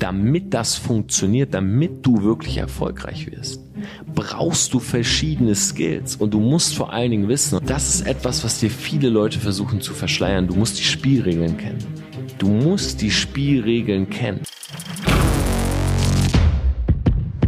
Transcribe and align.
damit 0.00 0.52
das 0.54 0.76
funktioniert, 0.76 1.54
damit 1.54 2.04
du 2.04 2.22
wirklich 2.22 2.56
erfolgreich 2.56 3.30
wirst, 3.30 3.60
brauchst 4.14 4.72
du 4.74 4.80
verschiedene 4.80 5.54
Skills 5.54 6.16
und 6.16 6.32
du 6.32 6.40
musst 6.40 6.74
vor 6.74 6.92
allen 6.92 7.10
Dingen 7.10 7.28
wissen, 7.28 7.60
das 7.64 7.94
ist 7.94 8.06
etwas, 8.06 8.42
was 8.42 8.58
dir 8.58 8.70
viele 8.70 9.10
Leute 9.10 9.38
versuchen 9.38 9.80
zu 9.80 9.92
verschleiern. 9.92 10.46
Du 10.46 10.54
musst 10.54 10.78
die 10.78 10.84
Spielregeln 10.84 11.56
kennen. 11.56 11.84
Du 12.38 12.48
musst 12.48 13.02
die 13.02 13.10
Spielregeln 13.10 14.08
kennen. 14.08 14.40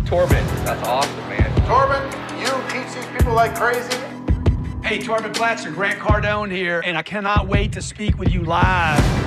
Torben, 0.07 0.37
that's 0.67 0.87
awesome, 0.87 1.11
man. 1.29 1.51
Torben, 1.67 2.03
you 2.39 2.51
teach 2.69 2.93
these 2.95 3.07
people 3.17 3.35
like 3.35 3.55
crazy. 3.55 3.97
Hey, 4.83 4.99
Torben 4.99 5.33
Platzer, 5.33 5.71
Grant 5.71 5.99
Cardone 6.01 6.51
here, 6.51 6.83
and 6.85 6.99
I 6.99 7.03
cannot 7.03 7.49
wait 7.49 7.73
to 7.73 7.81
speak 7.81 8.19
with 8.19 8.31
you 8.31 8.43
live. 8.43 9.22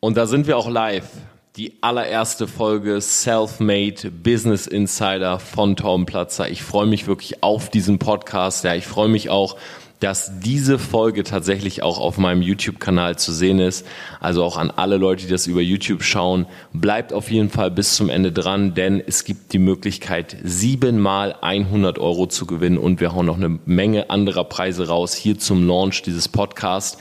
Und 0.00 0.16
da 0.16 0.26
sind 0.26 0.46
wir 0.46 0.56
auch 0.56 0.70
live. 0.70 1.08
Die 1.56 1.72
allererste 1.80 2.46
Folge 2.46 3.00
Self-Made 3.00 4.12
Business 4.12 4.68
Insider 4.68 5.40
von 5.40 5.74
Tom 5.74 6.06
Platzer. 6.06 6.48
Ich 6.48 6.62
freue 6.62 6.86
mich 6.86 7.08
wirklich 7.08 7.42
auf 7.42 7.68
diesen 7.68 7.98
Podcast. 7.98 8.62
Ja, 8.62 8.76
ich 8.76 8.86
freue 8.86 9.08
mich 9.08 9.28
auch, 9.28 9.56
dass 9.98 10.38
diese 10.38 10.78
Folge 10.78 11.24
tatsächlich 11.24 11.82
auch 11.82 11.98
auf 11.98 12.16
meinem 12.16 12.42
YouTube-Kanal 12.42 13.18
zu 13.18 13.32
sehen 13.32 13.58
ist. 13.58 13.84
Also 14.20 14.44
auch 14.44 14.56
an 14.56 14.70
alle 14.70 14.98
Leute, 14.98 15.24
die 15.26 15.32
das 15.32 15.48
über 15.48 15.60
YouTube 15.60 16.04
schauen, 16.04 16.46
bleibt 16.72 17.12
auf 17.12 17.28
jeden 17.32 17.50
Fall 17.50 17.72
bis 17.72 17.96
zum 17.96 18.08
Ende 18.08 18.30
dran, 18.30 18.74
denn 18.74 19.02
es 19.04 19.24
gibt 19.24 19.52
die 19.52 19.58
Möglichkeit, 19.58 20.36
siebenmal 20.44 21.34
100 21.40 21.98
Euro 21.98 22.26
zu 22.26 22.46
gewinnen 22.46 22.78
und 22.78 23.00
wir 23.00 23.12
hauen 23.12 23.26
noch 23.26 23.36
eine 23.36 23.58
Menge 23.64 24.10
anderer 24.10 24.44
Preise 24.44 24.86
raus 24.86 25.14
hier 25.14 25.40
zum 25.40 25.66
Launch 25.66 26.02
dieses 26.02 26.28
Podcasts. 26.28 26.98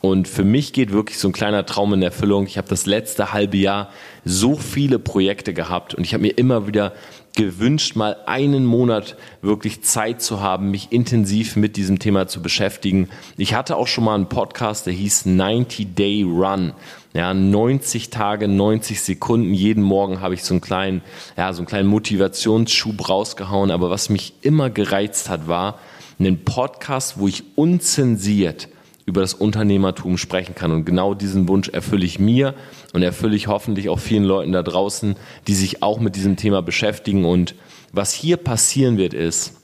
Und 0.00 0.28
für 0.28 0.44
mich 0.44 0.72
geht 0.72 0.92
wirklich 0.92 1.18
so 1.18 1.28
ein 1.28 1.32
kleiner 1.32 1.66
Traum 1.66 1.92
in 1.92 2.02
Erfüllung. 2.02 2.46
Ich 2.46 2.56
habe 2.56 2.68
das 2.68 2.86
letzte 2.86 3.34
halbe 3.34 3.58
Jahr 3.58 3.90
so 4.24 4.56
viele 4.56 4.98
Projekte 4.98 5.52
gehabt 5.52 5.94
und 5.94 6.04
ich 6.04 6.14
habe 6.14 6.22
mir 6.22 6.38
immer 6.38 6.66
wieder 6.66 6.94
gewünscht, 7.36 7.96
mal 7.96 8.16
einen 8.26 8.64
Monat 8.64 9.16
wirklich 9.42 9.82
Zeit 9.82 10.22
zu 10.22 10.40
haben, 10.40 10.70
mich 10.70 10.90
intensiv 10.90 11.54
mit 11.54 11.76
diesem 11.76 11.98
Thema 11.98 12.28
zu 12.28 12.42
beschäftigen. 12.42 13.08
Ich 13.36 13.54
hatte 13.54 13.76
auch 13.76 13.86
schon 13.86 14.04
mal 14.04 14.14
einen 14.14 14.28
Podcast, 14.28 14.86
der 14.86 14.94
hieß 14.94 15.26
90 15.26 15.94
Day 15.94 16.22
Run. 16.22 16.72
Ja, 17.12 17.34
90 17.34 18.10
Tage, 18.10 18.48
90 18.48 19.02
Sekunden. 19.02 19.52
Jeden 19.52 19.82
Morgen 19.82 20.20
habe 20.20 20.34
ich 20.34 20.44
so 20.44 20.54
einen 20.54 20.60
kleinen, 20.60 21.02
ja, 21.36 21.52
so 21.52 21.60
einen 21.60 21.66
kleinen 21.66 21.88
Motivationsschub 21.88 23.08
rausgehauen. 23.08 23.70
Aber 23.70 23.90
was 23.90 24.08
mich 24.08 24.32
immer 24.42 24.70
gereizt 24.70 25.28
hat, 25.28 25.46
war 25.46 25.78
einen 26.18 26.44
Podcast, 26.44 27.18
wo 27.18 27.28
ich 27.28 27.44
unzensiert 27.56 28.68
über 29.10 29.20
das 29.20 29.34
Unternehmertum 29.34 30.16
sprechen 30.16 30.54
kann. 30.54 30.70
Und 30.70 30.84
genau 30.84 31.14
diesen 31.14 31.48
Wunsch 31.48 31.68
erfülle 31.68 32.06
ich 32.06 32.20
mir 32.20 32.54
und 32.92 33.02
erfülle 33.02 33.34
ich 33.34 33.48
hoffentlich 33.48 33.88
auch 33.88 33.98
vielen 33.98 34.24
Leuten 34.24 34.52
da 34.52 34.62
draußen, 34.62 35.16
die 35.48 35.54
sich 35.54 35.82
auch 35.82 35.98
mit 35.98 36.14
diesem 36.14 36.36
Thema 36.36 36.62
beschäftigen. 36.62 37.24
Und 37.24 37.56
was 37.92 38.12
hier 38.12 38.36
passieren 38.36 38.96
wird, 38.98 39.12
ist, 39.12 39.56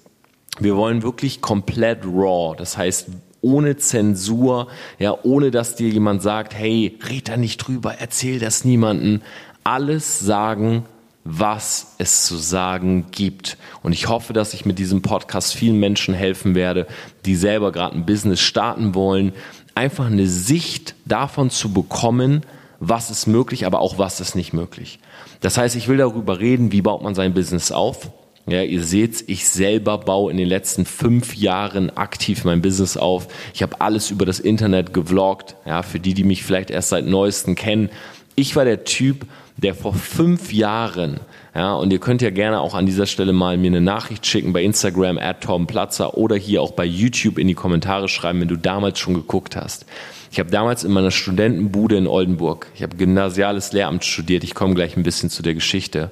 wir 0.59 0.77
wollen 0.77 1.03
wirklich 1.03 1.41
komplett 1.41 2.05
raw. 2.05 2.57
Das 2.59 2.77
heißt, 2.77 3.09
ohne 3.41 3.77
Zensur, 3.77 4.67
ja, 4.99 5.17
ohne 5.23 5.53
dass 5.53 5.77
dir 5.77 5.89
jemand 5.89 6.23
sagt, 6.23 6.53
hey, 6.55 6.99
red 7.09 7.29
da 7.29 7.37
nicht 7.37 7.59
drüber, 7.59 7.95
erzähl 8.01 8.41
das 8.41 8.65
niemanden. 8.65 9.23
Alles 9.63 10.19
sagen, 10.19 10.87
was 11.29 11.97
es 11.99 12.25
zu 12.25 12.37
sagen 12.37 13.07
gibt. 13.11 13.57
Und 13.83 13.93
ich 13.93 14.09
hoffe, 14.09 14.33
dass 14.33 14.55
ich 14.55 14.65
mit 14.65 14.79
diesem 14.79 15.03
Podcast 15.03 15.55
vielen 15.55 15.79
Menschen 15.79 16.15
helfen 16.15 16.55
werde, 16.55 16.87
die 17.25 17.35
selber 17.35 17.73
gerade 17.73 17.97
ein 17.97 18.07
Business 18.07 18.41
starten 18.41 18.95
wollen, 18.95 19.33
einfach 19.75 20.07
eine 20.07 20.27
Sicht 20.27 20.95
davon 21.05 21.51
zu 21.51 21.73
bekommen, 21.73 22.43
was 22.79 23.11
ist 23.11 23.27
möglich, 23.27 23.67
aber 23.67 23.81
auch 23.81 23.99
was 23.99 24.21
ist 24.21 24.37
nicht 24.37 24.53
möglich. 24.53 24.99
Das 25.41 25.59
heißt, 25.59 25.77
ich 25.77 25.89
will 25.89 25.97
darüber 25.97 26.39
reden, 26.39 26.73
wie 26.73 26.83
baut 26.83 27.03
man 27.03 27.15
sein 27.15 27.35
Business 27.35 27.73
auf. 27.73 28.11
Ja, 28.49 28.62
ihr 28.62 28.84
seht, 28.84 29.25
ich 29.27 29.49
selber 29.49 29.99
baue 29.99 30.31
in 30.31 30.37
den 30.37 30.47
letzten 30.47 30.87
fünf 30.87 31.34
Jahren 31.34 31.91
aktiv 31.97 32.45
mein 32.45 32.62
Business 32.62 32.97
auf. 32.97 33.27
Ich 33.53 33.62
habe 33.62 33.81
alles 33.81 34.12
über 34.12 34.25
das 34.25 34.39
Internet 34.39 34.95
gevloggt. 34.95 35.56
Ja, 35.67 35.83
für 35.83 35.99
die, 35.99 36.15
die 36.15 36.23
mich 36.23 36.45
vielleicht 36.45 36.71
erst 36.71 36.91
seit 36.91 37.06
neuestem 37.06 37.56
kennen. 37.56 37.91
Ich 38.37 38.55
war 38.55 38.65
der 38.65 38.84
Typ, 38.84 39.27
der 39.56 39.75
vor 39.75 39.94
fünf 39.94 40.53
Jahren, 40.53 41.21
ja, 41.55 41.75
und 41.75 41.91
ihr 41.91 41.99
könnt 41.99 42.21
ja 42.21 42.31
gerne 42.31 42.61
auch 42.61 42.75
an 42.75 42.84
dieser 42.84 43.06
Stelle 43.06 43.33
mal 43.33 43.56
mir 43.56 43.69
eine 43.69 43.81
Nachricht 43.81 44.27
schicken 44.27 44.53
bei 44.53 44.62
Instagram 44.62 45.17
at 45.17 45.41
Tom 45.41 45.67
Platzer 45.67 46.19
oder 46.19 46.37
hier 46.37 46.61
auch 46.61 46.72
bei 46.72 46.84
YouTube 46.84 47.39
in 47.39 47.49
die 47.49 47.55
Kommentare 47.55 48.09
schreiben, 48.09 48.41
wenn 48.41 48.49
du 48.49 48.56
damals 48.56 48.99
schon 48.99 49.15
geguckt 49.15 49.56
hast. 49.56 49.87
Ich 50.31 50.39
habe 50.39 50.50
damals 50.50 50.84
in 50.84 50.93
meiner 50.93 51.11
Studentenbude 51.11 51.97
in 51.97 52.06
Oldenburg, 52.06 52.67
ich 52.75 52.83
habe 52.83 52.97
gymnasiales 52.97 53.72
Lehramt 53.72 54.05
studiert, 54.05 54.44
ich 54.44 54.55
komme 54.55 54.75
gleich 54.75 54.97
ein 54.97 55.03
bisschen 55.03 55.31
zu 55.31 55.43
der 55.43 55.55
Geschichte, 55.55 56.11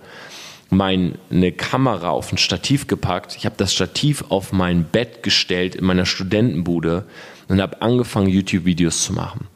meine 0.71 1.53
Kamera 1.53 2.09
auf 2.11 2.33
ein 2.33 2.39
Stativ 2.39 2.87
gepackt, 2.87 3.37
ich 3.37 3.45
habe 3.45 3.57
das 3.59 3.75
Stativ 3.75 4.25
auf 4.31 4.53
mein 4.53 4.85
Bett 4.85 5.23
gestellt 5.23 5.75
in 5.75 5.85
meiner 5.85 6.07
Studentenbude 6.07 7.05
und 7.49 7.61
habe 7.61 7.83
angefangen, 7.83 8.29
YouTube-Videos 8.29 9.05
zu 9.05 9.13
machen. 9.13 9.49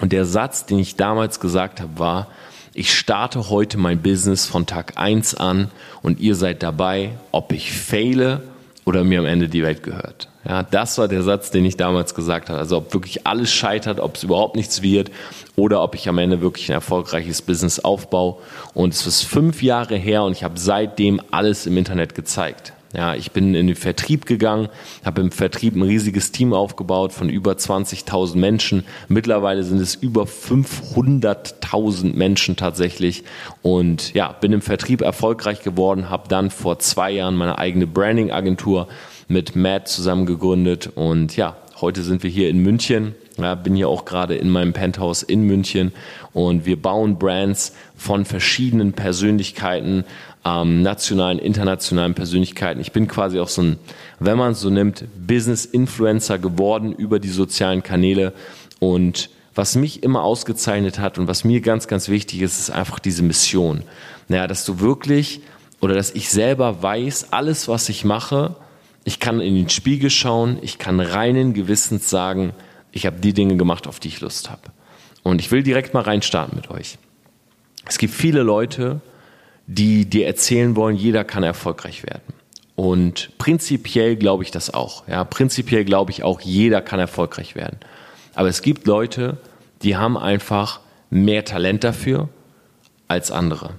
Und 0.00 0.12
der 0.12 0.24
Satz, 0.24 0.64
den 0.64 0.78
ich 0.78 0.96
damals 0.96 1.40
gesagt 1.40 1.80
habe, 1.80 1.98
war, 1.98 2.28
ich 2.74 2.94
starte 2.94 3.50
heute 3.50 3.78
mein 3.78 4.02
Business 4.02 4.46
von 4.46 4.66
Tag 4.66 4.94
1 4.96 5.34
an 5.34 5.70
und 6.02 6.20
ihr 6.20 6.34
seid 6.34 6.62
dabei, 6.62 7.10
ob 7.32 7.52
ich 7.52 7.72
fehle 7.72 8.42
oder 8.84 9.04
mir 9.04 9.20
am 9.20 9.26
Ende 9.26 9.48
die 9.48 9.62
Welt 9.62 9.82
gehört. 9.82 10.28
Ja, 10.48 10.62
das 10.62 10.96
war 10.96 11.08
der 11.08 11.22
Satz, 11.22 11.50
den 11.50 11.64
ich 11.64 11.76
damals 11.76 12.14
gesagt 12.14 12.48
habe. 12.48 12.58
Also 12.58 12.78
ob 12.78 12.94
wirklich 12.94 13.26
alles 13.26 13.52
scheitert, 13.52 14.00
ob 14.00 14.16
es 14.16 14.22
überhaupt 14.22 14.56
nichts 14.56 14.80
wird 14.80 15.10
oder 15.56 15.82
ob 15.82 15.94
ich 15.94 16.08
am 16.08 16.16
Ende 16.18 16.40
wirklich 16.40 16.70
ein 16.70 16.74
erfolgreiches 16.74 17.42
Business 17.42 17.80
aufbaue. 17.80 18.36
Und 18.72 18.94
es 18.94 19.06
ist 19.06 19.24
fünf 19.24 19.62
Jahre 19.62 19.96
her 19.96 20.22
und 20.22 20.32
ich 20.32 20.44
habe 20.44 20.58
seitdem 20.58 21.20
alles 21.30 21.66
im 21.66 21.76
Internet 21.76 22.14
gezeigt. 22.14 22.72
Ja, 22.94 23.14
ich 23.14 23.32
bin 23.32 23.54
in 23.54 23.66
den 23.66 23.76
Vertrieb 23.76 24.24
gegangen, 24.24 24.68
habe 25.04 25.20
im 25.20 25.30
Vertrieb 25.30 25.76
ein 25.76 25.82
riesiges 25.82 26.32
Team 26.32 26.54
aufgebaut 26.54 27.12
von 27.12 27.28
über 27.28 27.52
20.000 27.52 28.36
Menschen. 28.36 28.84
Mittlerweile 29.08 29.62
sind 29.62 29.78
es 29.78 29.94
über 29.94 30.22
500.000 30.22 32.14
Menschen 32.14 32.56
tatsächlich. 32.56 33.24
Und 33.60 34.14
ja, 34.14 34.32
bin 34.32 34.54
im 34.54 34.62
Vertrieb 34.62 35.02
erfolgreich 35.02 35.62
geworden, 35.62 36.08
habe 36.08 36.28
dann 36.28 36.50
vor 36.50 36.78
zwei 36.78 37.10
Jahren 37.10 37.36
meine 37.36 37.58
eigene 37.58 37.86
Branding-Agentur 37.86 38.88
mit 39.28 39.54
Matt 39.54 39.88
zusammen 39.88 40.24
gegründet. 40.24 40.90
Und 40.94 41.36
ja, 41.36 41.58
heute 41.82 42.02
sind 42.02 42.22
wir 42.22 42.30
hier 42.30 42.48
in 42.48 42.58
München. 42.58 43.14
Ja, 43.36 43.54
bin 43.54 43.76
hier 43.76 43.88
auch 43.88 44.04
gerade 44.04 44.34
in 44.34 44.50
meinem 44.50 44.72
Penthouse 44.72 45.22
in 45.22 45.42
München 45.42 45.92
und 46.32 46.66
wir 46.66 46.80
bauen 46.80 47.18
Brands 47.18 47.72
von 47.96 48.24
verschiedenen 48.24 48.94
Persönlichkeiten 48.94 50.04
ähm, 50.48 50.82
nationalen, 50.82 51.38
internationalen 51.38 52.14
Persönlichkeiten. 52.14 52.80
Ich 52.80 52.92
bin 52.92 53.08
quasi 53.08 53.38
auch 53.38 53.48
so 53.48 53.62
ein, 53.62 53.78
wenn 54.18 54.38
man 54.38 54.52
es 54.52 54.60
so 54.60 54.70
nimmt, 54.70 55.04
Business-Influencer 55.26 56.38
geworden 56.38 56.92
über 56.92 57.18
die 57.18 57.28
sozialen 57.28 57.82
Kanäle. 57.82 58.32
Und 58.78 59.30
was 59.54 59.74
mich 59.74 60.02
immer 60.02 60.22
ausgezeichnet 60.22 60.98
hat 60.98 61.18
und 61.18 61.28
was 61.28 61.44
mir 61.44 61.60
ganz, 61.60 61.88
ganz 61.88 62.08
wichtig 62.08 62.42
ist, 62.42 62.58
ist 62.58 62.70
einfach 62.70 62.98
diese 62.98 63.22
Mission. 63.22 63.82
Naja, 64.28 64.46
dass 64.46 64.64
du 64.64 64.80
wirklich 64.80 65.40
oder 65.80 65.94
dass 65.94 66.10
ich 66.12 66.30
selber 66.30 66.82
weiß, 66.82 67.32
alles, 67.32 67.68
was 67.68 67.88
ich 67.88 68.04
mache, 68.04 68.56
ich 69.04 69.20
kann 69.20 69.40
in 69.40 69.54
den 69.54 69.68
Spiegel 69.68 70.10
schauen, 70.10 70.58
ich 70.60 70.78
kann 70.78 71.00
reinen 71.00 71.54
Gewissens 71.54 72.10
sagen, 72.10 72.52
ich 72.92 73.06
habe 73.06 73.20
die 73.20 73.32
Dinge 73.32 73.56
gemacht, 73.56 73.86
auf 73.86 74.00
die 74.00 74.08
ich 74.08 74.20
Lust 74.20 74.50
habe. 74.50 74.62
Und 75.22 75.40
ich 75.40 75.50
will 75.50 75.62
direkt 75.62 75.94
mal 75.94 76.02
reinstarten 76.02 76.56
mit 76.56 76.70
euch. 76.70 76.98
Es 77.86 77.98
gibt 77.98 78.12
viele 78.12 78.42
Leute, 78.42 79.00
die 79.68 80.06
dir 80.06 80.26
erzählen 80.26 80.74
wollen, 80.74 80.96
jeder 80.96 81.24
kann 81.24 81.42
erfolgreich 81.42 82.02
werden. 82.02 82.34
Und 82.74 83.30
prinzipiell 83.38 84.16
glaube 84.16 84.42
ich 84.42 84.50
das 84.50 84.72
auch. 84.72 85.06
Ja, 85.06 85.24
prinzipiell 85.24 85.84
glaube 85.84 86.10
ich 86.10 86.22
auch, 86.24 86.40
jeder 86.40 86.80
kann 86.80 86.98
erfolgreich 86.98 87.54
werden. 87.54 87.76
Aber 88.34 88.48
es 88.48 88.62
gibt 88.62 88.86
Leute, 88.86 89.36
die 89.82 89.96
haben 89.96 90.16
einfach 90.16 90.80
mehr 91.10 91.44
Talent 91.44 91.84
dafür 91.84 92.28
als 93.08 93.30
andere. 93.30 93.74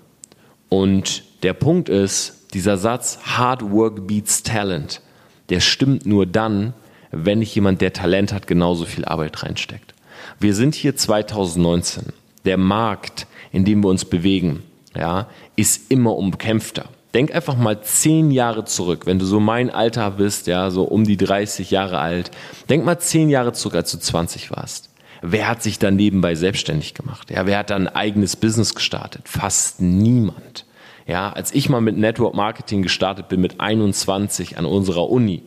Und 0.70 1.24
der 1.44 1.54
Punkt 1.54 1.90
ist, 1.90 2.54
dieser 2.54 2.78
Satz 2.78 3.20
Hard 3.24 3.72
Work 3.72 4.08
beats 4.08 4.44
Talent, 4.44 5.02
der 5.50 5.60
stimmt 5.60 6.06
nur 6.06 6.26
dann, 6.26 6.74
wenn 7.12 7.40
nicht 7.40 7.56
jemand, 7.56 7.82
der 7.82 7.94
Talent 7.94 8.32
hat, 8.32 8.46
genauso 8.46 8.86
viel 8.86 9.06
Arbeit 9.06 9.42
reinsteckt. 9.42 9.96
Wir 10.40 10.54
sind 10.54 10.76
hier 10.76 10.96
2019. 10.96 12.14
Der 12.46 12.58
Markt, 12.58 13.26
in 13.52 13.66
dem 13.66 13.84
wir 13.84 13.90
uns 13.90 14.06
bewegen, 14.06 14.64
ja, 14.96 15.28
ist 15.56 15.92
immer 15.92 16.16
umkämpfter. 16.16 16.86
Denk 17.14 17.34
einfach 17.34 17.58
mal 17.58 17.82
zehn 17.82 18.30
Jahre 18.30 18.66
zurück, 18.66 19.06
wenn 19.06 19.18
du 19.18 19.26
so 19.26 19.40
mein 19.40 19.72
Alter 19.72 20.12
bist, 20.12 20.46
ja, 20.46 20.70
so 20.70 20.84
um 20.84 21.06
die 21.06 21.18
30 21.18 21.72
Jahre 21.72 21.98
alt. 21.98 22.30
Denk 22.70 22.86
mal 22.86 23.00
zehn 23.00 23.30
Jahre 23.30 23.52
zurück, 23.54 23.76
als 23.76 23.92
du 23.92 23.98
20 23.98 24.52
warst. 24.52 24.90
Wer 25.22 25.48
hat 25.48 25.64
sich 25.64 25.80
dann 25.80 25.96
nebenbei 25.96 26.36
selbstständig 26.36 26.94
gemacht? 26.94 27.32
Ja, 27.32 27.46
wer 27.46 27.58
hat 27.58 27.72
dann 27.72 27.88
ein 27.88 27.96
eigenes 27.96 28.36
Business 28.36 28.76
gestartet? 28.76 29.28
Fast 29.28 29.82
niemand. 29.82 30.66
Ja, 31.08 31.32
als 31.34 31.54
ich 31.54 31.70
mal 31.70 31.82
mit 31.82 31.98
Network 31.98 32.36
Marketing 32.36 32.84
gestartet 32.84 33.28
bin 33.28 33.42
mit 33.42 33.60
21 33.60 34.58
an 34.58 34.66
unserer 34.66 35.10
Uni, 35.10 35.42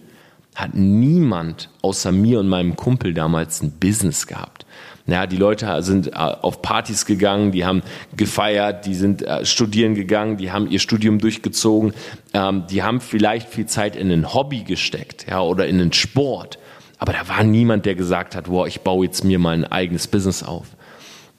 hat 0.54 0.75
niemand 0.75 1.70
außer 1.81 2.12
mir 2.12 2.40
und 2.40 2.49
meinem 2.49 2.76
Kumpel 2.76 3.14
damals 3.14 3.62
ein 3.62 3.72
Business 3.72 4.26
gehabt. 4.26 4.66
Ja, 5.06 5.26
die 5.26 5.37
Leute 5.37 5.82
sind 5.82 6.08
äh, 6.08 6.12
auf 6.12 6.62
Partys 6.62 7.06
gegangen, 7.06 7.50
die 7.50 7.64
haben 7.64 7.82
gefeiert, 8.16 8.87
die 8.87 8.94
sind 8.94 9.22
äh, 9.22 9.44
studieren 9.44 9.94
gegangen, 9.94 10.37
die 10.37 10.52
haben 10.52 10.70
ihr 10.70 10.78
Studium 10.78 11.19
durchgezogen, 11.19 11.93
ähm, 12.34 12.64
die 12.70 12.82
haben 12.84 13.00
vielleicht 13.00 13.49
viel 13.49 13.66
Zeit 13.66 13.96
in 13.96 14.12
ein 14.12 14.32
Hobby 14.32 14.62
gesteckt, 14.62 15.26
ja, 15.28 15.40
oder 15.40 15.66
in 15.66 15.81
einen 15.81 15.93
Sport. 15.93 16.58
Aber 16.99 17.12
da 17.12 17.28
war 17.28 17.43
niemand, 17.43 17.84
der 17.84 17.96
gesagt 17.96 18.37
hat, 18.37 18.49
wow, 18.49 18.64
ich 18.66 18.82
baue 18.82 19.04
jetzt 19.04 19.25
mir 19.25 19.40
mal 19.40 19.54
ein 19.54 19.64
eigenes 19.64 20.06
Business 20.06 20.44
auf. 20.44 20.69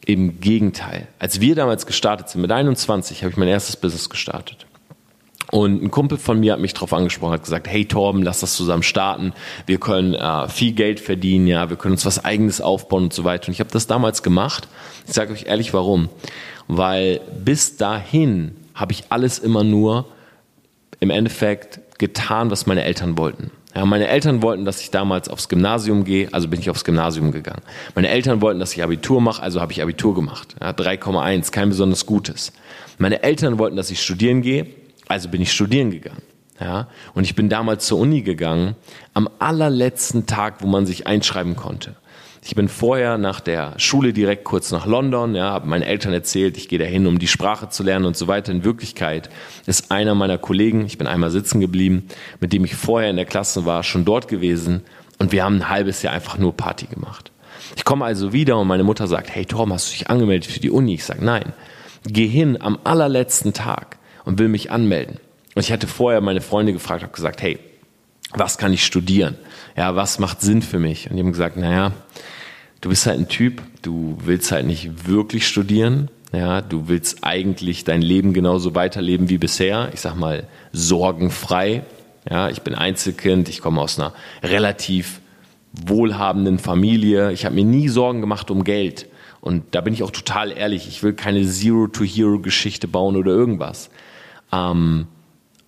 Im 0.06 0.42
Gegenteil. 0.42 1.08
Als 1.20 1.40
wir 1.40 1.56
damals 1.56 1.86
gestartet 1.86 2.28
sind, 2.28 2.42
mit 2.42 2.52
21, 2.52 3.24
habe 3.24 3.32
ich 3.32 3.38
mein 3.38 3.48
erstes 3.48 3.78
Business 3.78 4.10
gestartet. 4.10 4.66
Und 5.54 5.84
ein 5.84 5.92
Kumpel 5.92 6.18
von 6.18 6.40
mir 6.40 6.54
hat 6.54 6.60
mich 6.60 6.74
darauf 6.74 6.94
angesprochen, 6.94 7.34
hat 7.34 7.44
gesagt, 7.44 7.68
hey 7.68 7.86
Torben, 7.86 8.24
lass 8.24 8.40
das 8.40 8.56
zusammen 8.56 8.82
starten. 8.82 9.34
Wir 9.68 9.78
können 9.78 10.16
äh, 10.16 10.50
viel 10.50 10.72
Geld 10.72 11.00
verdienen, 11.00 11.46
ja, 11.46 11.70
wir 11.70 11.78
können 11.78 11.92
uns 11.92 12.08
was 12.08 12.26
eigenes 12.26 12.60
aufbauen 12.60 13.04
und 13.04 13.14
so 13.14 13.24
weiter. 13.24 13.50
Und 13.50 13.54
ich 13.54 13.60
habe 13.60 13.70
das 13.70 13.86
damals 13.86 14.24
gemacht. 14.24 14.68
Ich 15.06 15.14
sage 15.14 15.32
euch 15.32 15.46
ehrlich, 15.46 15.72
warum. 15.72 16.10
Weil 16.68 17.22
bis 17.38 17.78
dahin 17.78 18.56
habe 18.74 18.94
ich 18.94 19.04
alles 19.10 19.38
immer 19.38 19.64
nur 19.64 20.08
im 21.00 21.12
Endeffekt 21.12 22.00
getan, 22.00 22.50
was 22.50 22.66
meine 22.66 22.84
Eltern 22.84 23.16
wollten. 23.20 23.52
Ja, 23.76 23.86
meine 23.86 24.08
Eltern 24.08 24.42
wollten, 24.42 24.66
dass 24.66 24.82
ich 24.82 24.90
damals 24.90 25.30
aufs 25.30 25.50
Gymnasium 25.50 26.04
gehe, 26.04 26.30
also 26.32 26.48
bin 26.48 26.62
ich 26.62 26.72
aufs 26.72 26.84
Gymnasium 26.84 27.32
gegangen. 27.32 27.62
Meine 27.94 28.10
Eltern 28.10 28.42
wollten, 28.42 28.60
dass 28.60 28.74
ich 28.74 28.82
Abitur 28.82 29.22
mache, 29.22 29.44
also 29.44 29.62
habe 29.62 29.72
ich 29.72 29.84
Abitur 29.84 30.16
gemacht. 30.16 30.56
Ja, 30.60 30.72
3,1, 30.72 31.52
kein 31.52 31.70
besonders 31.70 32.08
gutes. 32.08 32.54
Meine 32.98 33.22
Eltern 33.22 33.60
wollten, 33.60 33.76
dass 33.76 33.92
ich 33.92 34.02
studieren 34.02 34.42
gehe, 34.42 34.66
also 35.14 35.30
bin 35.30 35.42
ich 35.42 35.52
studieren 35.52 35.92
gegangen. 35.92 36.22
Ja, 36.60 36.88
und 37.14 37.24
ich 37.24 37.36
bin 37.36 37.50
damals 37.50 37.88
zur 37.88 37.98
Uni 38.00 38.22
gegangen, 38.22 38.76
am 39.14 39.28
allerletzten 39.40 40.28
Tag, 40.28 40.62
wo 40.62 40.68
man 40.68 40.86
sich 40.86 41.08
einschreiben 41.08 41.56
konnte. 41.56 41.96
Ich 42.46 42.56
bin 42.56 42.68
vorher 42.68 43.18
nach 43.18 43.40
der 43.40 43.74
Schule 43.78 44.14
direkt 44.14 44.44
kurz 44.44 44.72
nach 44.72 44.86
London, 44.86 45.34
ja, 45.34 45.52
habe 45.52 45.68
meinen 45.68 45.82
Eltern 45.82 46.14
erzählt, 46.14 46.58
ich 46.58 46.68
gehe 46.68 46.78
dahin, 46.78 47.08
um 47.08 47.18
die 47.18 47.28
Sprache 47.28 47.70
zu 47.70 47.84
lernen 47.84 48.06
und 48.06 48.18
so 48.18 48.28
weiter. 48.28 48.52
In 48.52 48.64
Wirklichkeit 48.66 49.30
ist 49.66 49.92
einer 49.92 50.14
meiner 50.14 50.38
Kollegen, 50.38 50.86
ich 50.86 50.98
bin 50.98 51.08
einmal 51.08 51.32
sitzen 51.32 51.60
geblieben, 51.60 52.08
mit 52.40 52.54
dem 52.54 52.66
ich 52.66 52.76
vorher 52.76 53.10
in 53.10 53.16
der 53.16 53.26
Klasse 53.26 53.66
war, 53.66 53.82
schon 53.84 54.06
dort 54.06 54.28
gewesen 54.28 54.82
und 55.20 55.32
wir 55.32 55.44
haben 55.44 55.56
ein 55.56 55.70
halbes 55.70 56.02
Jahr 56.02 56.14
einfach 56.14 56.38
nur 56.38 56.56
Party 56.56 56.86
gemacht. 56.86 57.32
Ich 57.76 57.86
komme 57.86 58.06
also 58.06 58.34
wieder 58.34 58.60
und 58.60 58.68
meine 58.68 58.84
Mutter 58.84 59.08
sagt, 59.08 59.34
hey 59.34 59.46
Tom, 59.46 59.74
hast 59.74 59.88
du 59.88 59.94
dich 59.94 60.10
angemeldet 60.10 60.52
für 60.52 60.60
die 60.60 60.72
Uni? 60.72 60.96
Ich 60.96 61.06
sage, 61.06 61.24
nein. 61.24 61.54
Geh 62.06 62.28
hin 62.28 62.62
am 62.62 62.78
allerletzten 62.84 63.54
Tag 63.54 63.98
und 64.26 64.40
will 64.40 64.48
mich 64.48 64.72
anmelden. 64.72 65.18
Und 65.56 65.62
ich 65.62 65.72
hatte 65.72 65.88
vorher 65.88 66.22
meine 66.22 66.42
Freunde 66.42 66.74
gefragt, 66.74 67.04
habe 67.04 67.14
gesagt, 67.14 67.42
hey, 67.42 67.60
was 68.34 68.58
kann 68.58 68.74
ich 68.74 68.84
studieren? 68.86 69.36
Ja, 69.78 69.96
was 69.96 70.20
macht 70.20 70.42
Sinn 70.42 70.62
für 70.62 70.80
mich? 70.80 71.10
Und 71.10 71.18
die 71.18 71.24
haben 71.24 71.32
gesagt, 71.32 71.58
naja, 71.58 71.92
du 72.82 72.90
bist 72.90 73.06
halt 73.06 73.20
ein 73.20 73.28
Typ, 73.28 73.62
du 73.82 74.18
willst 74.24 74.52
halt 74.52 74.66
nicht 74.66 75.08
wirklich 75.08 75.48
studieren. 75.48 76.10
Ja, 76.32 76.62
du 76.62 76.88
willst 76.88 77.20
eigentlich 77.24 77.84
dein 77.84 78.02
Leben 78.02 78.34
genauso 78.34 78.74
weiterleben 78.74 79.30
wie 79.30 79.38
bisher. 79.38 79.90
Ich 79.94 80.02
sag 80.02 80.16
mal, 80.16 80.48
sorgenfrei. 80.72 81.84
Ja, 82.28 82.50
ich 82.50 82.64
bin 82.64 82.74
Einzelkind, 82.74 83.50
ich 83.50 83.62
komme 83.62 83.80
aus 83.80 84.00
einer 84.00 84.14
relativ 84.42 85.22
wohlhabenden 85.74 86.58
Familie. 86.58 87.32
Ich 87.32 87.46
habe 87.46 87.54
mir 87.54 87.66
nie 87.66 87.88
Sorgen 87.88 88.22
gemacht 88.22 88.50
um 88.50 88.64
Geld. 88.64 89.08
Und 89.42 89.64
da 89.72 89.82
bin 89.82 89.94
ich 89.94 90.02
auch 90.02 90.12
total 90.12 90.52
ehrlich. 90.52 90.88
Ich 90.88 91.04
will 91.04 91.14
keine 91.14 91.46
Zero-to-Hero-Geschichte 91.46 92.88
bauen 92.88 93.16
oder 93.16 93.32
irgendwas. 93.32 93.92
Ähm, 94.54 95.08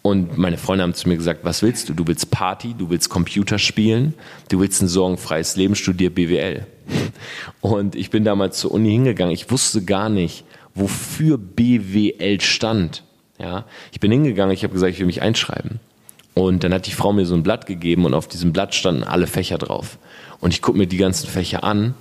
und 0.01 0.37
meine 0.37 0.57
Freunde 0.57 0.83
haben 0.83 0.93
zu 0.93 1.09
mir 1.09 1.17
gesagt, 1.17 1.39
was 1.43 1.63
willst 1.63 1.89
du? 1.89 1.93
Du 1.95 2.05
willst 2.05 2.29
Party, 2.29 2.75
du 2.77 2.91
willst 2.91 3.09
Computer 3.09 3.57
spielen, 3.57 4.13
du 4.49 4.59
willst 4.59 4.83
ein 4.83 4.87
sorgenfreies 4.87 5.55
Leben, 5.55 5.73
studier 5.73 6.11
BWL. 6.11 6.67
Und 7.61 7.95
ich 7.95 8.11
bin 8.11 8.23
damals 8.23 8.59
zur 8.59 8.71
Uni 8.71 8.91
hingegangen. 8.91 9.33
Ich 9.33 9.49
wusste 9.49 9.83
gar 9.83 10.09
nicht, 10.09 10.43
wofür 10.75 11.39
BWL 11.39 12.39
stand. 12.39 13.03
Ja, 13.39 13.65
ich 13.91 13.99
bin 13.99 14.11
hingegangen, 14.11 14.53
ich 14.53 14.63
habe 14.63 14.73
gesagt, 14.73 14.93
ich 14.93 14.99
will 14.99 15.07
mich 15.07 15.23
einschreiben. 15.23 15.79
Und 16.35 16.63
dann 16.63 16.73
hat 16.73 16.85
die 16.85 16.91
Frau 16.91 17.11
mir 17.11 17.25
so 17.25 17.33
ein 17.33 17.43
Blatt 17.43 17.65
gegeben 17.65 18.05
und 18.05 18.13
auf 18.13 18.27
diesem 18.27 18.53
Blatt 18.53 18.75
standen 18.75 19.03
alle 19.03 19.25
Fächer 19.25 19.57
drauf. 19.57 19.97
Und 20.39 20.53
ich 20.53 20.61
gucke 20.61 20.77
mir 20.77 20.85
die 20.85 20.97
ganzen 20.97 21.27
Fächer 21.27 21.63
an 21.63 21.95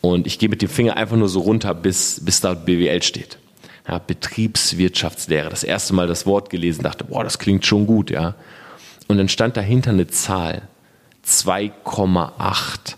und 0.00 0.26
ich 0.26 0.38
gehe 0.38 0.48
mit 0.48 0.62
dem 0.62 0.70
Finger 0.70 0.96
einfach 0.96 1.16
nur 1.16 1.28
so 1.28 1.40
runter, 1.40 1.74
bis, 1.74 2.24
bis 2.24 2.40
da 2.40 2.54
BWL 2.54 3.02
steht 3.02 3.39
ja, 3.88 3.98
Betriebswirtschaftslehre, 3.98 5.48
das 5.48 5.64
erste 5.64 5.94
Mal 5.94 6.06
das 6.06 6.26
Wort 6.26 6.50
gelesen, 6.50 6.82
dachte, 6.82 7.04
boah, 7.04 7.24
das 7.24 7.38
klingt 7.38 7.64
schon 7.66 7.86
gut, 7.86 8.10
ja. 8.10 8.34
Und 9.08 9.18
dann 9.18 9.28
stand 9.28 9.56
dahinter 9.56 9.90
eine 9.90 10.06
Zahl, 10.06 10.62
2,8. 11.26 12.96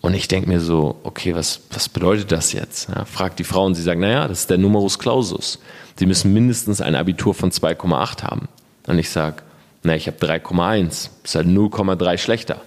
Und 0.00 0.14
ich 0.14 0.28
denke 0.28 0.48
mir 0.48 0.60
so, 0.60 0.98
okay, 1.02 1.34
was, 1.34 1.60
was 1.70 1.88
bedeutet 1.88 2.30
das 2.30 2.52
jetzt? 2.52 2.88
Ja, 2.88 3.04
fragt 3.04 3.38
die 3.38 3.44
Frau 3.44 3.64
und 3.64 3.74
sie 3.74 3.82
sagt, 3.82 4.00
naja, 4.00 4.28
das 4.28 4.40
ist 4.40 4.50
der 4.50 4.58
Numerus 4.58 4.98
Clausus. 4.98 5.58
Sie 5.96 6.06
müssen 6.06 6.32
mindestens 6.32 6.80
ein 6.80 6.94
Abitur 6.94 7.34
von 7.34 7.50
2,8 7.50 8.22
haben. 8.22 8.48
Und 8.86 8.98
ich 8.98 9.10
sage, 9.10 9.42
na, 9.82 9.96
ich 9.96 10.06
habe 10.06 10.18
3,1, 10.18 11.10
ist 11.24 11.34
halt 11.34 11.46
0,3 11.46 12.18
schlechter. 12.18 12.60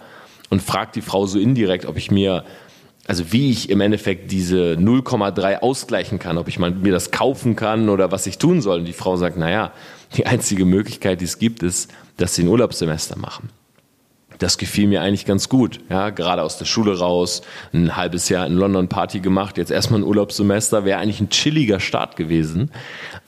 Und 0.50 0.62
fragt 0.62 0.95
die 0.95 1.01
Frau 1.01 1.25
so 1.25 1.39
indirekt, 1.39 1.86
ob 1.86 1.97
ich 1.97 2.12
mir 2.12 2.44
also 3.07 3.31
wie 3.31 3.50
ich 3.50 3.69
im 3.69 3.81
Endeffekt 3.81 4.31
diese 4.31 4.75
0,3 4.80 5.59
ausgleichen 5.59 6.19
kann, 6.19 6.38
ob 6.38 6.48
ich 6.48 6.59
mal 6.59 6.71
mir 6.71 6.92
das 6.92 7.12
kaufen 7.12 7.56
kann 7.56 7.89
oder 7.89 8.12
was 8.12 8.27
ich 8.27 8.38
tun 8.38 8.62
soll. 8.62 8.80
Und 8.80 8.86
die 8.86 8.94
Frau 8.94 9.18
sagt, 9.18 9.38
naja, 9.38 9.71
die 10.15 10.25
einzige 10.25 10.65
Möglichkeit, 10.65 11.21
die 11.21 11.25
es 11.25 11.39
gibt, 11.39 11.63
ist, 11.63 11.92
dass 12.18 12.36
sie 12.36 12.44
ein 12.44 12.48
Urlaubssemester 12.48 13.18
machen. 13.18 13.50
Das 14.38 14.57
gefiel 14.57 14.88
mir 14.88 15.01
eigentlich 15.01 15.25
ganz 15.25 15.50
gut. 15.50 15.81
Ja, 15.89 16.09
gerade 16.09 16.42
aus 16.42 16.57
der 16.57 16.65
Schule 16.65 16.98
raus, 16.98 17.44
ein 17.74 17.95
halbes 17.95 18.27
Jahr 18.30 18.48
in 18.48 18.56
London 18.56 18.88
Party 18.88 19.19
gemacht, 19.19 19.57
jetzt 19.57 19.71
erstmal 19.71 20.00
ein 20.00 20.04
Urlaubssemester, 20.04 20.83
wäre 20.83 21.00
eigentlich 21.00 21.19
ein 21.19 21.30
chilliger 21.30 21.80
Start 21.80 22.15
gewesen. 22.15 22.71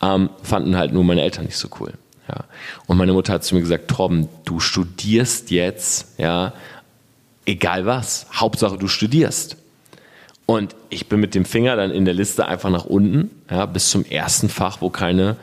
Ähm, 0.01 0.29
fanden 0.41 0.75
halt 0.75 0.91
nur 0.91 1.03
meine 1.03 1.21
Eltern 1.21 1.45
nicht 1.45 1.57
so 1.57 1.67
cool. 1.79 1.93
Ja. 2.27 2.45
Und 2.87 2.97
meine 2.97 3.13
Mutter 3.13 3.33
hat 3.33 3.43
zu 3.43 3.53
mir 3.53 3.61
gesagt, 3.61 3.89
Torben, 3.89 4.27
du 4.45 4.59
studierst 4.59 5.51
jetzt, 5.51 6.17
ja, 6.17 6.53
egal 7.45 7.85
was, 7.85 8.25
Hauptsache 8.33 8.77
du 8.77 8.87
studierst. 8.87 9.57
Und 10.45 10.75
ich 10.89 11.07
bin 11.07 11.19
mit 11.19 11.35
dem 11.35 11.45
Finger 11.45 11.75
dann 11.75 11.91
in 11.91 12.05
der 12.05 12.13
Liste 12.13 12.47
einfach 12.47 12.69
nach 12.69 12.85
unten, 12.85 13.31
ja, 13.49 13.65
bis 13.65 13.89
zum 13.89 14.05
ersten 14.05 14.49
Fach, 14.49 14.81
wo 14.81 14.89
keine 14.89 15.37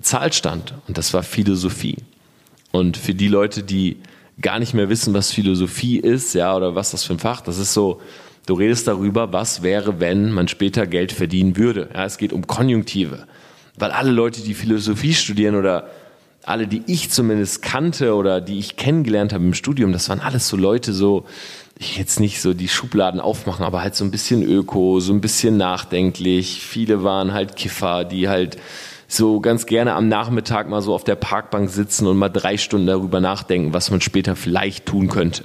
Zahl 0.00 0.32
stand. 0.32 0.74
Und 0.86 0.96
das 0.96 1.12
war 1.12 1.22
Philosophie. 1.22 1.98
Und 2.70 2.96
für 2.96 3.14
die 3.14 3.28
Leute, 3.28 3.62
die 3.62 3.96
gar 4.40 4.58
nicht 4.58 4.74
mehr 4.74 4.88
wissen, 4.88 5.14
was 5.14 5.32
Philosophie 5.32 5.98
ist, 5.98 6.34
ja, 6.34 6.54
oder 6.56 6.74
was 6.74 6.92
das 6.92 7.04
für 7.04 7.14
ein 7.14 7.18
Fach, 7.18 7.40
das 7.40 7.58
ist 7.58 7.72
so, 7.72 8.00
du 8.46 8.54
redest 8.54 8.86
darüber, 8.86 9.32
was 9.32 9.62
wäre, 9.62 10.00
wenn 10.00 10.30
man 10.30 10.48
später 10.48 10.86
Geld 10.86 11.12
verdienen 11.12 11.56
würde. 11.56 11.88
Ja, 11.92 12.04
es 12.04 12.18
geht 12.18 12.32
um 12.32 12.46
Konjunktive. 12.46 13.26
Weil 13.76 13.90
alle 13.90 14.10
Leute, 14.10 14.42
die 14.42 14.54
Philosophie 14.54 15.14
studieren 15.14 15.56
oder 15.56 15.88
alle, 16.44 16.66
die 16.66 16.82
ich 16.86 17.10
zumindest 17.10 17.62
kannte 17.62 18.14
oder 18.14 18.40
die 18.40 18.58
ich 18.58 18.76
kennengelernt 18.76 19.32
habe 19.32 19.44
im 19.44 19.54
Studium, 19.54 19.92
das 19.92 20.08
waren 20.08 20.20
alles 20.20 20.48
so 20.48 20.56
Leute, 20.56 20.92
so, 20.92 21.26
jetzt 21.78 22.20
nicht 22.20 22.40
so 22.40 22.54
die 22.54 22.68
Schubladen 22.68 23.20
aufmachen, 23.20 23.64
aber 23.64 23.82
halt 23.82 23.94
so 23.94 24.04
ein 24.04 24.10
bisschen 24.10 24.42
öko, 24.42 25.00
so 25.00 25.12
ein 25.12 25.20
bisschen 25.20 25.56
nachdenklich. 25.56 26.60
Viele 26.60 27.02
waren 27.02 27.32
halt 27.32 27.56
Kiffer, 27.56 28.04
die 28.04 28.28
halt 28.28 28.56
so 29.08 29.40
ganz 29.40 29.66
gerne 29.66 29.94
am 29.94 30.08
Nachmittag 30.08 30.68
mal 30.68 30.82
so 30.82 30.94
auf 30.94 31.04
der 31.04 31.16
Parkbank 31.16 31.70
sitzen 31.70 32.06
und 32.06 32.16
mal 32.16 32.28
drei 32.28 32.56
Stunden 32.56 32.86
darüber 32.86 33.20
nachdenken, 33.20 33.72
was 33.72 33.90
man 33.90 34.00
später 34.00 34.36
vielleicht 34.36 34.86
tun 34.86 35.08
könnte. 35.08 35.44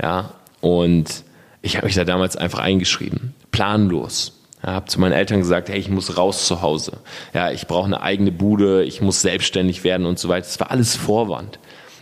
Ja, 0.00 0.34
und 0.60 1.24
ich 1.62 1.76
habe 1.76 1.86
mich 1.86 1.94
da 1.94 2.04
damals 2.04 2.36
einfach 2.36 2.60
eingeschrieben, 2.60 3.34
planlos. 3.50 4.32
Ja, 4.64 4.72
habe 4.72 4.86
zu 4.86 5.00
meinen 5.00 5.12
Eltern 5.12 5.38
gesagt, 5.40 5.68
hey, 5.70 5.78
ich 5.78 5.88
muss 5.88 6.18
raus 6.18 6.46
zu 6.46 6.60
Hause. 6.60 6.98
Ja, 7.32 7.50
ich 7.50 7.66
brauche 7.66 7.86
eine 7.86 8.02
eigene 8.02 8.32
Bude, 8.32 8.84
ich 8.84 9.00
muss 9.00 9.22
selbstständig 9.22 9.84
werden 9.84 10.04
und 10.06 10.18
so 10.18 10.28
weiter. 10.28 10.46
Das 10.46 10.60
war 10.60 10.70
alles 10.70 10.96
Vorwand. 10.96 11.58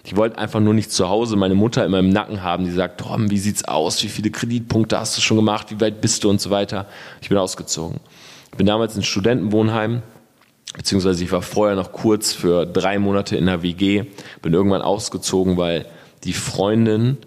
Ich 0.08 0.16
wollte 0.16 0.38
einfach 0.38 0.60
nur 0.60 0.72
nicht 0.72 0.90
zu 0.90 1.10
Hause 1.10 1.36
meine 1.36 1.54
Mutter 1.54 1.84
immer 1.84 1.98
im 1.98 2.08
Nacken 2.08 2.42
haben, 2.42 2.64
die 2.64 2.70
sagt, 2.70 3.00
Tom, 3.02 3.30
wie 3.30 3.36
sieht's 3.36 3.66
aus? 3.66 4.02
Wie 4.02 4.08
viele 4.08 4.30
Kreditpunkte 4.30 4.98
hast 4.98 5.18
du 5.18 5.20
schon 5.20 5.36
gemacht? 5.36 5.66
Wie 5.70 5.78
weit 5.82 6.00
bist 6.00 6.24
du 6.24 6.30
und 6.30 6.40
so 6.40 6.48
weiter? 6.48 6.86
Ich 7.20 7.28
bin 7.28 7.36
ausgezogen. 7.36 8.00
Ich 8.50 8.56
bin 8.56 8.66
damals 8.66 8.96
in 8.96 9.02
Studentenwohnheim, 9.02 10.00
beziehungsweise 10.74 11.22
ich 11.22 11.30
war 11.30 11.42
vorher 11.42 11.76
noch 11.76 11.92
kurz 11.92 12.32
für 12.32 12.64
drei 12.64 12.98
Monate 12.98 13.36
in 13.36 13.44
der 13.44 13.62
WG, 13.62 14.04
bin 14.40 14.54
irgendwann 14.54 14.80
ausgezogen, 14.80 15.58
weil 15.58 15.84
die 16.24 16.32
Freundin 16.32 17.18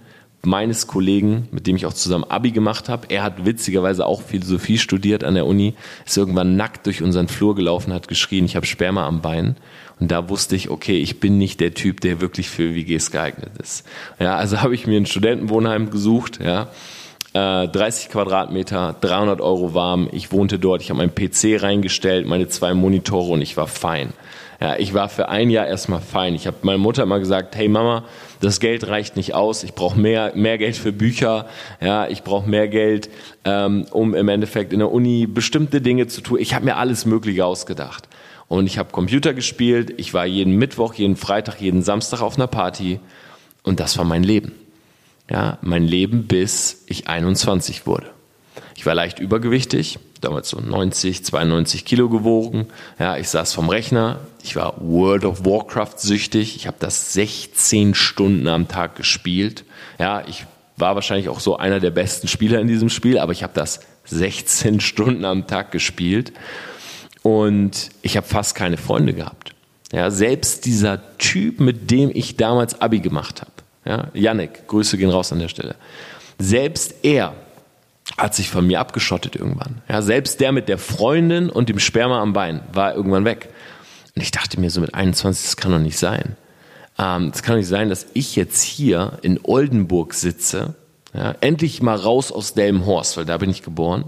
meines 0.43 0.87
Kollegen, 0.87 1.47
mit 1.51 1.67
dem 1.67 1.75
ich 1.75 1.85
auch 1.85 1.93
zusammen 1.93 2.23
Abi 2.23 2.51
gemacht 2.51 2.89
habe. 2.89 3.07
Er 3.09 3.23
hat 3.23 3.45
witzigerweise 3.45 4.05
auch 4.05 4.21
Philosophie 4.21 4.77
studiert 4.77 5.23
an 5.23 5.35
der 5.35 5.45
Uni, 5.45 5.75
ist 6.05 6.17
irgendwann 6.17 6.55
nackt 6.55 6.85
durch 6.87 7.03
unseren 7.03 7.27
Flur 7.27 7.55
gelaufen, 7.55 7.93
hat 7.93 8.07
geschrien, 8.07 8.45
ich 8.45 8.55
habe 8.55 8.65
Sperma 8.65 9.05
am 9.05 9.21
Bein. 9.21 9.55
Und 9.99 10.09
da 10.09 10.29
wusste 10.29 10.55
ich, 10.55 10.71
okay, 10.71 10.99
ich 10.99 11.19
bin 11.19 11.37
nicht 11.37 11.59
der 11.59 11.75
Typ, 11.75 12.01
der 12.01 12.21
wirklich 12.21 12.49
für 12.49 12.73
WGs 12.73 13.11
geeignet 13.11 13.51
ist. 13.61 13.85
Ja, 14.19 14.35
also 14.35 14.57
habe 14.61 14.73
ich 14.73 14.87
mir 14.87 14.97
ein 14.97 15.05
Studentenwohnheim 15.05 15.91
gesucht, 15.91 16.39
ja. 16.43 16.69
Äh, 17.33 17.67
30 17.69 18.09
Quadratmeter, 18.09 18.95
300 18.99 19.39
Euro 19.39 19.73
warm. 19.73 20.09
Ich 20.11 20.31
wohnte 20.31 20.59
dort, 20.59 20.81
ich 20.81 20.89
habe 20.89 20.97
meinen 20.97 21.15
PC 21.15 21.61
reingestellt, 21.61 22.27
meine 22.27 22.49
zwei 22.49 22.73
Monitore 22.73 23.31
und 23.31 23.41
ich 23.41 23.55
war 23.55 23.67
fein. 23.67 24.11
Ja, 24.61 24.77
ich 24.77 24.93
war 24.93 25.09
für 25.09 25.27
ein 25.27 25.49
Jahr 25.49 25.65
erstmal 25.65 26.01
fein. 26.01 26.35
Ich 26.35 26.45
habe 26.45 26.57
meiner 26.61 26.77
Mutter 26.77 27.01
immer 27.01 27.19
gesagt, 27.19 27.55
hey 27.55 27.67
Mama, 27.67 28.05
das 28.41 28.59
Geld 28.59 28.87
reicht 28.87 29.15
nicht 29.15 29.33
aus, 29.33 29.63
ich 29.63 29.73
brauche 29.73 29.99
mehr, 29.99 30.33
mehr 30.35 30.59
Geld 30.59 30.77
für 30.77 30.91
Bücher, 30.91 31.47
ja, 31.81 32.07
ich 32.07 32.21
brauche 32.21 32.47
mehr 32.47 32.67
Geld, 32.67 33.09
ähm, 33.43 33.87
um 33.89 34.13
im 34.13 34.29
Endeffekt 34.29 34.71
in 34.71 34.77
der 34.77 34.91
Uni 34.91 35.25
bestimmte 35.25 35.81
Dinge 35.81 36.05
zu 36.05 36.21
tun. 36.21 36.37
Ich 36.39 36.53
habe 36.53 36.65
mir 36.65 36.77
alles 36.77 37.05
Mögliche 37.05 37.43
ausgedacht. 37.43 38.07
Und 38.47 38.67
ich 38.67 38.77
habe 38.77 38.91
Computer 38.91 39.33
gespielt, 39.33 39.93
ich 39.97 40.13
war 40.13 40.25
jeden 40.25 40.57
Mittwoch, 40.57 40.93
jeden 40.93 41.15
Freitag, 41.15 41.59
jeden 41.59 41.81
Samstag 41.81 42.21
auf 42.21 42.35
einer 42.35 42.47
Party 42.47 42.99
und 43.63 43.79
das 43.79 43.97
war 43.97 44.05
mein 44.05 44.23
Leben. 44.23 44.51
Ja, 45.29 45.57
mein 45.61 45.87
Leben 45.87 46.27
bis 46.27 46.83
ich 46.87 47.07
21 47.07 47.87
wurde. 47.87 48.07
Ich 48.75 48.85
war 48.85 48.93
leicht 48.93 49.19
übergewichtig, 49.19 49.99
damals 50.21 50.49
so 50.49 50.59
90, 50.59 51.25
92 51.25 51.85
Kilo 51.85 52.09
gewogen. 52.09 52.67
Ja, 52.99 53.17
ich 53.17 53.29
saß 53.29 53.53
vom 53.53 53.69
Rechner. 53.69 54.19
Ich 54.43 54.55
war 54.55 54.75
World 54.79 55.25
of 55.25 55.45
Warcraft 55.45 55.97
süchtig. 55.97 56.55
Ich 56.55 56.67
habe 56.67 56.77
das 56.79 57.13
16 57.13 57.93
Stunden 57.95 58.47
am 58.47 58.67
Tag 58.67 58.95
gespielt. 58.95 59.65
Ja, 59.99 60.23
ich 60.27 60.45
war 60.77 60.95
wahrscheinlich 60.95 61.29
auch 61.29 61.39
so 61.39 61.57
einer 61.57 61.79
der 61.79 61.91
besten 61.91 62.27
Spieler 62.27 62.59
in 62.59 62.67
diesem 62.67 62.89
Spiel, 62.89 63.19
aber 63.19 63.31
ich 63.31 63.43
habe 63.43 63.53
das 63.53 63.81
16 64.05 64.79
Stunden 64.79 65.25
am 65.25 65.47
Tag 65.47 65.71
gespielt 65.71 66.33
und 67.21 67.89
ich 68.01 68.17
habe 68.17 68.27
fast 68.27 68.55
keine 68.55 68.77
Freunde 68.77 69.13
gehabt. 69.13 69.53
Ja, 69.91 70.09
selbst 70.09 70.65
dieser 70.65 71.17
Typ, 71.17 71.59
mit 71.59 71.91
dem 71.91 72.11
ich 72.13 72.37
damals 72.37 72.81
Abi 72.81 72.99
gemacht 72.99 73.41
habe, 73.41 73.51
ja, 73.85 74.07
Yannick, 74.13 74.67
Grüße 74.67 74.97
gehen 74.97 75.09
raus 75.09 75.31
an 75.31 75.39
der 75.39 75.49
Stelle. 75.49 75.75
Selbst 76.39 76.95
er 77.03 77.35
hat 78.17 78.35
sich 78.35 78.49
von 78.49 78.67
mir 78.67 78.79
abgeschottet 78.79 79.35
irgendwann. 79.35 79.81
Ja, 79.89 80.01
selbst 80.01 80.39
der 80.39 80.51
mit 80.51 80.69
der 80.69 80.77
Freundin 80.77 81.49
und 81.49 81.69
dem 81.69 81.79
Sperma 81.79 82.21
am 82.21 82.33
Bein 82.33 82.61
war 82.73 82.95
irgendwann 82.95 83.25
weg. 83.25 83.49
Und 84.15 84.21
ich 84.21 84.31
dachte 84.31 84.59
mir 84.59 84.69
so 84.69 84.81
mit 84.81 84.93
21, 84.93 85.45
das 85.45 85.57
kann 85.57 85.71
doch 85.71 85.79
nicht 85.79 85.97
sein. 85.97 86.35
Ähm, 86.99 87.31
das 87.31 87.43
kann 87.43 87.53
doch 87.53 87.59
nicht 87.59 87.67
sein, 87.67 87.89
dass 87.89 88.07
ich 88.13 88.35
jetzt 88.35 88.61
hier 88.61 89.17
in 89.21 89.39
Oldenburg 89.43 90.13
sitze, 90.13 90.75
ja, 91.13 91.35
endlich 91.41 91.81
mal 91.81 91.95
raus 91.95 92.31
aus 92.31 92.53
Delmenhorst, 92.53 93.17
weil 93.17 93.25
da 93.25 93.37
bin 93.37 93.49
ich 93.49 93.63
geboren, 93.63 94.05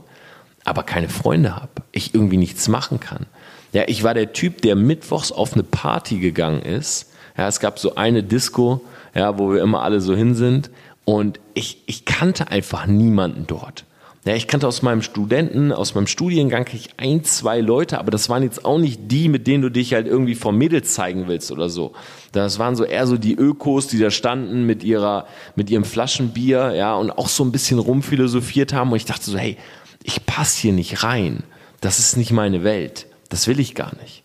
aber 0.64 0.84
keine 0.84 1.10
Freunde 1.10 1.56
habe. 1.56 1.72
Ich 1.92 2.14
irgendwie 2.14 2.38
nichts 2.38 2.68
machen 2.68 3.00
kann. 3.00 3.26
Ja, 3.74 3.84
ich 3.88 4.04
war 4.04 4.14
der 4.14 4.34
Typ, 4.34 4.62
der 4.62 4.76
mittwochs 4.76 5.32
auf 5.32 5.54
eine 5.54 5.64
Party 5.64 6.20
gegangen 6.20 6.62
ist. 6.62 7.12
Ja, 7.38 7.48
es 7.48 7.60
gab 7.60 7.80
so 7.80 7.96
eine 7.96 8.24
Disco, 8.24 8.82
ja, 9.16 9.38
wo 9.40 9.52
wir 9.52 9.62
immer 9.62 9.82
alle 9.82 10.00
so 10.00 10.16
hin 10.16 10.36
sind. 10.36 10.70
Und 11.06 11.40
ich, 11.54 11.82
ich 11.88 12.06
kannte 12.06 12.50
einfach 12.50 12.86
niemanden 12.86 13.48
dort. 13.48 13.86
Ja, 14.26 14.36
ich 14.36 14.48
kannte 14.48 14.70
aus 14.70 14.82
meinem 14.82 15.02
Studenten, 15.02 15.74
aus 15.74 15.96
meinem 15.96 16.08
Studiengang 16.08 16.66
ich 16.72 16.92
ein, 16.96 17.26
zwei 17.26 17.60
Leute, 17.60 18.00
aber 18.00 18.10
das 18.10 18.30
waren 18.30 18.42
jetzt 18.42 18.64
auch 18.64 18.78
nicht 18.78 19.12
die, 19.12 19.28
mit 19.28 19.48
denen 19.48 19.62
du 19.62 19.70
dich 19.70 19.94
halt 19.94 20.08
irgendwie 20.08 20.36
vor 20.36 20.54
Mädels 20.54 20.94
zeigen 20.94 21.28
willst 21.28 21.52
oder 21.52 21.68
so. 21.68 21.92
Das 22.32 22.58
waren 22.58 22.78
so 22.78 22.86
eher 22.86 23.06
so 23.06 23.18
die 23.18 23.36
Ökos, 23.36 23.88
die 23.88 24.00
da 24.00 24.12
standen 24.12 24.66
mit 24.66 24.82
ihrer, 24.82 25.28
mit 25.58 25.70
ihrem 25.70 25.84
Flaschenbier, 25.84 26.74
ja, 26.74 26.96
und 26.96 27.12
auch 27.12 27.28
so 27.28 27.44
ein 27.44 27.52
bisschen 27.52 27.80
rumphilosophiert 27.80 28.72
haben. 28.72 28.92
Und 28.92 28.98
ich 28.98 29.06
dachte 29.06 29.30
so, 29.30 29.38
hey, 29.38 29.58
ich 30.04 30.26
passe 30.26 30.62
hier 30.62 30.74
nicht 30.74 31.04
rein. 31.04 31.44
Das 31.82 32.00
ist 32.00 32.16
nicht 32.16 32.32
meine 32.32 32.64
Welt. 32.64 33.08
Das 33.28 33.48
will 33.48 33.60
ich 33.60 33.76
gar 33.76 33.94
nicht. 33.98 34.24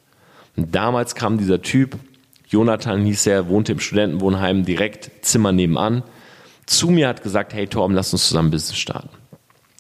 Und 0.57 0.77
damals 0.77 1.17
kam 1.17 1.39
dieser 1.39 1.61
Typ, 1.61 1.97
Jonathan 2.47 3.05
hieß 3.05 3.27
er, 3.27 3.49
wohnte 3.49 3.73
im 3.73 3.81
Studentenwohnheim 3.81 4.65
direkt 4.65 5.11
Zimmer 5.23 5.51
nebenan, 5.51 6.05
zu 6.67 6.89
mir 6.89 7.09
hat 7.09 7.25
gesagt, 7.25 7.53
hey 7.53 7.67
Torben, 7.67 7.97
lass 7.97 8.13
uns 8.13 8.29
zusammen 8.29 8.53
Business 8.53 8.79
starten. 8.79 9.18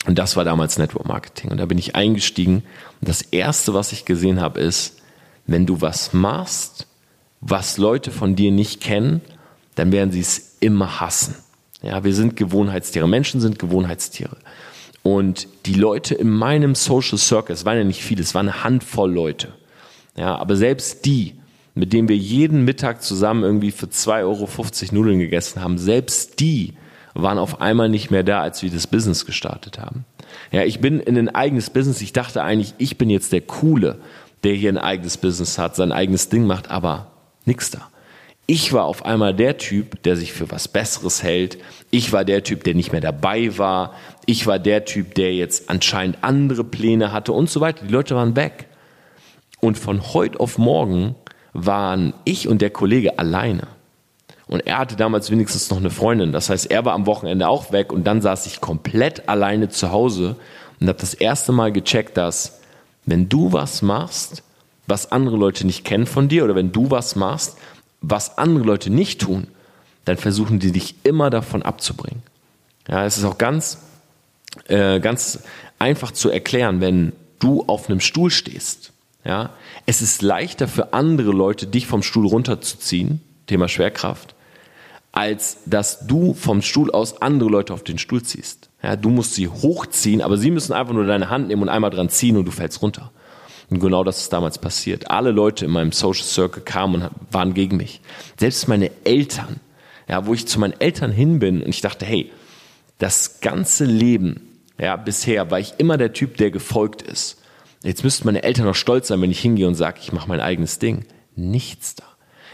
Und 0.09 0.19
das 0.19 0.37
war 0.37 0.45
damals 0.45 0.79
Network 0.79 1.07
Marketing. 1.07 1.51
Und 1.51 1.59
da 1.59 1.67
bin 1.67 1.77
ich 1.77 1.95
eingestiegen. 1.95 2.63
Und 3.03 3.09
das 3.11 3.21
Erste, 3.21 3.75
was 3.75 3.93
ich 3.93 4.07
gesehen 4.07 4.41
habe, 4.41 4.59
ist, 4.59 5.03
wenn 5.47 5.67
du 5.67 5.83
was 5.83 6.15
machst, 6.15 6.87
was 7.43 7.77
Leute 7.77 8.11
von 8.11 8.35
dir 8.35 8.51
nicht 8.51 8.81
kennen, 8.81 9.21
dann 9.75 9.93
werden 9.93 10.11
sie 10.11 10.21
es 10.21 10.57
immer 10.61 10.99
hassen. 10.99 11.35
Ja, 11.83 12.05
wir 12.05 12.15
sind 12.15 12.37
Gewohnheitstiere. 12.37 13.07
Menschen 13.07 13.43
sind 13.43 13.59
Gewohnheitstiere. 13.59 14.39
Und 15.03 15.47
die 15.67 15.75
Leute 15.75 16.15
in 16.15 16.31
meinem 16.31 16.75
Social 16.75 17.19
Circle, 17.19 17.55
es 17.55 17.67
waren 17.67 17.77
ja 17.77 17.85
nicht 17.85 18.03
viele, 18.03 18.23
es 18.23 18.35
waren 18.35 18.49
eine 18.49 18.65
Handvoll 18.65 19.13
Leute. 19.13 19.49
Ja, 20.17 20.37
aber 20.37 20.57
selbst 20.57 21.05
die, 21.05 21.35
mit 21.75 21.93
denen 21.93 22.09
wir 22.09 22.17
jeden 22.17 22.65
Mittag 22.65 23.03
zusammen 23.03 23.43
irgendwie 23.43 23.73
für 23.73 23.89
2,50 23.89 24.23
Euro 24.23 24.49
Nudeln 24.93 25.19
gegessen 25.19 25.61
haben, 25.63 25.77
selbst 25.77 26.41
die 26.41 26.73
waren 27.23 27.39
auf 27.39 27.61
einmal 27.61 27.89
nicht 27.89 28.11
mehr 28.11 28.23
da, 28.23 28.41
als 28.41 28.63
wir 28.63 28.71
das 28.71 28.87
Business 28.87 29.27
gestartet 29.27 29.79
haben. 29.79 30.05
Ja, 30.53 30.63
ich 30.65 30.81
bin 30.81 31.01
in 31.01 31.19
ein 31.19 31.29
eigenes 31.29 31.71
Business. 31.71 32.01
Ich 32.01 32.13
dachte 32.13 32.43
eigentlich, 32.43 32.75
ich 32.79 32.97
bin 32.97 33.11
jetzt 33.11 33.33
der 33.33 33.41
Coole, 33.41 33.99
der 34.45 34.55
hier 34.55 34.71
ein 34.71 34.79
eigenes 34.79 35.17
Business 35.17 35.59
hat, 35.59 35.75
sein 35.75 35.93
eigenes 35.93 36.29
Ding 36.29 36.47
macht, 36.47 36.71
aber 36.71 37.09
nix 37.45 37.71
da. 37.71 37.89
Ich 38.47 38.73
war 38.73 38.85
auf 38.85 39.05
einmal 39.05 39.35
der 39.35 39.59
Typ, 39.59 40.03
der 40.05 40.17
sich 40.17 40.33
für 40.33 40.51
was 40.51 40.69
Besseres 40.69 41.23
hält. 41.23 41.59
Ich 41.91 42.13
war 42.13 42.25
der 42.25 42.45
Typ, 42.45 42.65
der 42.65 42.75
nicht 42.75 42.93
mehr 42.93 43.03
dabei 43.03 43.59
war. 43.59 43.93
Ich 44.25 44.47
war 44.47 44.59
der 44.59 44.87
Typ, 44.87 45.15
der 45.17 45.35
jetzt 45.35 45.69
anscheinend 45.69 46.19
andere 46.23 46.65
Pläne 46.65 47.13
hatte 47.13 47.33
und 47.33 47.51
so 47.51 47.61
weiter. 47.61 47.85
Die 47.85 47.93
Leute 47.93 48.15
waren 48.15 48.37
weg. 48.37 48.69
Und 49.61 49.77
von 49.77 50.15
heute 50.15 50.41
auf 50.41 50.57
morgen 50.57 51.15
waren 51.53 52.15
ich 52.25 52.49
und 52.49 52.63
der 52.63 52.71
Kollege 52.71 53.19
alleine. 53.19 53.67
Und 54.49 54.67
er 54.67 54.79
hatte 54.79 54.97
damals 54.97 55.31
wenigstens 55.31 55.71
noch 55.71 55.77
eine 55.77 55.91
Freundin. 55.91 56.33
Das 56.33 56.49
heißt, 56.49 56.71
er 56.71 56.85
war 56.85 56.95
am 56.95 57.07
Wochenende 57.07 57.49
auch 57.49 57.71
weg 57.71 57.93
und 57.93 58.05
dann 58.05 58.23
saß 58.23 58.47
ich 58.47 58.61
komplett 58.61 59.29
alleine 59.29 59.69
zu 59.69 59.93
Hause 59.93 60.37
und 60.81 60.89
habe 60.89 60.99
das 60.99 61.15
erste 61.15 61.53
Mal 61.53 61.71
gecheckt, 61.71 62.17
dass 62.17 62.61
wenn 63.05 63.29
du 63.29 63.53
was 63.53 63.83
machst, 63.83 64.43
was 64.87 65.13
andere 65.13 65.37
Leute 65.37 65.67
nicht 65.67 65.85
kennen 65.85 66.07
von 66.07 66.29
dir 66.29 66.45
oder 66.45 66.55
wenn 66.55 66.73
du 66.73 66.91
was 66.91 67.15
machst, 67.15 67.59
was 68.01 68.39
andere 68.39 68.65
Leute 68.65 68.91
nicht 68.91 69.21
tun, 69.21 69.49
dann 70.07 70.17
versuchen 70.17 70.59
die 70.59 70.73
dich 70.73 70.95
immer 71.05 71.29
davon 71.29 71.63
abzubringen. 71.63 72.23
Ja, 72.89 73.05
es 73.05 73.19
ist 73.19 73.25
auch 73.25 73.37
ganz, 73.37 73.79
äh, 74.69 74.99
ganz 75.01 75.41
einfach 75.79 76.11
zu 76.13 76.31
erklären, 76.31 76.81
wenn 76.81 77.13
du 77.39 77.65
auf 77.67 77.91
einem 77.91 78.01
Stuhl 78.01 78.31
stehst. 78.31 78.93
Ja, 79.25 79.51
es 79.85 80.01
ist 80.01 80.23
leichter 80.23 80.69
für 80.69 80.95
andere 80.95 81.33
Leute, 81.33 81.67
dich 81.67 81.87
vom 81.87 82.03
Stuhl 82.03 82.27
runterzuziehen, 82.27 83.21
Thema 83.47 83.69
Schwerkraft, 83.69 84.35
als 85.13 85.59
dass 85.67 86.07
du 86.07 86.35
vom 86.35 86.63
Stuhl 86.63 86.91
aus 86.91 87.23
andere 87.23 87.49
Leute 87.51 87.73
auf 87.73 87.83
den 87.83 87.99
Stuhl 87.99 88.23
ziehst. 88.23 88.71
Ja, 88.83 88.97
du 88.97 89.11
musst 89.11 89.35
sie 89.35 89.49
hochziehen, 89.49 90.23
aber 90.23 90.37
sie 90.37 90.51
müssen 90.51 90.73
einfach 90.73 90.95
nur 90.95 91.07
deine 91.07 91.31
Hand 91.31 91.49
nehmen 91.49 91.63
und 91.63 91.69
einmal 91.69 91.91
dran 91.91 92.09
ziehen 92.09 92.37
und 92.37 92.45
du 92.45 92.51
fällst 92.51 92.83
runter. 92.83 93.11
Und 93.71 93.81
genau 93.81 94.05
das 94.05 94.23
ist 94.23 94.33
damals 94.33 94.59
passiert. 94.59 95.11
Alle 95.11 95.31
Leute 95.31 95.67
in 95.67 95.71
meinem 95.71 95.93
Social 95.93 96.25
Circle 96.25 96.63
kamen 96.63 97.03
und 97.03 97.11
waren 97.31 97.55
gegen 97.55 97.77
mich. 97.77 98.01
Selbst 98.39 98.69
meine 98.69 98.91
Eltern, 99.05 99.61
ja, 100.09 100.27
wo 100.27 100.35
ich 100.35 100.47
zu 100.47 100.59
meinen 100.59 100.81
Eltern 100.81 101.13
hin 101.13 101.39
bin 101.39 101.63
und 101.63 101.69
ich 101.69 101.81
dachte, 101.81 102.07
hey, 102.07 102.31
das 102.99 103.41
ganze 103.41 103.85
Leben, 103.85 104.41
ja, 104.79 104.97
bisher 104.97 105.51
war 105.51 105.61
ich 105.61 105.75
immer 105.79 105.97
der 105.97 106.13
Typ, 106.13 106.37
der 106.37 106.51
gefolgt 106.51 107.03
ist. 107.03 107.39
Jetzt 107.83 108.05
müssten 108.05 108.27
meine 108.27 108.43
Eltern 108.43 108.67
noch 108.67 108.75
stolz 108.75 109.09
sein, 109.09 109.21
wenn 109.21 109.31
ich 109.31 109.41
hingehe 109.41 109.69
und 109.69 109.75
sage, 109.75 109.99
ich 110.01 110.13
mache 110.13 110.29
mein 110.29 110.41
eigenes 110.41 110.79
Ding. 110.79 111.05
Nichts 111.37 111.95
da. 111.95 112.05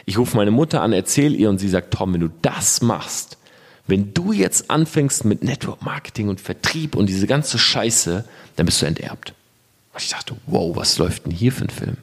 Ich 0.06 0.18
rufe 0.18 0.36
meine 0.36 0.50
Mutter 0.50 0.82
an, 0.82 0.92
erzähle 0.92 1.34
ihr 1.36 1.48
und 1.48 1.58
sie 1.58 1.68
sagt, 1.68 1.94
Tom, 1.94 2.12
wenn 2.12 2.20
du 2.20 2.30
das 2.42 2.82
machst, 2.82 3.38
wenn 3.86 4.14
du 4.14 4.32
jetzt 4.32 4.70
anfängst 4.70 5.24
mit 5.24 5.44
Network 5.44 5.82
Marketing 5.82 6.28
und 6.28 6.40
Vertrieb 6.40 6.96
und 6.96 7.06
diese 7.06 7.26
ganze 7.26 7.58
Scheiße, 7.58 8.24
dann 8.56 8.66
bist 8.66 8.80
du 8.80 8.86
enterbt. 8.86 9.34
Und 9.92 10.02
ich 10.02 10.08
dachte, 10.08 10.36
wow, 10.46 10.74
was 10.76 10.98
läuft 10.98 11.26
denn 11.26 11.32
hier 11.32 11.52
für 11.52 11.64
ein 11.64 11.70
Film? 11.70 11.96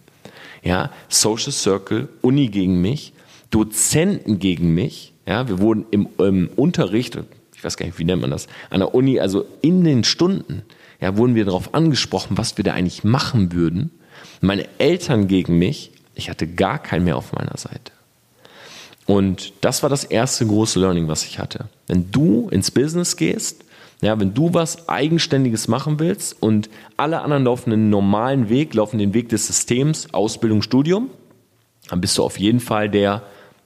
Ja, 0.64 0.92
Social 1.10 1.52
Circle, 1.52 2.08
Uni 2.22 2.50
gegen 2.50 2.82
mich, 2.82 3.14
Dozenten 3.50 4.40
gegen 4.40 4.74
mich. 4.74 5.14
Ja, 5.26 5.48
wir 5.48 5.60
wurden 5.60 5.86
im, 5.92 6.08
im 6.20 6.50
Unterricht, 6.56 7.18
ich 7.56 7.64
weiß 7.64 7.78
gar 7.78 7.86
nicht, 7.86 8.00
wie 8.00 8.04
nennt 8.04 8.22
man 8.22 8.32
das, 8.32 8.48
an 8.70 8.80
der 8.80 8.94
Uni, 8.94 9.20
also 9.20 9.46
in 9.62 9.84
den 9.84 10.04
Stunden, 10.04 10.62
ja, 11.00 11.18
wurden 11.18 11.34
wir 11.34 11.46
darauf 11.46 11.74
angesprochen, 11.74 12.38
was 12.38 12.58
wir 12.58 12.64
da 12.64 12.74
eigentlich 12.74 13.04
machen 13.04 13.54
würden. 13.54 13.90
Meine 14.40 14.68
Eltern 14.78 15.28
gegen 15.28 15.58
mich, 15.58 15.92
ich 16.16 16.30
hatte 16.30 16.48
gar 16.48 16.80
keinen 16.80 17.06
mehr 17.06 17.18
auf 17.18 17.34
meiner 17.34 17.58
Seite. 17.58 17.92
Und 19.06 19.54
das 19.62 19.84
war 19.84 19.90
das 19.90 20.04
erste 20.04 20.46
große 20.46 20.80
Learning, 20.80 21.08
was 21.08 21.26
ich 21.26 21.40
hatte. 21.40 21.66
Wenn 21.88 22.12
du 22.12 22.50
ins 22.50 22.72
Business 22.72 23.18
gehst, 23.18 23.64
ja, 24.02 24.20
wenn 24.20 24.34
du 24.34 24.54
was 24.54 24.90
Eigenständiges 24.90 25.68
machen 25.68 26.00
willst 26.00 26.42
und 26.42 26.70
alle 26.98 27.22
anderen 27.22 27.44
laufen 27.44 27.72
einen 27.72 27.90
normalen 27.90 28.50
Weg, 28.50 28.74
laufen 28.74 28.98
den 28.98 29.14
Weg 29.14 29.30
des 29.30 29.48
Systems, 29.48 30.14
Ausbildung, 30.14 30.62
Studium, 30.62 31.10
dann 31.90 32.02
bist 32.02 32.18
du 32.18 32.24
auf 32.24 32.40
jeden 32.40 32.60
Fall 32.60 32.90
der, 32.90 33.22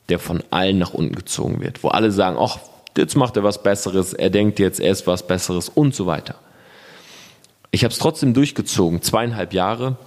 der 0.10 0.20
von 0.20 0.44
allen 0.52 0.78
nach 0.78 0.94
unten 0.94 1.16
gezogen 1.16 1.62
wird. 1.62 1.84
Wo 1.84 1.90
alle 1.90 2.12
sagen, 2.12 2.38
ach, 2.40 2.60
jetzt 2.98 3.16
macht 3.16 3.38
er 3.38 3.44
was 3.44 3.64
Besseres, 3.64 4.14
er 4.14 4.30
denkt 4.30 4.60
jetzt, 4.60 4.80
er 4.80 4.92
ist 4.92 5.08
was 5.08 5.25
Besseres 5.25 5.70
und 5.70 5.96
so 5.96 6.06
weiter. 6.06 6.36
Ich 7.72 7.84
habe 7.84 7.92
es 7.92 8.00
trotzdem 8.00 8.34
durchgezogen, 8.34 9.02
zweieinhalb 9.02 9.54
Jahre, 9.54 9.98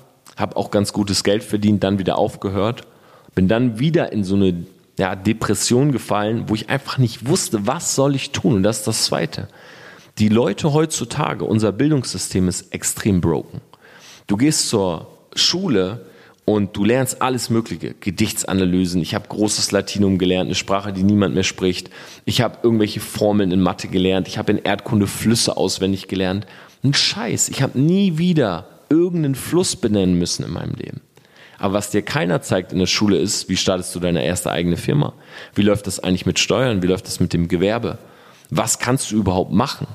habe 0.40 0.56
auch 0.56 0.70
ganz 0.70 0.92
gutes 0.92 1.24
Geld 1.24 1.42
verdient, 1.42 1.84
dann 1.84 1.98
wieder 1.98 2.18
aufgehört, 2.18 2.82
bin 3.34 3.48
dann 3.48 3.78
wieder 3.78 4.12
in 4.12 4.24
so 4.24 4.34
eine 4.34 4.66
ja, 4.98 5.14
Depression 5.14 5.92
gefallen, 5.92 6.44
wo 6.48 6.54
ich 6.54 6.68
einfach 6.68 6.98
nicht 6.98 7.28
wusste, 7.28 7.66
was 7.66 7.94
soll 7.94 8.14
ich 8.14 8.32
tun. 8.32 8.56
Und 8.56 8.62
das 8.62 8.78
ist 8.78 8.86
das 8.86 9.04
Zweite. 9.04 9.48
Die 10.18 10.28
Leute 10.28 10.72
heutzutage, 10.72 11.44
unser 11.44 11.70
Bildungssystem 11.70 12.48
ist 12.48 12.74
extrem 12.74 13.20
broken. 13.20 13.60
Du 14.26 14.36
gehst 14.36 14.68
zur 14.68 15.06
Schule 15.34 16.04
und 16.44 16.76
du 16.76 16.84
lernst 16.84 17.22
alles 17.22 17.50
Mögliche, 17.50 17.94
Gedichtsanalysen. 18.00 19.00
Ich 19.00 19.14
habe 19.14 19.28
großes 19.28 19.70
Latinum 19.70 20.18
gelernt, 20.18 20.48
eine 20.48 20.54
Sprache, 20.54 20.92
die 20.92 21.04
niemand 21.04 21.34
mehr 21.34 21.44
spricht. 21.44 21.90
Ich 22.24 22.40
habe 22.40 22.58
irgendwelche 22.62 23.00
Formeln 23.00 23.52
in 23.52 23.60
Mathe 23.60 23.86
gelernt. 23.86 24.26
Ich 24.26 24.38
habe 24.38 24.52
in 24.52 24.58
Erdkunde 24.58 25.06
Flüsse 25.06 25.56
auswendig 25.56 26.08
gelernt. 26.08 26.46
Ein 26.82 26.94
Scheiß. 26.94 27.50
Ich 27.50 27.62
habe 27.62 27.78
nie 27.78 28.18
wieder 28.18 28.66
irgendeinen 28.90 29.34
Fluss 29.34 29.76
benennen 29.76 30.18
müssen 30.18 30.44
in 30.44 30.52
meinem 30.52 30.74
Leben. 30.74 31.00
Aber 31.58 31.74
was 31.74 31.90
dir 31.90 32.02
keiner 32.02 32.40
zeigt 32.40 32.72
in 32.72 32.78
der 32.78 32.86
Schule 32.86 33.18
ist, 33.18 33.48
wie 33.48 33.56
startest 33.56 33.94
du 33.94 34.00
deine 34.00 34.24
erste 34.24 34.50
eigene 34.50 34.76
Firma? 34.76 35.12
Wie 35.54 35.62
läuft 35.62 35.86
das 35.86 36.00
eigentlich 36.00 36.26
mit 36.26 36.38
Steuern? 36.38 36.82
Wie 36.82 36.86
läuft 36.86 37.06
das 37.06 37.18
mit 37.18 37.32
dem 37.32 37.48
Gewerbe? 37.48 37.98
Was 38.50 38.78
kannst 38.78 39.10
du 39.10 39.16
überhaupt 39.16 39.52
machen? 39.52 39.88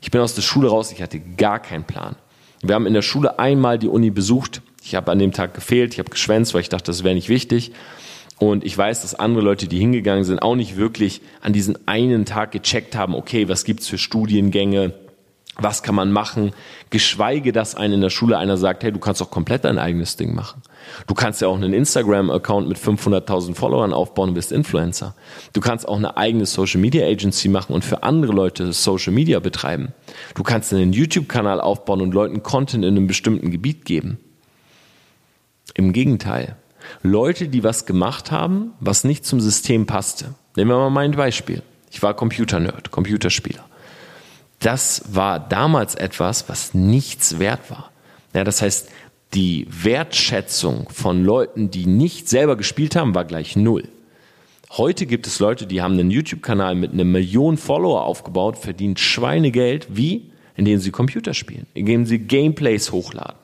Ich 0.00 0.10
bin 0.10 0.20
aus 0.20 0.34
der 0.34 0.42
Schule 0.42 0.68
raus, 0.68 0.92
ich 0.92 1.02
hatte 1.02 1.20
gar 1.20 1.60
keinen 1.60 1.84
Plan. 1.84 2.16
Wir 2.62 2.74
haben 2.74 2.86
in 2.86 2.94
der 2.94 3.02
Schule 3.02 3.38
einmal 3.38 3.78
die 3.78 3.88
Uni 3.88 4.10
besucht. 4.10 4.62
Ich 4.82 4.94
habe 4.94 5.12
an 5.12 5.18
dem 5.18 5.32
Tag 5.32 5.54
gefehlt, 5.54 5.92
ich 5.92 5.98
habe 5.98 6.10
geschwänzt, 6.10 6.54
weil 6.54 6.62
ich 6.62 6.68
dachte, 6.70 6.86
das 6.86 7.04
wäre 7.04 7.14
nicht 7.14 7.28
wichtig. 7.28 7.72
Und 8.38 8.64
ich 8.64 8.76
weiß, 8.76 9.02
dass 9.02 9.14
andere 9.14 9.44
Leute, 9.44 9.68
die 9.68 9.78
hingegangen 9.78 10.24
sind, 10.24 10.40
auch 10.40 10.56
nicht 10.56 10.78
wirklich 10.78 11.20
an 11.42 11.52
diesen 11.52 11.86
einen 11.86 12.24
Tag 12.24 12.52
gecheckt 12.52 12.96
haben, 12.96 13.14
okay, 13.14 13.48
was 13.48 13.64
gibt's 13.64 13.86
für 13.86 13.98
Studiengänge, 13.98 14.94
was 15.56 15.82
kann 15.82 15.94
man 15.94 16.12
machen, 16.12 16.52
geschweige, 16.90 17.52
dass 17.52 17.74
einem 17.74 17.94
in 17.94 18.00
der 18.00 18.10
Schule 18.10 18.38
einer 18.38 18.56
sagt, 18.56 18.82
hey, 18.82 18.92
du 18.92 18.98
kannst 18.98 19.20
doch 19.20 19.30
komplett 19.30 19.64
dein 19.64 19.78
eigenes 19.78 20.16
Ding 20.16 20.34
machen. 20.34 20.62
Du 21.06 21.14
kannst 21.14 21.40
ja 21.40 21.48
auch 21.48 21.56
einen 21.56 21.72
Instagram-Account 21.72 22.68
mit 22.68 22.78
500.000 22.78 23.54
Followern 23.54 23.92
aufbauen 23.92 24.30
und 24.30 24.34
bist 24.34 24.52
Influencer. 24.52 25.14
Du 25.52 25.60
kannst 25.60 25.86
auch 25.86 25.96
eine 25.96 26.16
eigene 26.16 26.46
Social 26.46 26.80
Media 26.80 27.06
Agency 27.06 27.48
machen 27.48 27.74
und 27.74 27.84
für 27.84 28.02
andere 28.02 28.32
Leute 28.32 28.72
Social 28.72 29.12
Media 29.12 29.40
betreiben. 29.40 29.92
Du 30.34 30.42
kannst 30.42 30.72
einen 30.72 30.92
YouTube-Kanal 30.92 31.60
aufbauen 31.60 32.00
und 32.00 32.14
Leuten 32.14 32.42
Content 32.42 32.84
in 32.84 32.96
einem 32.96 33.06
bestimmten 33.06 33.50
Gebiet 33.50 33.84
geben. 33.84 34.18
Im 35.74 35.92
Gegenteil. 35.92 36.56
Leute, 37.02 37.48
die 37.48 37.62
was 37.62 37.86
gemacht 37.86 38.30
haben, 38.30 38.72
was 38.80 39.04
nicht 39.04 39.26
zum 39.26 39.40
System 39.40 39.86
passte. 39.86 40.34
Nehmen 40.56 40.70
wir 40.70 40.78
mal 40.78 40.90
mein 40.90 41.12
Beispiel. 41.12 41.62
Ich 41.90 42.02
war 42.02 42.14
Computer-Nerd, 42.14 42.90
Computerspieler 42.90 43.69
das 44.60 45.02
war 45.12 45.40
damals 45.40 45.94
etwas, 45.94 46.48
was 46.48 46.74
nichts 46.74 47.38
wert 47.38 47.70
war. 47.70 47.90
Ja, 48.34 48.44
das 48.44 48.62
heißt, 48.62 48.88
die 49.34 49.66
Wertschätzung 49.70 50.88
von 50.90 51.24
Leuten, 51.24 51.70
die 51.70 51.86
nicht 51.86 52.28
selber 52.28 52.56
gespielt 52.56 52.96
haben, 52.96 53.14
war 53.14 53.24
gleich 53.24 53.56
null. 53.56 53.88
Heute 54.70 55.06
gibt 55.06 55.26
es 55.26 55.40
Leute, 55.40 55.66
die 55.66 55.82
haben 55.82 55.94
einen 55.94 56.10
YouTube-Kanal 56.10 56.74
mit 56.74 56.92
einer 56.92 57.04
Million 57.04 57.56
Follower 57.56 58.04
aufgebaut, 58.04 58.56
verdienen 58.56 58.96
Schweinegeld. 58.96 59.88
Wie? 59.90 60.30
Indem 60.56 60.78
sie 60.78 60.90
Computer 60.90 61.34
spielen, 61.34 61.66
indem 61.74 62.06
sie 62.06 62.18
Gameplays 62.18 62.92
hochladen. 62.92 63.36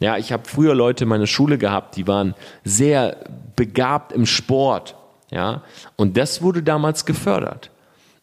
Ja, 0.00 0.16
ich 0.16 0.32
habe 0.32 0.48
früher 0.48 0.74
Leute 0.74 1.04
in 1.04 1.08
meiner 1.08 1.26
Schule 1.26 1.56
gehabt, 1.56 1.96
die 1.96 2.06
waren 2.06 2.34
sehr 2.64 3.16
begabt 3.56 4.12
im 4.12 4.26
Sport. 4.26 4.96
Ja, 5.30 5.62
und 5.96 6.16
das 6.16 6.42
wurde 6.42 6.62
damals 6.62 7.04
gefördert. 7.04 7.70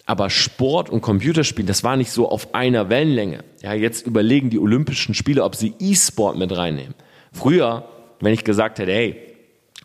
Aber 0.06 0.30
Sport 0.30 0.90
und 0.90 1.02
Computerspiel, 1.02 1.66
das 1.66 1.84
war 1.84 1.98
nicht 1.98 2.12
so 2.12 2.30
auf 2.30 2.54
einer 2.54 2.90
Wellenlänge. 2.90 3.44
Ja, 3.62 3.74
jetzt 3.74 4.06
überlegen 4.06 4.50
die 4.50 4.60
Olympischen 4.60 5.16
Spiele, 5.16 5.44
ob 5.44 5.56
sie 5.56 5.74
E-Sport 5.80 6.38
mit 6.38 6.56
reinnehmen. 6.56 6.94
Früher, 7.32 7.88
wenn 8.20 8.34
ich 8.34 8.44
gesagt 8.44 8.78
hätte, 8.80 8.92
hey, 8.92 9.36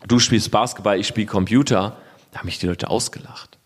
du 0.07 0.19
spielst 0.19 0.51
Basketball, 0.51 0.99
ich 0.99 1.07
spiele 1.07 1.27
Computer, 1.27 1.97
da 2.31 2.39
haben 2.39 2.45
mich 2.45 2.59
die 2.59 2.67
Leute 2.67 2.89
ausgelacht. 2.89 3.57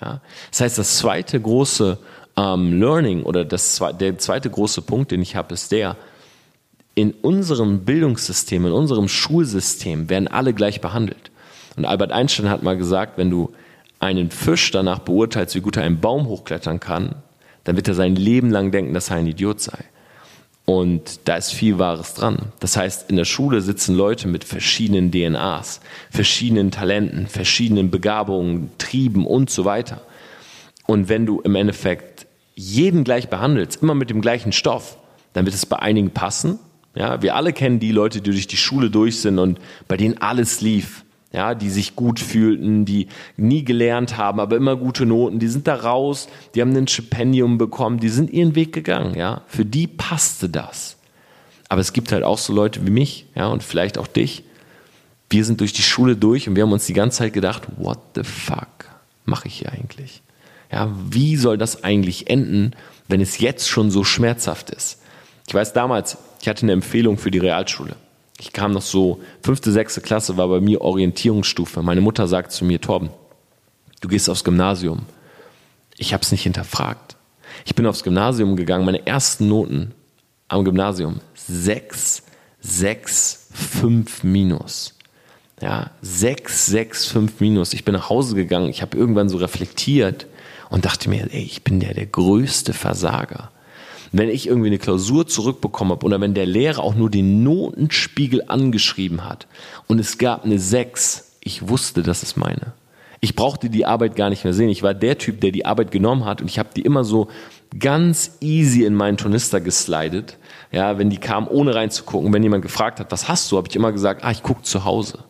Ja? 0.00 0.20
Das 0.50 0.60
heißt, 0.60 0.78
das 0.78 0.98
zweite 0.98 1.40
große 1.40 1.98
ähm, 2.36 2.80
Learning 2.80 3.22
oder 3.22 3.44
das, 3.44 3.80
der 3.98 4.18
zweite 4.18 4.50
große 4.50 4.82
Punkt, 4.82 5.12
den 5.12 5.22
ich 5.22 5.36
habe, 5.36 5.54
ist 5.54 5.70
der, 5.70 5.96
in 6.94 7.12
unserem 7.12 7.84
Bildungssystem, 7.84 8.66
in 8.66 8.72
unserem 8.72 9.08
Schulsystem 9.08 10.10
werden 10.10 10.28
alle 10.28 10.52
gleich 10.52 10.80
behandelt. 10.80 11.30
Und 11.76 11.84
Albert 11.84 12.12
Einstein 12.12 12.50
hat 12.50 12.62
mal 12.62 12.76
gesagt, 12.76 13.16
wenn 13.16 13.30
du 13.30 13.52
einen 14.00 14.30
Fisch 14.30 14.70
danach 14.70 15.00
beurteilst, 15.00 15.54
wie 15.54 15.60
gut 15.60 15.76
er 15.76 15.84
einen 15.84 16.00
Baum 16.00 16.26
hochklettern 16.26 16.80
kann, 16.80 17.16
dann 17.64 17.76
wird 17.76 17.86
er 17.86 17.94
sein 17.94 18.16
Leben 18.16 18.50
lang 18.50 18.72
denken, 18.72 18.94
dass 18.94 19.10
er 19.10 19.16
ein 19.16 19.26
Idiot 19.26 19.60
sei. 19.60 19.78
Und 20.64 21.28
da 21.28 21.36
ist 21.36 21.52
viel 21.52 21.78
Wahres 21.78 22.14
dran. 22.14 22.52
Das 22.60 22.76
heißt, 22.76 23.10
in 23.10 23.16
der 23.16 23.24
Schule 23.24 23.60
sitzen 23.60 23.94
Leute 23.94 24.28
mit 24.28 24.44
verschiedenen 24.44 25.10
DNAs, 25.10 25.80
verschiedenen 26.10 26.70
Talenten, 26.70 27.26
verschiedenen 27.26 27.90
Begabungen, 27.90 28.70
Trieben 28.78 29.26
und 29.26 29.50
so 29.50 29.64
weiter. 29.64 30.00
Und 30.86 31.08
wenn 31.08 31.26
du 31.26 31.40
im 31.40 31.54
Endeffekt 31.54 32.26
jeden 32.54 33.04
gleich 33.04 33.28
behandelst, 33.28 33.82
immer 33.82 33.94
mit 33.94 34.10
dem 34.10 34.20
gleichen 34.20 34.52
Stoff, 34.52 34.96
dann 35.32 35.44
wird 35.44 35.54
es 35.54 35.66
bei 35.66 35.78
einigen 35.78 36.10
passen. 36.10 36.58
Ja, 36.94 37.20
wir 37.22 37.36
alle 37.36 37.52
kennen 37.52 37.80
die 37.80 37.92
Leute, 37.92 38.20
die 38.20 38.30
durch 38.30 38.46
die 38.46 38.56
Schule 38.56 38.90
durch 38.90 39.20
sind 39.20 39.38
und 39.38 39.58
bei 39.88 39.96
denen 39.96 40.18
alles 40.18 40.60
lief 40.60 41.04
ja, 41.32 41.54
die 41.54 41.70
sich 41.70 41.94
gut 41.94 42.18
fühlten, 42.18 42.84
die 42.84 43.08
nie 43.36 43.64
gelernt 43.64 44.16
haben, 44.16 44.40
aber 44.40 44.56
immer 44.56 44.76
gute 44.76 45.06
Noten, 45.06 45.38
die 45.38 45.48
sind 45.48 45.68
da 45.68 45.76
raus, 45.76 46.28
die 46.54 46.60
haben 46.60 46.74
ein 46.76 46.88
Stipendium 46.88 47.56
bekommen, 47.56 48.00
die 48.00 48.08
sind 48.08 48.30
ihren 48.30 48.54
Weg 48.54 48.72
gegangen, 48.72 49.14
ja. 49.16 49.42
Für 49.46 49.64
die 49.64 49.86
passte 49.86 50.48
das. 50.48 50.96
Aber 51.68 51.80
es 51.80 51.92
gibt 51.92 52.10
halt 52.10 52.24
auch 52.24 52.38
so 52.38 52.52
Leute 52.52 52.84
wie 52.84 52.90
mich, 52.90 53.26
ja, 53.36 53.46
und 53.46 53.62
vielleicht 53.62 53.96
auch 53.96 54.08
dich. 54.08 54.42
Wir 55.28 55.44
sind 55.44 55.60
durch 55.60 55.72
die 55.72 55.82
Schule 55.82 56.16
durch 56.16 56.48
und 56.48 56.56
wir 56.56 56.64
haben 56.64 56.72
uns 56.72 56.86
die 56.86 56.92
ganze 56.92 57.18
Zeit 57.18 57.32
gedacht, 57.32 57.62
what 57.76 58.00
the 58.16 58.24
fuck 58.24 58.86
mache 59.24 59.46
ich 59.46 59.54
hier 59.60 59.70
eigentlich? 59.70 60.22
Ja, 60.72 60.92
wie 61.08 61.36
soll 61.36 61.58
das 61.58 61.84
eigentlich 61.84 62.28
enden, 62.28 62.72
wenn 63.06 63.20
es 63.20 63.38
jetzt 63.38 63.68
schon 63.68 63.92
so 63.92 64.02
schmerzhaft 64.02 64.70
ist? 64.70 65.00
Ich 65.46 65.54
weiß 65.54 65.72
damals, 65.72 66.18
ich 66.40 66.48
hatte 66.48 66.62
eine 66.62 66.72
Empfehlung 66.72 67.18
für 67.18 67.30
die 67.30 67.38
Realschule. 67.38 67.94
Ich 68.40 68.54
kam 68.54 68.72
noch 68.72 68.82
so, 68.82 69.20
fünfte, 69.42 69.70
sechste 69.70 70.00
Klasse 70.00 70.38
war 70.38 70.48
bei 70.48 70.60
mir 70.60 70.80
Orientierungsstufe. 70.80 71.82
Meine 71.82 72.00
Mutter 72.00 72.26
sagt 72.26 72.52
zu 72.52 72.64
mir, 72.64 72.80
Torben, 72.80 73.10
du 74.00 74.08
gehst 74.08 74.30
aufs 74.30 74.44
Gymnasium. 74.44 75.02
Ich 75.98 76.14
habe 76.14 76.22
es 76.22 76.32
nicht 76.32 76.44
hinterfragt. 76.44 77.16
Ich 77.66 77.74
bin 77.74 77.84
aufs 77.84 78.02
Gymnasium 78.02 78.56
gegangen, 78.56 78.86
meine 78.86 79.06
ersten 79.06 79.46
Noten 79.46 79.92
am 80.48 80.64
Gymnasium, 80.64 81.20
sechs, 81.34 82.22
sechs, 82.60 83.48
fünf 83.52 84.24
minus. 84.24 84.94
Ja, 85.60 85.90
sechs, 86.00 86.64
sechs, 86.64 87.04
fünf 87.04 87.40
minus. 87.40 87.74
Ich 87.74 87.84
bin 87.84 87.92
nach 87.92 88.08
Hause 88.08 88.34
gegangen, 88.34 88.70
ich 88.70 88.80
habe 88.80 88.96
irgendwann 88.96 89.28
so 89.28 89.36
reflektiert 89.36 90.26
und 90.70 90.86
dachte 90.86 91.10
mir, 91.10 91.28
ey, 91.30 91.42
ich 91.42 91.62
bin 91.62 91.78
der, 91.78 91.92
der 91.92 92.06
größte 92.06 92.72
Versager 92.72 93.50
wenn 94.12 94.28
ich 94.28 94.46
irgendwie 94.46 94.68
eine 94.68 94.78
Klausur 94.78 95.26
zurückbekommen 95.26 95.92
habe 95.92 96.04
oder 96.04 96.20
wenn 96.20 96.34
der 96.34 96.46
Lehrer 96.46 96.82
auch 96.82 96.94
nur 96.94 97.10
den 97.10 97.42
Notenspiegel 97.42 98.44
angeschrieben 98.48 99.24
hat 99.24 99.46
und 99.86 99.98
es 99.98 100.18
gab 100.18 100.44
eine 100.44 100.58
6, 100.58 101.36
ich 101.40 101.68
wusste, 101.68 102.02
das 102.02 102.22
ist 102.22 102.36
meine. 102.36 102.72
Ich 103.20 103.36
brauchte 103.36 103.68
die 103.68 103.84
Arbeit 103.84 104.16
gar 104.16 104.30
nicht 104.30 104.44
mehr 104.44 104.54
sehen. 104.54 104.70
Ich 104.70 104.82
war 104.82 104.94
der 104.94 105.18
Typ, 105.18 105.42
der 105.42 105.52
die 105.52 105.66
Arbeit 105.66 105.90
genommen 105.90 106.24
hat 106.24 106.40
und 106.40 106.48
ich 106.48 106.58
habe 106.58 106.70
die 106.74 106.80
immer 106.80 107.04
so 107.04 107.28
ganz 107.78 108.38
easy 108.40 108.84
in 108.84 108.94
meinen 108.94 109.18
Tornister 109.18 109.60
geslidet. 109.60 110.38
Ja, 110.72 110.98
wenn 110.98 111.10
die 111.10 111.18
kamen, 111.18 111.46
ohne 111.46 111.74
reinzugucken. 111.74 112.32
Wenn 112.32 112.42
jemand 112.42 112.62
gefragt 112.62 112.98
hat, 112.98 113.12
was 113.12 113.28
hast 113.28 113.50
du, 113.52 113.58
habe 113.58 113.68
ich 113.68 113.76
immer 113.76 113.92
gesagt, 113.92 114.24
ah, 114.24 114.30
ich 114.30 114.42
gucke 114.42 114.62
zu 114.62 114.84
Hause. 114.84 115.24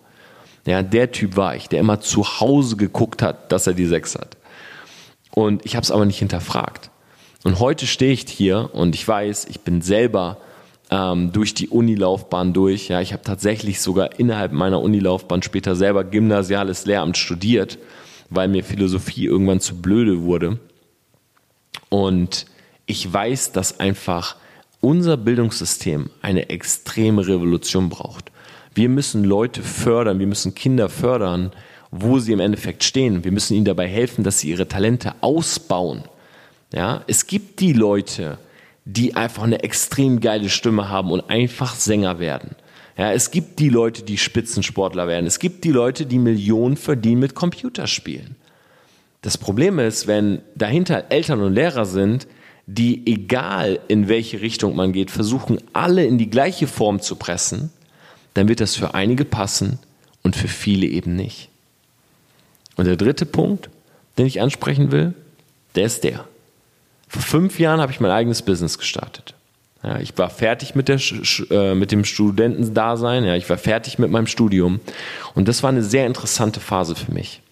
Ja, 0.66 0.82
der 0.82 1.10
Typ 1.10 1.36
war 1.36 1.56
ich, 1.56 1.68
der 1.68 1.80
immer 1.80 2.00
zu 2.00 2.40
Hause 2.40 2.76
geguckt 2.76 3.22
hat, 3.22 3.50
dass 3.50 3.66
er 3.66 3.72
die 3.72 3.86
6 3.86 4.16
hat. 4.16 4.36
Und 5.32 5.64
ich 5.64 5.74
habe 5.74 5.84
es 5.84 5.90
aber 5.90 6.04
nicht 6.04 6.18
hinterfragt. 6.18 6.89
Und 7.42 7.58
heute 7.58 7.86
stehe 7.86 8.12
ich 8.12 8.28
hier 8.28 8.70
und 8.72 8.94
ich 8.94 9.06
weiß, 9.06 9.46
ich 9.46 9.60
bin 9.60 9.80
selber 9.80 10.38
ähm, 10.90 11.32
durch 11.32 11.54
die 11.54 11.68
Unilaufbahn 11.68 12.52
durch. 12.52 12.88
Ja, 12.88 13.00
ich 13.00 13.12
habe 13.12 13.22
tatsächlich 13.22 13.80
sogar 13.80 14.18
innerhalb 14.18 14.52
meiner 14.52 14.80
Unilaufbahn 14.80 15.42
später 15.42 15.74
selber 15.74 16.04
gymnasiales 16.04 16.84
Lehramt 16.84 17.16
studiert, 17.16 17.78
weil 18.28 18.48
mir 18.48 18.62
Philosophie 18.62 19.24
irgendwann 19.24 19.60
zu 19.60 19.80
blöde 19.80 20.22
wurde. 20.22 20.58
Und 21.88 22.46
ich 22.86 23.10
weiß, 23.10 23.52
dass 23.52 23.80
einfach 23.80 24.36
unser 24.80 25.16
Bildungssystem 25.16 26.10
eine 26.22 26.48
extreme 26.50 27.26
Revolution 27.26 27.88
braucht. 27.88 28.32
Wir 28.74 28.88
müssen 28.88 29.24
Leute 29.24 29.62
fördern, 29.62 30.18
wir 30.18 30.26
müssen 30.26 30.54
Kinder 30.54 30.88
fördern, 30.88 31.52
wo 31.90 32.18
sie 32.18 32.32
im 32.32 32.40
Endeffekt 32.40 32.84
stehen. 32.84 33.24
Wir 33.24 33.32
müssen 33.32 33.54
ihnen 33.54 33.64
dabei 33.64 33.88
helfen, 33.88 34.24
dass 34.24 34.40
sie 34.40 34.50
ihre 34.50 34.68
Talente 34.68 35.14
ausbauen. 35.22 36.04
Ja, 36.72 37.02
es 37.06 37.26
gibt 37.26 37.60
die 37.60 37.72
Leute, 37.72 38.38
die 38.84 39.16
einfach 39.16 39.42
eine 39.42 39.62
extrem 39.62 40.20
geile 40.20 40.48
Stimme 40.48 40.88
haben 40.88 41.10
und 41.10 41.28
einfach 41.28 41.74
Sänger 41.74 42.18
werden. 42.18 42.56
Ja, 42.96 43.12
es 43.12 43.30
gibt 43.30 43.58
die 43.58 43.68
Leute, 43.68 44.02
die 44.02 44.18
Spitzensportler 44.18 45.06
werden. 45.08 45.26
Es 45.26 45.38
gibt 45.38 45.64
die 45.64 45.70
Leute, 45.70 46.06
die 46.06 46.18
Millionen 46.18 46.76
verdienen 46.76 47.20
mit 47.20 47.34
Computerspielen. 47.34 48.36
Das 49.22 49.36
Problem 49.36 49.78
ist, 49.78 50.06
wenn 50.06 50.40
dahinter 50.54 51.06
Eltern 51.10 51.40
und 51.40 51.54
Lehrer 51.54 51.84
sind, 51.84 52.26
die 52.66 53.06
egal 53.06 53.80
in 53.88 54.08
welche 54.08 54.40
Richtung 54.40 54.76
man 54.76 54.92
geht, 54.92 55.10
versuchen 55.10 55.58
alle 55.72 56.04
in 56.04 56.18
die 56.18 56.30
gleiche 56.30 56.66
Form 56.66 57.00
zu 57.00 57.16
pressen, 57.16 57.70
dann 58.34 58.48
wird 58.48 58.60
das 58.60 58.76
für 58.76 58.94
einige 58.94 59.24
passen 59.24 59.78
und 60.22 60.36
für 60.36 60.48
viele 60.48 60.86
eben 60.86 61.16
nicht. 61.16 61.48
Und 62.76 62.86
der 62.86 62.96
dritte 62.96 63.26
Punkt, 63.26 63.68
den 64.16 64.26
ich 64.26 64.40
ansprechen 64.40 64.92
will, 64.92 65.14
der 65.74 65.84
ist 65.84 66.04
der. 66.04 66.26
Vor 67.10 67.22
fünf 67.22 67.58
Jahren 67.58 67.80
habe 67.80 67.90
ich 67.90 67.98
mein 67.98 68.12
eigenes 68.12 68.42
Business 68.42 68.78
gestartet. 68.78 69.34
Ja, 69.82 69.98
ich 69.98 70.16
war 70.16 70.30
fertig 70.30 70.76
mit, 70.76 70.86
der, 70.88 71.00
äh, 71.50 71.74
mit 71.74 71.90
dem 71.90 72.04
Studentendasein, 72.04 73.24
ja, 73.24 73.34
ich 73.34 73.50
war 73.50 73.58
fertig 73.58 73.98
mit 73.98 74.12
meinem 74.12 74.28
Studium 74.28 74.78
und 75.34 75.48
das 75.48 75.64
war 75.64 75.70
eine 75.70 75.82
sehr 75.82 76.06
interessante 76.06 76.60
Phase 76.60 76.94
für 76.94 77.12
mich. 77.12 77.42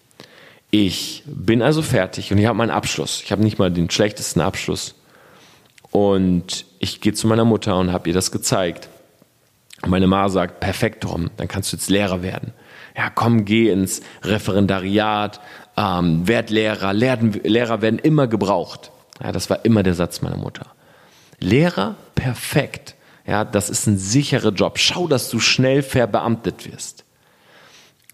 Ich 0.71 1.23
bin 1.25 1.61
also 1.61 1.81
fertig 1.81 2.31
und 2.31 2.37
ich 2.37 2.45
habe 2.45 2.57
meinen 2.57 2.69
Abschluss. 2.69 3.21
Ich 3.21 3.33
habe 3.33 3.43
nicht 3.43 3.59
mal 3.59 3.69
den 3.69 3.89
schlechtesten 3.89 4.39
Abschluss. 4.39 4.95
Und 5.91 6.65
ich 6.77 7.01
gehe 7.01 7.13
zu 7.13 7.27
meiner 7.27 7.43
Mutter 7.43 7.77
und 7.77 7.91
habe 7.91 8.07
ihr 8.09 8.13
das 8.13 8.31
gezeigt. 8.31 8.87
Und 9.81 9.89
meine 9.89 10.07
Ma 10.07 10.29
sagt, 10.29 10.61
perfekt, 10.61 11.03
Tom, 11.03 11.31
dann 11.35 11.49
kannst 11.49 11.73
du 11.73 11.75
jetzt 11.75 11.89
Lehrer 11.89 12.21
werden. 12.21 12.53
Ja, 12.95 13.09
komm, 13.09 13.43
geh 13.43 13.71
ins 13.71 14.01
Referendariat, 14.23 15.41
ähm, 15.75 16.27
werd 16.27 16.49
Lehrer, 16.49 16.93
Lehrer 16.93 17.81
werden 17.81 17.99
immer 17.99 18.27
gebraucht. 18.27 18.91
Ja, 19.21 19.31
das 19.31 19.49
war 19.49 19.65
immer 19.65 19.83
der 19.83 19.93
Satz 19.93 20.21
meiner 20.21 20.37
Mutter. 20.37 20.67
Lehrer, 21.39 21.95
perfekt. 22.15 22.95
Ja, 23.25 23.45
das 23.45 23.69
ist 23.69 23.87
ein 23.87 23.97
sicherer 23.97 24.51
Job. 24.51 24.79
Schau, 24.79 25.07
dass 25.07 25.29
du 25.29 25.39
schnell 25.39 25.83
verbeamtet 25.83 26.71
wirst. 26.71 27.03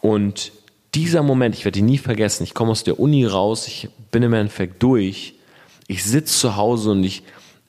Und 0.02 0.52
dieser 0.94 1.24
Moment, 1.24 1.56
ich 1.56 1.66
werde 1.66 1.80
ihn 1.80 1.86
nie 1.86 1.98
vergessen. 1.98 2.44
Ich 2.44 2.54
komme 2.54 2.72
aus 2.72 2.84
der 2.84 3.00
Uni 3.00 3.26
raus, 3.26 3.68
ich 3.68 3.90
bin 4.12 4.24
im 4.24 4.34
Endeffekt 4.34 4.82
durch. 4.82 5.36
Ich 5.88 6.04
sitze 6.04 6.34
zu 6.34 6.56
Hause 6.56 6.92
und 6.92 7.04
ich, 7.04 7.24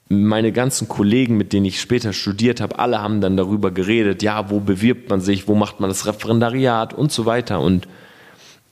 meine 0.09 0.53
ganzen 0.53 0.87
Kollegen, 0.88 1.37
mit 1.37 1.53
denen 1.53 1.66
ich 1.66 1.81
später 1.81 2.12
studiert 2.12 2.61
habe, 2.61 2.79
alle 2.79 3.03
haben 3.03 3.20
dann 3.20 3.37
darüber 3.37 3.72
geredet, 3.72 4.22
ja, 4.22 4.51
wo 4.51 4.61
bewirbt 4.61 5.11
man 5.11 5.20
sich, 5.20 5.49
wo 5.49 5.55
macht 5.55 5.81
man 5.81 5.90
das 5.90 6.07
Referendariat 6.07 6.94
und 6.94 7.11
so 7.11 7.27
weiter. 7.27 7.61
Und 7.61 7.88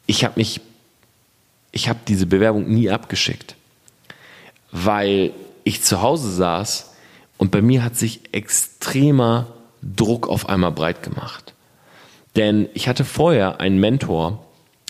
ich 0.06 0.24
habe 0.24 0.34
mich, 0.36 0.60
ich 1.72 1.88
habe 1.88 1.98
diese 2.06 2.26
Bewerbung 2.26 2.68
nie 2.68 2.88
abgeschickt, 2.88 3.56
weil 4.74 5.30
ich 5.62 5.82
zu 5.82 6.02
Hause 6.02 6.30
saß 6.30 6.90
und 7.38 7.52
bei 7.52 7.62
mir 7.62 7.84
hat 7.84 7.96
sich 7.96 8.20
extremer 8.32 9.46
Druck 9.80 10.28
auf 10.28 10.48
einmal 10.48 10.72
breit 10.72 11.02
gemacht. 11.02 11.54
Denn 12.34 12.68
ich 12.74 12.88
hatte 12.88 13.04
vorher 13.04 13.60
einen 13.60 13.78
Mentor, 13.78 14.44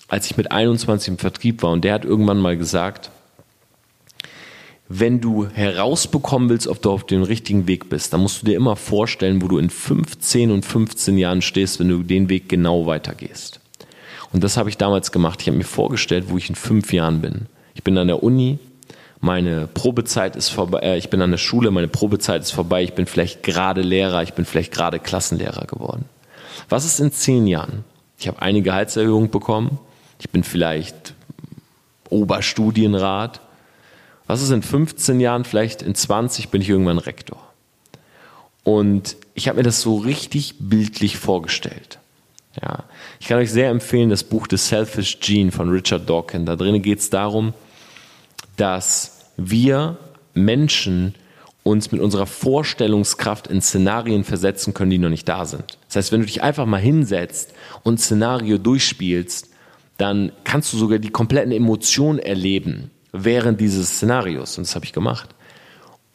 als 0.08 0.26
ich 0.26 0.38
mit 0.38 0.50
21 0.50 1.08
im 1.08 1.18
Vertrieb 1.18 1.62
war, 1.62 1.72
und 1.72 1.84
der 1.84 1.92
hat 1.92 2.06
irgendwann 2.06 2.40
mal 2.40 2.56
gesagt, 2.56 3.10
wenn 4.88 5.20
du 5.20 5.46
herausbekommen 5.46 6.48
willst, 6.48 6.66
ob 6.66 6.80
du 6.80 6.90
auf 6.90 7.04
dem 7.04 7.22
richtigen 7.22 7.66
Weg 7.66 7.90
bist, 7.90 8.12
dann 8.12 8.20
musst 8.20 8.40
du 8.40 8.46
dir 8.46 8.56
immer 8.56 8.76
vorstellen, 8.76 9.42
wo 9.42 9.48
du 9.48 9.58
in 9.58 9.68
15 9.68 10.50
und 10.50 10.64
15 10.64 11.18
Jahren 11.18 11.42
stehst, 11.42 11.78
wenn 11.78 11.88
du 11.88 12.02
den 12.02 12.30
Weg 12.30 12.48
genau 12.48 12.86
weitergehst. 12.86 13.60
Und 14.32 14.44
das 14.44 14.56
habe 14.56 14.70
ich 14.70 14.78
damals 14.78 15.12
gemacht. 15.12 15.42
Ich 15.42 15.48
habe 15.48 15.58
mir 15.58 15.64
vorgestellt, 15.64 16.26
wo 16.28 16.38
ich 16.38 16.48
in 16.48 16.54
fünf 16.54 16.92
Jahren 16.92 17.20
bin. 17.20 17.46
Ich 17.74 17.82
bin 17.82 17.98
an 17.98 18.08
der 18.08 18.22
Uni, 18.22 18.58
meine 19.24 19.66
Probezeit 19.66 20.36
ist 20.36 20.50
vorbei, 20.50 20.80
äh, 20.80 20.98
ich 20.98 21.08
bin 21.08 21.22
an 21.22 21.30
der 21.30 21.38
Schule, 21.38 21.70
meine 21.70 21.88
Probezeit 21.88 22.42
ist 22.42 22.50
vorbei, 22.50 22.82
ich 22.82 22.92
bin 22.92 23.06
vielleicht 23.06 23.42
gerade 23.42 23.80
Lehrer, 23.80 24.22
ich 24.22 24.34
bin 24.34 24.44
vielleicht 24.44 24.70
gerade 24.70 24.98
Klassenlehrer 24.98 25.64
geworden. 25.66 26.04
Was 26.68 26.84
ist 26.84 27.00
in 27.00 27.10
zehn 27.10 27.46
Jahren? 27.46 27.84
Ich 28.18 28.28
habe 28.28 28.42
eine 28.42 28.60
Gehaltserhöhung 28.60 29.30
bekommen, 29.30 29.78
ich 30.18 30.28
bin 30.28 30.44
vielleicht 30.44 31.14
Oberstudienrat. 32.10 33.40
Was 34.26 34.42
ist 34.42 34.50
in 34.50 34.62
15 34.62 35.20
Jahren, 35.20 35.44
vielleicht 35.44 35.80
in 35.80 35.94
20 35.94 36.50
bin 36.50 36.60
ich 36.60 36.68
irgendwann 36.68 36.98
Rektor. 36.98 37.40
Und 38.62 39.16
ich 39.34 39.48
habe 39.48 39.56
mir 39.56 39.62
das 39.62 39.80
so 39.80 39.96
richtig 39.96 40.56
bildlich 40.58 41.16
vorgestellt. 41.16 41.98
Ja, 42.62 42.84
ich 43.20 43.26
kann 43.26 43.38
euch 43.38 43.50
sehr 43.50 43.70
empfehlen, 43.70 44.10
das 44.10 44.22
Buch 44.22 44.46
The 44.50 44.58
Selfish 44.58 45.20
Gene 45.20 45.50
von 45.50 45.70
Richard 45.70 46.08
Dawkins. 46.08 46.44
Da 46.44 46.56
drin 46.56 46.80
geht 46.82 46.98
es 47.00 47.08
darum, 47.10 47.54
dass 48.56 49.13
wir 49.36 49.96
Menschen 50.34 51.14
uns 51.62 51.92
mit 51.92 52.00
unserer 52.00 52.26
Vorstellungskraft 52.26 53.46
in 53.46 53.62
Szenarien 53.62 54.22
versetzen 54.24 54.74
können, 54.74 54.90
die 54.90 54.98
noch 54.98 55.08
nicht 55.08 55.28
da 55.28 55.46
sind. 55.46 55.78
Das 55.88 55.96
heißt, 55.96 56.12
wenn 56.12 56.20
du 56.20 56.26
dich 56.26 56.42
einfach 56.42 56.66
mal 56.66 56.80
hinsetzt 56.80 57.54
und 57.82 57.98
Szenario 58.00 58.58
durchspielst, 58.58 59.48
dann 59.96 60.32
kannst 60.44 60.72
du 60.72 60.76
sogar 60.76 60.98
die 60.98 61.10
kompletten 61.10 61.52
Emotionen 61.52 62.18
erleben 62.18 62.90
während 63.12 63.60
dieses 63.60 63.96
Szenarios. 63.96 64.58
Und 64.58 64.66
das 64.66 64.74
habe 64.74 64.84
ich 64.84 64.92
gemacht. 64.92 65.30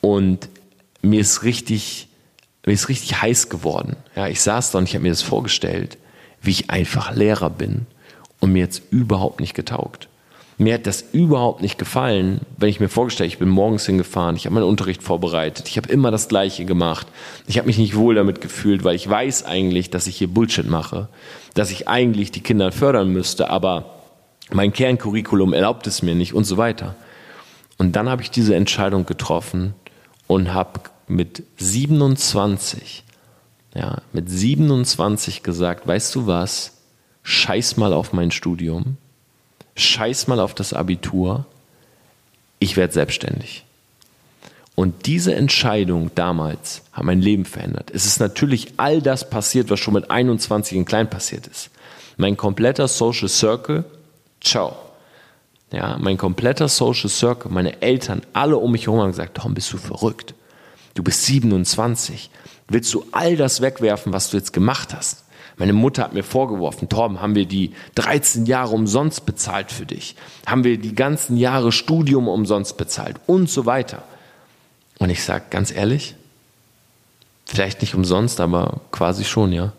Und 0.01 0.49
mir 1.01 1.21
ist 1.21 1.43
richtig, 1.43 2.09
mir 2.65 2.73
ist 2.73 2.89
richtig 2.89 3.21
heiß 3.21 3.49
geworden. 3.49 3.95
Ja, 4.15 4.27
ich 4.27 4.41
saß 4.41 4.71
da 4.71 4.77
und 4.77 4.83
ich 4.83 4.95
habe 4.95 5.03
mir 5.03 5.09
das 5.09 5.21
vorgestellt, 5.21 5.97
wie 6.41 6.51
ich 6.51 6.69
einfach 6.69 7.15
Lehrer 7.15 7.49
bin 7.49 7.87
und 8.39 8.51
mir 8.51 8.59
jetzt 8.59 8.83
überhaupt 8.91 9.39
nicht 9.39 9.53
getaugt. 9.53 10.08
Mir 10.61 10.73
hat 10.73 10.87
das 10.87 11.05
überhaupt 11.13 11.61
nicht 11.61 11.77
gefallen, 11.77 12.41
wenn 12.57 12.67
ich 12.67 12.81
mir 12.81 12.89
vorgestellt, 12.89 13.29
ich 13.31 13.39
bin 13.39 13.47
morgens 13.47 13.85
hingefahren, 13.85 14.35
ich 14.35 14.45
habe 14.45 14.55
meinen 14.55 14.67
Unterricht 14.67 15.01
vorbereitet, 15.01 15.69
ich 15.69 15.77
habe 15.77 15.87
immer 15.87 16.11
das 16.11 16.27
Gleiche 16.27 16.65
gemacht. 16.65 17.07
Ich 17.47 17.57
habe 17.57 17.67
mich 17.67 17.77
nicht 17.77 17.95
wohl 17.95 18.15
damit 18.15 18.41
gefühlt, 18.41 18.83
weil 18.83 18.93
ich 18.93 19.09
weiß 19.09 19.45
eigentlich, 19.45 19.89
dass 19.89 20.05
ich 20.05 20.17
hier 20.17 20.27
Bullshit 20.27 20.69
mache, 20.69 21.07
dass 21.53 21.71
ich 21.71 21.87
eigentlich 21.87 22.31
die 22.31 22.41
Kinder 22.41 22.73
fördern 22.73 23.07
müsste, 23.07 23.49
aber 23.49 24.01
mein 24.51 24.73
Kerncurriculum 24.73 25.53
erlaubt 25.53 25.87
es 25.87 26.01
mir 26.01 26.13
nicht 26.13 26.33
und 26.33 26.43
so 26.43 26.57
weiter. 26.57 26.95
Und 27.77 27.95
dann 27.95 28.09
habe 28.09 28.21
ich 28.21 28.29
diese 28.29 28.55
Entscheidung 28.55 29.05
getroffen 29.05 29.75
und 30.27 30.53
habe 30.53 30.81
mit 31.07 31.41
27, 31.55 33.05
ja, 33.75 34.01
mit 34.11 34.29
27 34.29 35.41
gesagt, 35.41 35.87
weißt 35.87 36.13
du 36.15 36.27
was, 36.27 36.81
scheiß 37.23 37.77
mal 37.77 37.93
auf 37.93 38.11
mein 38.11 38.31
Studium 38.31 38.97
scheiß 39.79 40.27
mal 40.27 40.39
auf 40.39 40.53
das 40.53 40.73
Abitur, 40.73 41.45
ich 42.59 42.77
werde 42.77 42.93
selbstständig. 42.93 43.63
Und 44.75 45.07
diese 45.07 45.35
Entscheidung 45.35 46.11
damals 46.15 46.83
hat 46.93 47.03
mein 47.03 47.21
Leben 47.21 47.43
verändert. 47.45 47.91
Es 47.93 48.05
ist 48.05 48.19
natürlich 48.19 48.73
all 48.77 49.01
das 49.01 49.29
passiert, 49.29 49.69
was 49.69 49.79
schon 49.79 49.93
mit 49.93 50.09
21 50.09 50.77
in 50.77 50.85
klein 50.85 51.09
passiert 51.09 51.47
ist. 51.47 51.69
Mein 52.15 52.37
kompletter 52.37 52.87
Social 52.87 53.27
Circle, 53.27 53.83
ciao. 54.41 54.77
Ja, 55.71 55.97
mein 55.99 56.17
kompletter 56.17 56.67
Social 56.67 57.09
Circle, 57.09 57.51
meine 57.51 57.81
Eltern, 57.81 58.21
alle 58.33 58.57
um 58.57 58.71
mich 58.71 58.87
herum 58.87 59.01
haben 59.01 59.11
gesagt, 59.11 59.37
Tom, 59.37 59.53
bist 59.53 59.71
du 59.73 59.77
verrückt? 59.77 60.33
Du 60.95 61.03
bist 61.03 61.25
27. 61.25 62.29
Willst 62.67 62.93
du 62.93 63.05
all 63.11 63.35
das 63.35 63.61
wegwerfen, 63.61 64.13
was 64.13 64.29
du 64.29 64.37
jetzt 64.37 64.53
gemacht 64.53 64.93
hast? 64.95 65.25
Meine 65.59 65.73
Mutter 65.73 66.03
hat 66.03 66.13
mir 66.13 66.23
vorgeworfen, 66.23 66.87
Torben, 66.87 67.21
haben 67.21 67.35
wir 67.35 67.45
die 67.45 67.73
13 67.95 68.45
Jahre 68.45 68.73
umsonst 68.73 69.25
bezahlt 69.25 69.71
für 69.71 69.85
dich? 69.85 70.15
Haben 70.45 70.63
wir 70.63 70.77
die 70.77 70.95
ganzen 70.95 71.35
Jahre 71.35 71.73
Studium 71.73 72.29
umsonst 72.29 72.77
bezahlt? 72.77 73.17
Und 73.27 73.49
so 73.49 73.65
weiter. 73.65 74.01
Und 74.99 75.09
ich 75.09 75.21
sage 75.21 75.45
ganz 75.49 75.71
ehrlich, 75.71 76.15
vielleicht 77.45 77.81
nicht 77.81 77.93
umsonst, 77.93 78.39
aber 78.39 78.79
quasi 78.91 79.25
schon, 79.25 79.51
ja. 79.51 79.73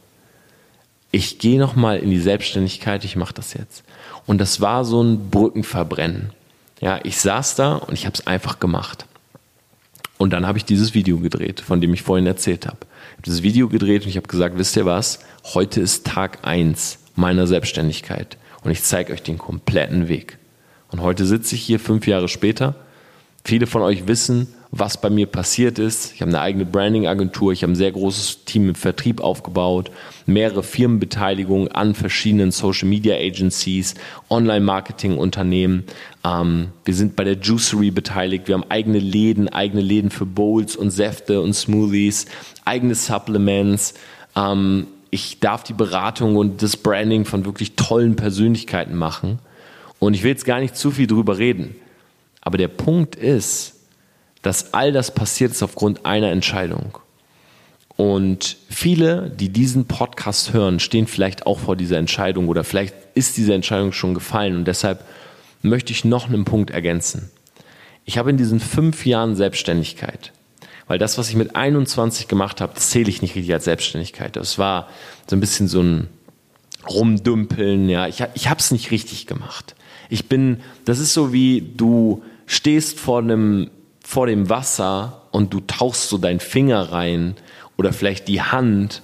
Ich 1.13 1.39
gehe 1.39 1.59
nochmal 1.59 1.99
in 1.99 2.11
die 2.11 2.21
Selbstständigkeit, 2.21 3.03
ich 3.05 3.17
mache 3.17 3.35
das 3.35 3.55
jetzt. 3.55 3.83
Und 4.27 4.39
das 4.39 4.61
war 4.61 4.85
so 4.85 5.03
ein 5.03 5.31
Brückenverbrennen. 5.31 6.31
Ja, 6.83 7.01
ich 7.05 7.19
saß 7.19 7.55
da 7.55 7.77
und 7.77 7.95
ich 7.95 8.05
habe 8.05 8.15
es 8.15 8.27
einfach 8.27 8.61
gemacht. 8.61 9.07
Und 10.19 10.35
dann 10.35 10.47
habe 10.47 10.59
ich 10.59 10.67
dieses 10.67 10.93
Video 10.93 11.19
gedreht, 11.19 11.61
von 11.61 11.81
dem 11.81 11.95
ich 11.95 12.03
vorhin 12.03 12.27
erzählt 12.27 12.67
habe. 12.67 12.79
Habe 13.21 13.27
dieses 13.27 13.43
Video 13.43 13.69
gedreht 13.69 14.05
und 14.05 14.09
ich 14.09 14.17
habe 14.17 14.29
gesagt, 14.29 14.57
wisst 14.57 14.79
ihr 14.79 14.87
was? 14.87 15.19
Heute 15.53 15.83
ist 15.83 16.07
Tag 16.07 16.39
1 16.41 17.01
meiner 17.17 17.47
Selbstständigkeit 17.47 18.39
und 18.65 18.71
ich 18.71 18.83
zeige 18.83 19.13
euch 19.13 19.23
den 19.23 19.37
kompletten 19.37 20.09
Weg. 20.09 20.39
Und 20.91 21.03
heute 21.03 21.27
sitze 21.27 21.55
ich 21.55 21.61
hier 21.61 21.79
fünf 21.81 22.07
Jahre 22.07 22.29
später. 22.29 22.77
Viele 23.45 23.67
von 23.67 23.83
euch 23.83 24.07
wissen, 24.07 24.47
was 24.73 25.01
bei 25.01 25.11
mir 25.11 25.27
passiert 25.27 25.81
ist. 25.81 26.15
Ich 26.15 26.23
habe 26.23 26.31
eine 26.31 26.41
eigene 26.41 26.65
Branding-Agentur, 26.65 27.53
ich 27.53 27.63
habe 27.63 27.73
ein 27.73 27.77
sehr 27.77 27.91
großes 27.91 28.45
Team 28.45 28.69
im 28.69 28.75
Vertrieb 28.77 29.21
aufgebaut, 29.21 29.91
mehrere 30.27 30.63
Firmenbeteiligungen 30.63 31.69
an 31.73 31.95
verschiedenen 31.95 32.53
Social-Media-Agencies, 32.53 33.95
Online-Marketing-Unternehmen. 34.29 35.85
Ähm, 36.25 36.69
wir 36.85 36.95
sind 36.95 37.17
bei 37.17 37.25
der 37.25 37.39
Juicery 37.39 37.91
beteiligt, 37.91 38.47
wir 38.47 38.55
haben 38.55 38.71
eigene 38.71 39.01
Läden, 39.01 39.49
eigene 39.49 39.83
Läden 39.83 40.11
für 40.11 40.27
Bowls 40.27 40.77
und 40.77 40.91
Säfte 40.91 41.41
und 41.41 41.55
Smoothies, 41.55 42.27
eigene 42.65 42.95
Supplements. 42.95 43.95
Ähm, 44.37 44.87
ich 45.11 45.41
darf 45.41 45.65
die 45.65 45.73
Beratung 45.73 46.37
und 46.37 46.63
das 46.63 46.77
Branding 46.77 47.25
von 47.25 47.45
wirklich 47.45 47.75
tollen 47.75 48.15
Persönlichkeiten 48.15 48.95
machen. 48.95 49.41
Und 49.99 50.15
ich 50.15 50.23
will 50.23 50.31
jetzt 50.31 50.45
gar 50.45 50.61
nicht 50.61 50.77
zu 50.77 50.93
viel 50.93 51.09
drüber 51.09 51.39
reden. 51.39 51.75
Aber 52.41 52.57
der 52.57 52.69
Punkt 52.69 53.17
ist, 53.17 53.80
dass 54.43 54.73
all 54.73 54.93
das 54.93 55.15
passiert 55.15 55.53
ist 55.53 55.63
aufgrund 55.63 56.07
einer 56.07 56.31
Entscheidung. 56.31 56.99
Und 57.97 58.57
viele, 58.71 59.29
die 59.29 59.51
diesen 59.51 59.85
Podcast 59.85 60.55
hören, 60.55 60.81
stehen 60.81 61.07
vielleicht 61.07 61.45
auch 61.45 61.59
vor 61.59 61.77
dieser 61.77 61.99
Entscheidung 61.99 62.49
oder 62.49 62.65
vielleicht 62.65 62.95
ist 63.15 63.37
diese 63.37 63.53
Entscheidung 63.53 63.93
schon 63.93 64.15
gefallen. 64.15 64.57
Und 64.57 64.65
deshalb 64.67 65.05
möchte 65.61 65.93
ich 65.93 66.07
noch 66.07 66.29
einen 66.29 66.47
Punkt 66.47 66.71
ergänzen. 66.71 67.31
Ich 68.07 68.17
habe 68.17 68.31
in 68.31 68.39
diesen 68.39 68.59
fünf 68.59 69.05
Jahren 69.05 69.37
Selbstständigkeit, 69.37 70.33
weil 70.89 70.99
das, 70.99 71.19
was 71.19 71.29
ich 71.29 71.37
mit 71.37 71.55
21 71.55 72.27
gemacht 72.27 72.63
habe, 72.63 72.73
das 72.75 72.89
zähle 72.89 73.11
ich 73.11 73.21
nicht 73.21 73.35
richtig 73.35 73.53
als 73.53 73.65
Selbstständigkeit. 73.65 74.35
Das 74.35 74.59
war 74.59 74.89
so 75.27 75.37
ein 75.37 75.41
bisschen 75.41 75.69
so 75.69 75.83
ein 75.83 76.09
Rumdümpeln. 76.89 77.91
Ja, 77.91 78.09
ich, 78.09 78.25
ich 78.35 78.49
habe 78.49 78.61
es 78.61 78.71
nicht 78.71 78.91
richtig 78.91 79.27
gemacht. 79.27 79.75
Ich 80.09 80.27
bin, 80.27 80.61
das 80.87 80.99
ist 80.99 81.13
so 81.13 81.35
wie 81.35 81.73
du 81.77 82.23
stehst 82.47 82.99
vor 82.99 83.19
einem 83.19 83.71
vor 84.11 84.27
dem 84.27 84.49
Wasser 84.49 85.23
und 85.31 85.55
du 85.55 85.61
tauchst 85.61 86.09
so 86.09 86.19
deinen 86.19 86.41
Finger 86.41 86.91
rein 86.91 87.37
oder 87.77 87.93
vielleicht 87.93 88.27
die 88.27 88.43
Hand, 88.43 89.03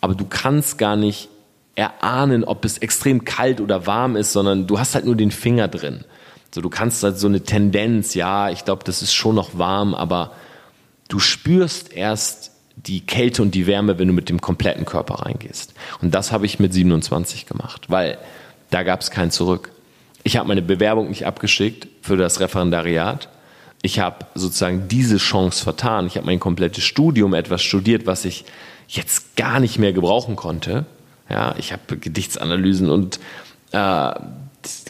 aber 0.00 0.14
du 0.14 0.26
kannst 0.26 0.78
gar 0.78 0.94
nicht 0.94 1.28
erahnen, 1.74 2.44
ob 2.44 2.64
es 2.64 2.78
extrem 2.78 3.24
kalt 3.24 3.60
oder 3.60 3.88
warm 3.88 4.14
ist, 4.14 4.32
sondern 4.32 4.68
du 4.68 4.78
hast 4.78 4.94
halt 4.94 5.06
nur 5.06 5.16
den 5.16 5.32
Finger 5.32 5.66
drin. 5.66 6.04
So, 6.54 6.60
du 6.60 6.70
kannst 6.70 7.02
halt 7.02 7.18
so 7.18 7.26
eine 7.26 7.40
Tendenz, 7.40 8.14
ja, 8.14 8.48
ich 8.48 8.64
glaube, 8.64 8.84
das 8.84 9.02
ist 9.02 9.12
schon 9.12 9.34
noch 9.34 9.58
warm, 9.58 9.92
aber 9.92 10.30
du 11.08 11.18
spürst 11.18 11.92
erst 11.92 12.52
die 12.76 13.04
Kälte 13.04 13.42
und 13.42 13.56
die 13.56 13.66
Wärme, 13.66 13.98
wenn 13.98 14.06
du 14.06 14.14
mit 14.14 14.28
dem 14.28 14.40
kompletten 14.40 14.84
Körper 14.84 15.26
reingehst. 15.26 15.74
Und 16.00 16.14
das 16.14 16.30
habe 16.30 16.46
ich 16.46 16.60
mit 16.60 16.72
27 16.72 17.46
gemacht, 17.46 17.86
weil 17.88 18.18
da 18.70 18.84
gab 18.84 19.00
es 19.00 19.10
kein 19.10 19.32
Zurück. 19.32 19.72
Ich 20.22 20.36
habe 20.36 20.46
meine 20.46 20.62
Bewerbung 20.62 21.08
nicht 21.08 21.26
abgeschickt 21.26 21.88
für 22.02 22.16
das 22.16 22.38
Referendariat. 22.38 23.30
Ich 23.84 23.98
habe 23.98 24.24
sozusagen 24.34 24.88
diese 24.88 25.18
Chance 25.18 25.62
vertan. 25.62 26.06
Ich 26.06 26.16
habe 26.16 26.24
mein 26.24 26.40
komplettes 26.40 26.82
Studium 26.84 27.34
etwas 27.34 27.62
studiert, 27.62 28.06
was 28.06 28.24
ich 28.24 28.46
jetzt 28.88 29.36
gar 29.36 29.60
nicht 29.60 29.78
mehr 29.78 29.92
gebrauchen 29.92 30.36
konnte. 30.36 30.86
Ja, 31.28 31.54
ich 31.58 31.70
habe 31.70 31.98
Gedichtsanalysen 31.98 32.88
und 32.88 33.20
äh, 33.72 34.14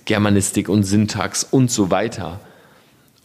Germanistik 0.04 0.68
und 0.68 0.85
Syntax 0.85 1.42
und 1.42 1.72
so 1.72 1.90
weiter. 1.90 2.38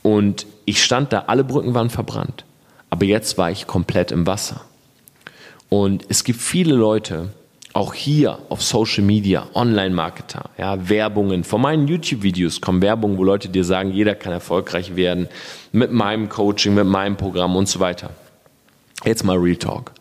Und 0.01 0.47
ich 0.65 0.83
stand 0.83 1.13
da, 1.13 1.25
alle 1.27 1.43
Brücken 1.43 1.75
waren 1.75 1.91
verbrannt. 1.91 2.45
Aber 2.89 3.05
jetzt 3.05 3.37
war 3.37 3.51
ich 3.51 3.67
komplett 3.67 4.11
im 4.11 4.25
Wasser. 4.25 4.61
Und 5.69 6.03
es 6.09 6.23
gibt 6.23 6.41
viele 6.41 6.73
Leute, 6.73 7.29
auch 7.73 7.93
hier 7.93 8.39
auf 8.49 8.63
Social 8.63 9.03
Media, 9.03 9.47
Online-Marketer, 9.53 10.49
ja, 10.57 10.89
Werbungen. 10.89 11.43
Von 11.43 11.61
meinen 11.61 11.87
YouTube-Videos 11.87 12.61
kommen 12.61 12.81
Werbungen, 12.81 13.17
wo 13.17 13.23
Leute 13.23 13.49
dir 13.49 13.63
sagen, 13.63 13.91
jeder 13.91 14.15
kann 14.15 14.33
erfolgreich 14.33 14.95
werden 14.95 15.27
mit 15.71 15.91
meinem 15.91 16.29
Coaching, 16.29 16.73
mit 16.73 16.87
meinem 16.87 17.15
Programm 17.15 17.55
und 17.55 17.67
so 17.67 17.79
weiter. 17.79 18.09
Jetzt 19.05 19.23
mal 19.23 19.37
Real 19.37 19.55
Talk. 19.55 19.91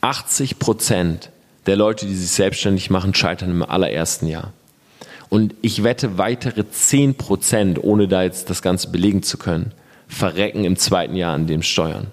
80 0.00 0.58
Prozent 0.58 1.30
der 1.66 1.76
Leute, 1.76 2.06
die 2.06 2.14
sich 2.14 2.30
selbstständig 2.30 2.90
machen, 2.90 3.14
scheitern 3.14 3.50
im 3.50 3.62
allerersten 3.62 4.26
Jahr. 4.26 4.52
Und 5.28 5.54
ich 5.62 5.84
wette, 5.84 6.18
weitere 6.18 6.68
10 6.68 7.14
Prozent, 7.14 7.82
ohne 7.82 8.08
da 8.08 8.22
jetzt 8.22 8.50
das 8.50 8.62
Ganze 8.62 8.90
belegen 8.90 9.22
zu 9.22 9.38
können, 9.38 9.72
verrecken 10.08 10.64
im 10.64 10.76
zweiten 10.76 11.14
Jahr 11.14 11.34
an 11.34 11.46
dem 11.46 11.62
Steuern. 11.62 12.08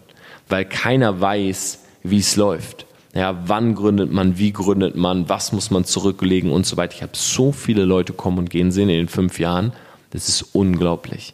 Weil 0.49 0.65
keiner 0.65 1.19
weiß, 1.19 1.79
wie 2.03 2.19
es 2.19 2.35
läuft. 2.35 2.85
Ja, 3.17 3.35
wann 3.47 3.73
gründet 3.73 4.11
man, 4.11 4.37
wie 4.37 4.53
gründet 4.53 4.95
man, 4.95 5.27
was 5.27 5.51
muss 5.51 5.71
man 5.71 5.85
zurücklegen 5.85 6.51
und 6.51 6.67
so 6.67 6.77
weiter. 6.77 6.93
Ich 6.93 7.01
habe 7.01 7.13
so 7.15 7.51
viele 7.51 7.83
Leute 7.83 8.13
kommen 8.13 8.37
und 8.37 8.51
gehen 8.51 8.71
sehen 8.71 8.89
in 8.89 8.97
den 8.97 9.07
fünf 9.07 9.39
Jahren. 9.39 9.73
Das 10.11 10.29
ist 10.29 10.53
unglaublich. 10.53 11.33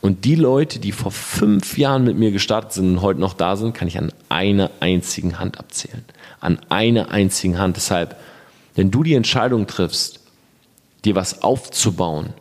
Und 0.00 0.24
die 0.24 0.36
Leute, 0.36 0.78
die 0.78 0.92
vor 0.92 1.10
fünf 1.10 1.76
Jahren 1.76 2.04
mit 2.04 2.16
mir 2.16 2.30
gestartet 2.30 2.74
sind 2.74 2.88
und 2.88 3.02
heute 3.02 3.18
noch 3.18 3.34
da 3.34 3.56
sind, 3.56 3.74
kann 3.74 3.88
ich 3.88 3.98
an 3.98 4.12
einer 4.28 4.70
einzigen 4.78 5.40
Hand 5.40 5.58
abzählen. 5.58 6.04
An 6.38 6.60
einer 6.68 7.10
einzigen 7.10 7.58
Hand. 7.58 7.78
Deshalb, 7.78 8.14
wenn 8.76 8.92
du 8.92 9.02
die 9.02 9.14
Entscheidung 9.14 9.66
triffst, 9.66 10.20
dir 11.04 11.16
was 11.16 11.42
aufzubauen, 11.42 12.32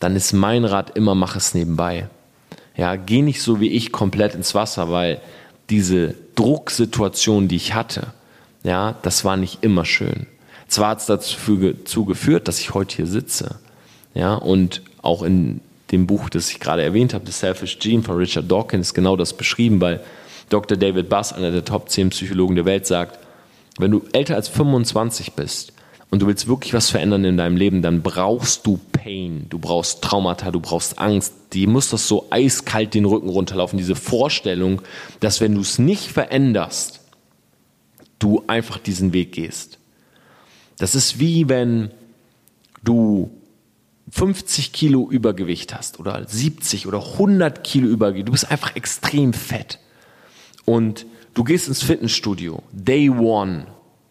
dann 0.00 0.16
ist 0.16 0.32
mein 0.32 0.64
Rat 0.64 0.96
immer, 0.96 1.14
mach 1.14 1.36
es 1.36 1.54
nebenbei. 1.54 2.08
Ja, 2.76 2.96
geh 2.96 3.22
nicht 3.22 3.42
so 3.42 3.60
wie 3.60 3.68
ich 3.68 3.92
komplett 3.92 4.34
ins 4.34 4.56
Wasser, 4.56 4.90
weil 4.90 5.20
diese 5.70 6.16
Drucksituation, 6.34 7.46
die 7.46 7.54
ich 7.54 7.74
hatte, 7.74 8.08
ja, 8.64 8.96
das 9.02 9.24
war 9.24 9.36
nicht 9.36 9.58
immer 9.62 9.84
schön. 9.84 10.26
Zwar 10.66 10.90
hat 10.90 11.00
es 11.00 11.06
dazu 11.06 12.04
geführt, 12.04 12.48
dass 12.48 12.58
ich 12.58 12.74
heute 12.74 12.96
hier 12.96 13.06
sitze, 13.06 13.60
ja, 14.14 14.34
und 14.34 14.82
auch 15.02 15.22
in 15.22 15.60
dem 15.92 16.06
Buch, 16.06 16.28
das 16.28 16.50
ich 16.50 16.58
gerade 16.58 16.82
erwähnt 16.82 17.14
habe, 17.14 17.26
The 17.26 17.32
Selfish 17.32 17.78
Gene 17.78 18.02
von 18.02 18.16
Richard 18.16 18.50
Dawkins, 18.50 18.94
genau 18.94 19.16
das 19.16 19.34
beschrieben, 19.34 19.80
weil 19.80 20.00
Dr. 20.48 20.76
David 20.76 21.08
Buss, 21.08 21.32
einer 21.32 21.52
der 21.52 21.64
Top 21.64 21.88
10 21.88 22.10
Psychologen 22.10 22.56
der 22.56 22.64
Welt, 22.64 22.86
sagt, 22.86 23.20
wenn 23.78 23.90
du 23.90 24.02
älter 24.12 24.34
als 24.34 24.48
25 24.48 25.34
bist, 25.34 25.74
und 26.14 26.22
du 26.22 26.28
willst 26.28 26.46
wirklich 26.46 26.72
was 26.74 26.90
verändern 26.90 27.24
in 27.24 27.36
deinem 27.36 27.56
Leben, 27.56 27.82
dann 27.82 28.00
brauchst 28.00 28.64
du 28.68 28.78
Pain, 28.92 29.46
du 29.50 29.58
brauchst 29.58 30.00
Traumata, 30.00 30.52
du 30.52 30.60
brauchst 30.60 31.00
Angst. 31.00 31.34
Die 31.52 31.66
muss 31.66 31.90
das 31.90 32.06
so 32.06 32.28
eiskalt 32.30 32.94
den 32.94 33.04
Rücken 33.04 33.28
runterlaufen. 33.28 33.78
Diese 33.78 33.96
Vorstellung, 33.96 34.80
dass 35.18 35.40
wenn 35.40 35.56
du 35.56 35.60
es 35.60 35.80
nicht 35.80 36.04
veränderst, 36.04 37.00
du 38.24 38.42
einfach 38.46 38.78
diesen 38.78 39.12
Weg 39.12 39.32
gehst. 39.32 39.78
Das 40.78 40.94
ist 40.94 41.18
wie 41.18 41.48
wenn 41.48 41.90
du 42.82 43.30
50 44.10 44.72
Kilo 44.72 45.08
Übergewicht 45.10 45.74
hast 45.74 46.00
oder 46.00 46.26
70 46.26 46.86
oder 46.86 47.04
100 47.04 47.62
Kilo 47.64 47.88
Übergewicht. 47.88 48.28
Du 48.28 48.32
bist 48.32 48.50
einfach 48.50 48.76
extrem 48.76 49.32
fett. 49.32 49.78
Und 50.64 51.06
du 51.34 51.44
gehst 51.44 51.68
ins 51.68 51.82
Fitnessstudio. 51.82 52.62
Day 52.72 53.10
one 53.10 53.66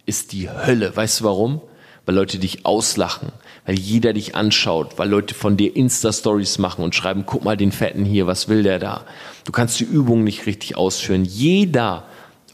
ist 0.05 0.31
die 0.31 0.49
Hölle. 0.49 0.95
Weißt 0.95 1.21
du 1.21 1.23
warum? 1.25 1.61
weil 2.05 2.15
Leute 2.15 2.37
dich 2.37 2.65
auslachen, 2.65 3.31
weil 3.65 3.79
jeder 3.79 4.13
dich 4.13 4.35
anschaut, 4.35 4.97
weil 4.97 5.09
Leute 5.09 5.33
von 5.33 5.55
dir 5.55 5.75
Insta-Stories 5.75 6.57
machen 6.57 6.83
und 6.83 6.95
schreiben, 6.95 7.23
guck 7.25 7.43
mal 7.43 7.55
den 7.55 7.71
Fetten 7.71 8.03
hier, 8.03 8.27
was 8.27 8.49
will 8.49 8.63
der 8.63 8.79
da? 8.79 9.05
Du 9.45 9.51
kannst 9.51 9.79
die 9.79 9.85
Übung 9.85 10.23
nicht 10.23 10.45
richtig 10.45 10.75
ausführen. 10.75 11.23
Jeder 11.23 12.05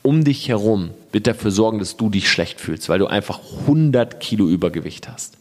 um 0.03 0.23
dich 0.23 0.47
herum 0.47 0.91
wird 1.11 1.27
dafür 1.27 1.51
sorgen, 1.51 1.79
dass 1.79 1.97
du 1.97 2.09
dich 2.09 2.29
schlecht 2.29 2.59
fühlst, 2.59 2.89
weil 2.89 2.99
du 2.99 3.07
einfach 3.07 3.39
100 3.61 4.19
Kilo 4.19 4.47
Übergewicht 4.47 5.09
hast. 5.09 5.37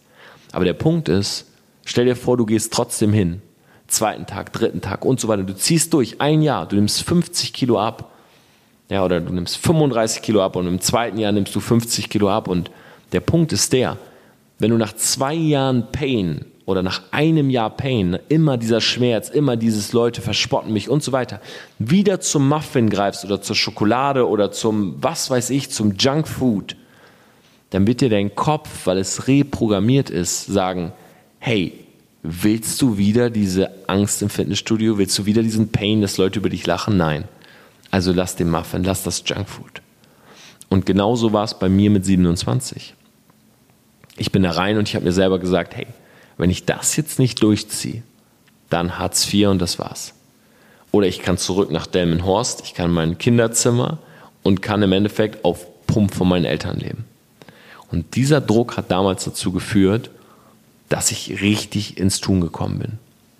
Aber 0.52 0.64
der 0.64 0.74
Punkt 0.74 1.08
ist, 1.08 1.46
stell 1.84 2.06
dir 2.06 2.16
vor, 2.16 2.36
du 2.36 2.46
gehst 2.46 2.72
trotzdem 2.72 3.12
hin, 3.12 3.42
zweiten 3.86 4.26
Tag, 4.26 4.52
dritten 4.52 4.80
Tag 4.80 5.04
und 5.04 5.20
so 5.20 5.28
weiter. 5.28 5.42
Du 5.42 5.54
ziehst 5.54 5.92
durch 5.92 6.20
ein 6.20 6.42
Jahr, 6.42 6.66
du 6.66 6.76
nimmst 6.76 7.02
50 7.02 7.52
Kilo 7.52 7.78
ab, 7.78 8.12
ja, 8.90 9.04
oder 9.04 9.20
du 9.20 9.32
nimmst 9.32 9.58
35 9.58 10.22
Kilo 10.22 10.42
ab 10.42 10.56
und 10.56 10.66
im 10.66 10.80
zweiten 10.80 11.18
Jahr 11.18 11.32
nimmst 11.32 11.54
du 11.54 11.60
50 11.60 12.08
Kilo 12.08 12.30
ab 12.30 12.48
und 12.48 12.70
der 13.12 13.20
Punkt 13.20 13.52
ist 13.52 13.72
der, 13.72 13.98
wenn 14.58 14.70
du 14.70 14.76
nach 14.76 14.94
zwei 14.94 15.34
Jahren 15.34 15.92
Pain 15.92 16.46
oder 16.68 16.82
nach 16.82 17.00
einem 17.12 17.48
Jahr 17.48 17.70
Pain, 17.70 18.18
immer 18.28 18.58
dieser 18.58 18.82
Schmerz, 18.82 19.30
immer 19.30 19.56
dieses 19.56 19.94
Leute 19.94 20.20
verspotten 20.20 20.70
mich 20.70 20.90
und 20.90 21.02
so 21.02 21.12
weiter, 21.12 21.40
wieder 21.78 22.20
zum 22.20 22.46
Muffin 22.46 22.90
greifst 22.90 23.24
oder 23.24 23.40
zur 23.40 23.56
Schokolade 23.56 24.28
oder 24.28 24.52
zum, 24.52 24.96
was 25.00 25.30
weiß 25.30 25.48
ich, 25.50 25.70
zum 25.70 25.96
Junkfood, 25.96 26.76
dann 27.70 27.86
wird 27.86 28.02
dir 28.02 28.10
dein 28.10 28.34
Kopf, 28.34 28.86
weil 28.86 28.98
es 28.98 29.26
reprogrammiert 29.26 30.10
ist, 30.10 30.44
sagen, 30.44 30.92
hey, 31.38 31.72
willst 32.22 32.82
du 32.82 32.98
wieder 32.98 33.30
diese 33.30 33.70
Angst 33.88 34.20
im 34.20 34.28
Fitnessstudio? 34.28 34.98
Willst 34.98 35.18
du 35.18 35.24
wieder 35.24 35.42
diesen 35.42 35.72
Pain, 35.72 36.02
dass 36.02 36.18
Leute 36.18 36.38
über 36.38 36.50
dich 36.50 36.66
lachen? 36.66 36.98
Nein. 36.98 37.24
Also 37.90 38.12
lass 38.12 38.36
den 38.36 38.50
Muffin, 38.50 38.84
lass 38.84 39.02
das 39.02 39.22
Junkfood. 39.24 39.80
Und 40.68 40.84
genauso 40.84 41.32
war 41.32 41.44
es 41.44 41.58
bei 41.58 41.70
mir 41.70 41.88
mit 41.88 42.04
27 42.04 42.94
ich 44.18 44.32
bin 44.32 44.42
da 44.42 44.50
rein 44.50 44.76
und 44.76 44.88
ich 44.88 44.94
habe 44.94 45.04
mir 45.04 45.12
selber 45.12 45.38
gesagt, 45.38 45.76
hey, 45.76 45.86
wenn 46.38 46.50
ich 46.50 46.64
das 46.64 46.96
jetzt 46.96 47.18
nicht 47.18 47.42
durchziehe, 47.42 48.02
dann 48.70 48.98
Hartz 48.98 49.32
IV 49.32 49.48
und 49.48 49.58
das 49.60 49.78
war's. 49.78 50.14
Oder 50.90 51.06
ich 51.06 51.20
kann 51.20 51.36
zurück 51.36 51.70
nach 51.70 51.86
Delmenhorst, 51.86 52.62
ich 52.64 52.74
kann 52.74 52.90
mein 52.90 53.18
Kinderzimmer 53.18 53.98
und 54.42 54.62
kann 54.62 54.82
im 54.82 54.92
Endeffekt 54.92 55.44
auf 55.44 55.66
Pump 55.86 56.14
von 56.14 56.28
meinen 56.28 56.44
Eltern 56.44 56.78
leben. 56.78 57.04
Und 57.90 58.16
dieser 58.16 58.40
Druck 58.40 58.76
hat 58.76 58.90
damals 58.90 59.24
dazu 59.24 59.52
geführt, 59.52 60.10
dass 60.88 61.10
ich 61.10 61.42
richtig 61.42 61.98
ins 61.98 62.20
Tun 62.20 62.40
gekommen 62.40 62.78
bin. 62.78 62.98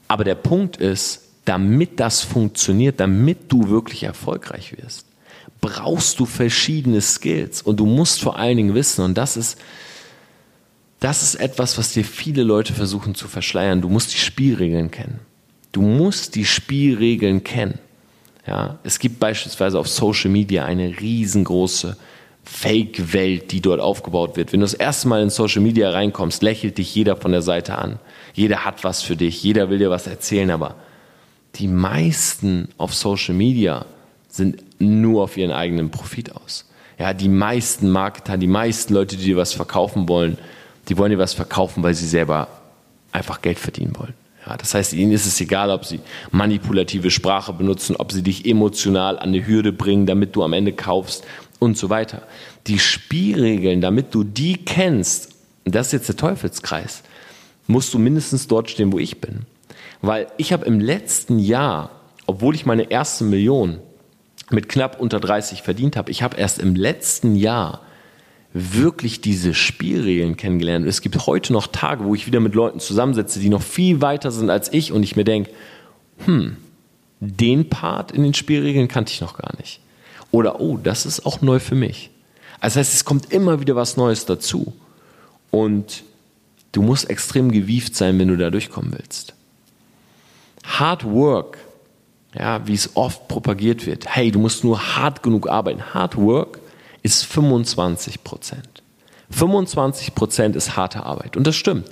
Aber 0.08 0.24
der 0.24 0.34
Punkt 0.34 0.76
ist, 0.76 1.22
damit 1.44 2.00
das 2.00 2.22
funktioniert, 2.22 3.00
damit 3.00 3.50
du 3.50 3.68
wirklich 3.68 4.02
erfolgreich 4.02 4.76
wirst, 4.76 5.06
brauchst 5.60 6.20
du 6.20 6.26
verschiedene 6.26 7.00
Skills 7.00 7.62
und 7.62 7.78
du 7.78 7.86
musst 7.86 8.20
vor 8.20 8.38
allen 8.38 8.56
Dingen 8.56 8.74
wissen, 8.74 9.04
und 9.04 9.16
das 9.16 9.36
ist 9.36 9.58
das 11.00 11.22
ist 11.22 11.36
etwas, 11.36 11.78
was 11.78 11.92
dir 11.92 12.04
viele 12.04 12.42
Leute 12.42 12.72
versuchen 12.72 13.14
zu 13.14 13.28
verschleiern. 13.28 13.80
Du 13.80 13.88
musst 13.88 14.14
die 14.14 14.18
Spielregeln 14.18 14.90
kennen. 14.90 15.20
Du 15.72 15.82
musst 15.82 16.34
die 16.34 16.44
Spielregeln 16.44 17.44
kennen. 17.44 17.78
Ja, 18.46 18.78
es 18.82 18.98
gibt 18.98 19.20
beispielsweise 19.20 19.78
auf 19.78 19.88
Social 19.88 20.30
Media 20.30 20.64
eine 20.64 21.00
riesengroße 21.00 21.96
Fake-Welt, 22.44 23.52
die 23.52 23.60
dort 23.60 23.78
aufgebaut 23.78 24.36
wird. 24.36 24.52
Wenn 24.52 24.60
du 24.60 24.64
das 24.64 24.74
erste 24.74 25.06
Mal 25.06 25.22
in 25.22 25.28
Social 25.28 25.60
Media 25.60 25.90
reinkommst, 25.90 26.42
lächelt 26.42 26.78
dich 26.78 26.94
jeder 26.94 27.16
von 27.16 27.30
der 27.30 27.42
Seite 27.42 27.76
an. 27.76 27.98
Jeder 28.32 28.64
hat 28.64 28.84
was 28.84 29.02
für 29.02 29.16
dich, 29.16 29.42
jeder 29.42 29.68
will 29.68 29.78
dir 29.78 29.90
was 29.90 30.06
erzählen, 30.06 30.50
aber 30.50 30.76
die 31.56 31.68
meisten 31.68 32.68
auf 32.78 32.94
Social 32.94 33.34
Media 33.34 33.84
sind 34.28 34.62
nur 34.80 35.24
auf 35.24 35.36
ihren 35.36 35.52
eigenen 35.52 35.90
Profit 35.90 36.34
aus. 36.34 36.64
Ja, 36.98 37.12
die 37.12 37.28
meisten 37.28 37.90
Marketer, 37.90 38.38
die 38.38 38.46
meisten 38.46 38.94
Leute, 38.94 39.16
die 39.16 39.26
dir 39.26 39.36
was 39.36 39.52
verkaufen 39.52 40.08
wollen, 40.08 40.38
die 40.88 40.96
wollen 40.98 41.10
dir 41.10 41.18
was 41.18 41.34
verkaufen, 41.34 41.82
weil 41.82 41.94
sie 41.94 42.06
selber 42.06 42.48
einfach 43.12 43.42
Geld 43.42 43.58
verdienen 43.58 43.94
wollen. 43.96 44.14
Ja, 44.46 44.56
das 44.56 44.74
heißt, 44.74 44.92
ihnen 44.94 45.12
ist 45.12 45.26
es 45.26 45.40
egal, 45.40 45.70
ob 45.70 45.84
sie 45.84 46.00
manipulative 46.30 47.10
Sprache 47.10 47.52
benutzen, 47.52 47.96
ob 47.96 48.12
sie 48.12 48.22
dich 48.22 48.46
emotional 48.46 49.18
an 49.18 49.32
die 49.32 49.46
Hürde 49.46 49.72
bringen, 49.72 50.06
damit 50.06 50.36
du 50.36 50.42
am 50.42 50.52
Ende 50.52 50.72
kaufst 50.72 51.24
und 51.58 51.76
so 51.76 51.90
weiter. 51.90 52.22
Die 52.66 52.78
Spielregeln, 52.78 53.80
damit 53.80 54.14
du 54.14 54.24
die 54.24 54.56
kennst, 54.56 55.34
das 55.64 55.88
ist 55.88 55.92
jetzt 55.92 56.08
der 56.08 56.16
Teufelskreis, 56.16 57.02
musst 57.66 57.92
du 57.92 57.98
mindestens 57.98 58.46
dort 58.46 58.70
stehen, 58.70 58.92
wo 58.92 58.98
ich 58.98 59.20
bin. 59.20 59.40
Weil 60.00 60.28
ich 60.38 60.52
habe 60.52 60.64
im 60.64 60.80
letzten 60.80 61.38
Jahr 61.38 61.90
obwohl 62.28 62.54
ich 62.54 62.66
meine 62.66 62.90
erste 62.90 63.24
Million 63.24 63.80
mit 64.50 64.68
knapp 64.68 65.00
unter 65.00 65.18
30 65.18 65.62
verdient 65.62 65.96
habe, 65.96 66.10
ich 66.10 66.22
habe 66.22 66.36
erst 66.36 66.58
im 66.58 66.76
letzten 66.76 67.34
Jahr 67.36 67.80
wirklich 68.52 69.20
diese 69.20 69.54
Spielregeln 69.54 70.36
kennengelernt. 70.36 70.86
Es 70.86 71.00
gibt 71.00 71.26
heute 71.26 71.52
noch 71.52 71.66
Tage, 71.66 72.04
wo 72.04 72.14
ich 72.14 72.26
wieder 72.26 72.40
mit 72.40 72.54
Leuten 72.54 72.80
zusammensetze, 72.80 73.40
die 73.40 73.48
noch 73.48 73.62
viel 73.62 74.00
weiter 74.00 74.30
sind 74.30 74.50
als 74.50 74.72
ich 74.72 74.92
und 74.92 75.02
ich 75.02 75.16
mir 75.16 75.24
denke, 75.24 75.50
hm, 76.24 76.56
den 77.20 77.68
Part 77.68 78.12
in 78.12 78.22
den 78.22 78.34
Spielregeln 78.34 78.88
kannte 78.88 79.12
ich 79.12 79.20
noch 79.20 79.36
gar 79.36 79.56
nicht. 79.58 79.80
Oder, 80.30 80.60
oh, 80.60 80.76
das 80.76 81.06
ist 81.06 81.26
auch 81.26 81.40
neu 81.40 81.58
für 81.58 81.74
mich. 81.74 82.10
Also 82.60 82.78
das 82.78 82.88
heißt, 82.88 82.94
es 82.94 83.04
kommt 83.04 83.32
immer 83.32 83.60
wieder 83.60 83.76
was 83.76 83.96
Neues 83.96 84.24
dazu. 84.26 84.72
Und 85.50 86.04
du 86.72 86.82
musst 86.82 87.08
extrem 87.08 87.50
gewieft 87.50 87.96
sein, 87.96 88.18
wenn 88.18 88.28
du 88.28 88.36
da 88.36 88.50
durchkommen 88.50 88.92
willst. 88.92 89.34
Hard 90.64 91.04
Work, 91.04 91.58
ja, 92.38 92.66
wie 92.66 92.74
es 92.74 92.94
oft 92.94 93.28
propagiert 93.28 93.86
wird. 93.86 94.06
Hey, 94.14 94.30
du 94.30 94.38
musst 94.38 94.64
nur 94.64 94.96
hart 94.96 95.22
genug 95.22 95.48
arbeiten. 95.48 95.94
Hard 95.94 96.16
Work 96.16 96.58
ist 97.08 97.24
25 97.24 98.22
Prozent. 98.22 98.82
25 99.30 100.14
Prozent 100.14 100.56
ist 100.56 100.76
harte 100.76 101.04
Arbeit. 101.04 101.36
Und 101.36 101.46
das 101.46 101.56
stimmt. 101.56 101.86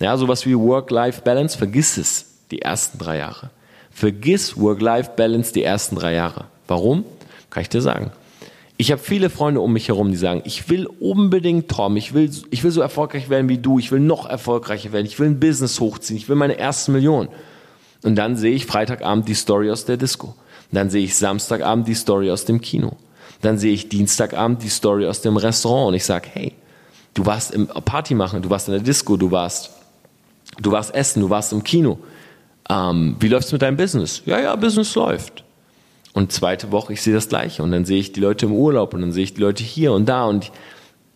Ja, 0.00 0.16
sowas 0.16 0.46
wie 0.46 0.56
Work-Life-Balance, 0.56 1.58
vergiss 1.58 1.98
es 1.98 2.26
die 2.50 2.62
ersten 2.62 2.98
drei 2.98 3.18
Jahre. 3.18 3.50
Vergiss 3.90 4.56
Work-Life-Balance 4.56 5.52
die 5.52 5.62
ersten 5.62 5.96
drei 5.96 6.14
Jahre. 6.14 6.46
Warum? 6.66 7.04
Kann 7.50 7.62
ich 7.62 7.68
dir 7.68 7.82
sagen. 7.82 8.10
Ich 8.78 8.90
habe 8.90 9.00
viele 9.00 9.30
Freunde 9.30 9.60
um 9.60 9.72
mich 9.72 9.88
herum, 9.88 10.10
die 10.10 10.16
sagen, 10.16 10.42
ich 10.46 10.68
will 10.70 10.86
unbedingt 10.86 11.70
Tom, 11.70 11.96
ich 11.96 12.14
will, 12.14 12.30
ich 12.50 12.64
will 12.64 12.72
so 12.72 12.80
erfolgreich 12.80 13.28
werden 13.28 13.48
wie 13.48 13.58
du, 13.58 13.78
ich 13.78 13.92
will 13.92 14.00
noch 14.00 14.26
erfolgreicher 14.26 14.92
werden, 14.92 15.06
ich 15.06 15.20
will 15.20 15.28
ein 15.28 15.38
Business 15.38 15.78
hochziehen, 15.78 16.16
ich 16.16 16.28
will 16.28 16.36
meine 16.36 16.54
erste 16.54 16.90
Million. 16.90 17.28
Und 18.02 18.16
dann 18.16 18.36
sehe 18.36 18.54
ich 18.54 18.66
Freitagabend 18.66 19.28
die 19.28 19.34
Story 19.34 19.70
aus 19.70 19.84
der 19.84 19.98
Disco. 19.98 20.28
Und 20.28 20.36
dann 20.72 20.90
sehe 20.90 21.04
ich 21.04 21.14
Samstagabend 21.16 21.86
die 21.86 21.94
Story 21.94 22.30
aus 22.30 22.46
dem 22.46 22.60
Kino. 22.60 22.96
Dann 23.44 23.58
sehe 23.58 23.74
ich 23.74 23.90
Dienstagabend 23.90 24.62
die 24.62 24.70
Story 24.70 25.06
aus 25.06 25.20
dem 25.20 25.36
Restaurant 25.36 25.88
und 25.88 25.94
ich 25.94 26.04
sage, 26.06 26.28
hey, 26.32 26.54
du 27.12 27.26
warst 27.26 27.52
im 27.52 27.66
Party 27.66 28.14
machen, 28.14 28.40
du 28.40 28.48
warst 28.48 28.68
in 28.68 28.72
der 28.72 28.82
Disco, 28.82 29.18
du 29.18 29.30
warst, 29.30 29.70
du 30.62 30.72
warst 30.72 30.94
essen, 30.94 31.20
du 31.20 31.28
warst 31.28 31.52
im 31.52 31.62
Kino. 31.62 31.98
Ähm, 32.70 33.16
wie 33.20 33.28
läuft's 33.28 33.52
mit 33.52 33.60
deinem 33.60 33.76
Business? 33.76 34.22
Ja, 34.24 34.40
ja, 34.40 34.56
Business 34.56 34.94
läuft. 34.94 35.44
Und 36.14 36.32
zweite 36.32 36.72
Woche, 36.72 36.94
ich 36.94 37.02
sehe 37.02 37.12
das 37.12 37.28
Gleiche. 37.28 37.62
Und 37.62 37.70
dann 37.72 37.84
sehe 37.84 37.98
ich 37.98 38.12
die 38.12 38.20
Leute 38.20 38.46
im 38.46 38.52
Urlaub 38.52 38.94
und 38.94 39.02
dann 39.02 39.12
sehe 39.12 39.24
ich 39.24 39.34
die 39.34 39.42
Leute 39.42 39.62
hier 39.62 39.92
und 39.92 40.08
da. 40.08 40.24
Und 40.24 40.50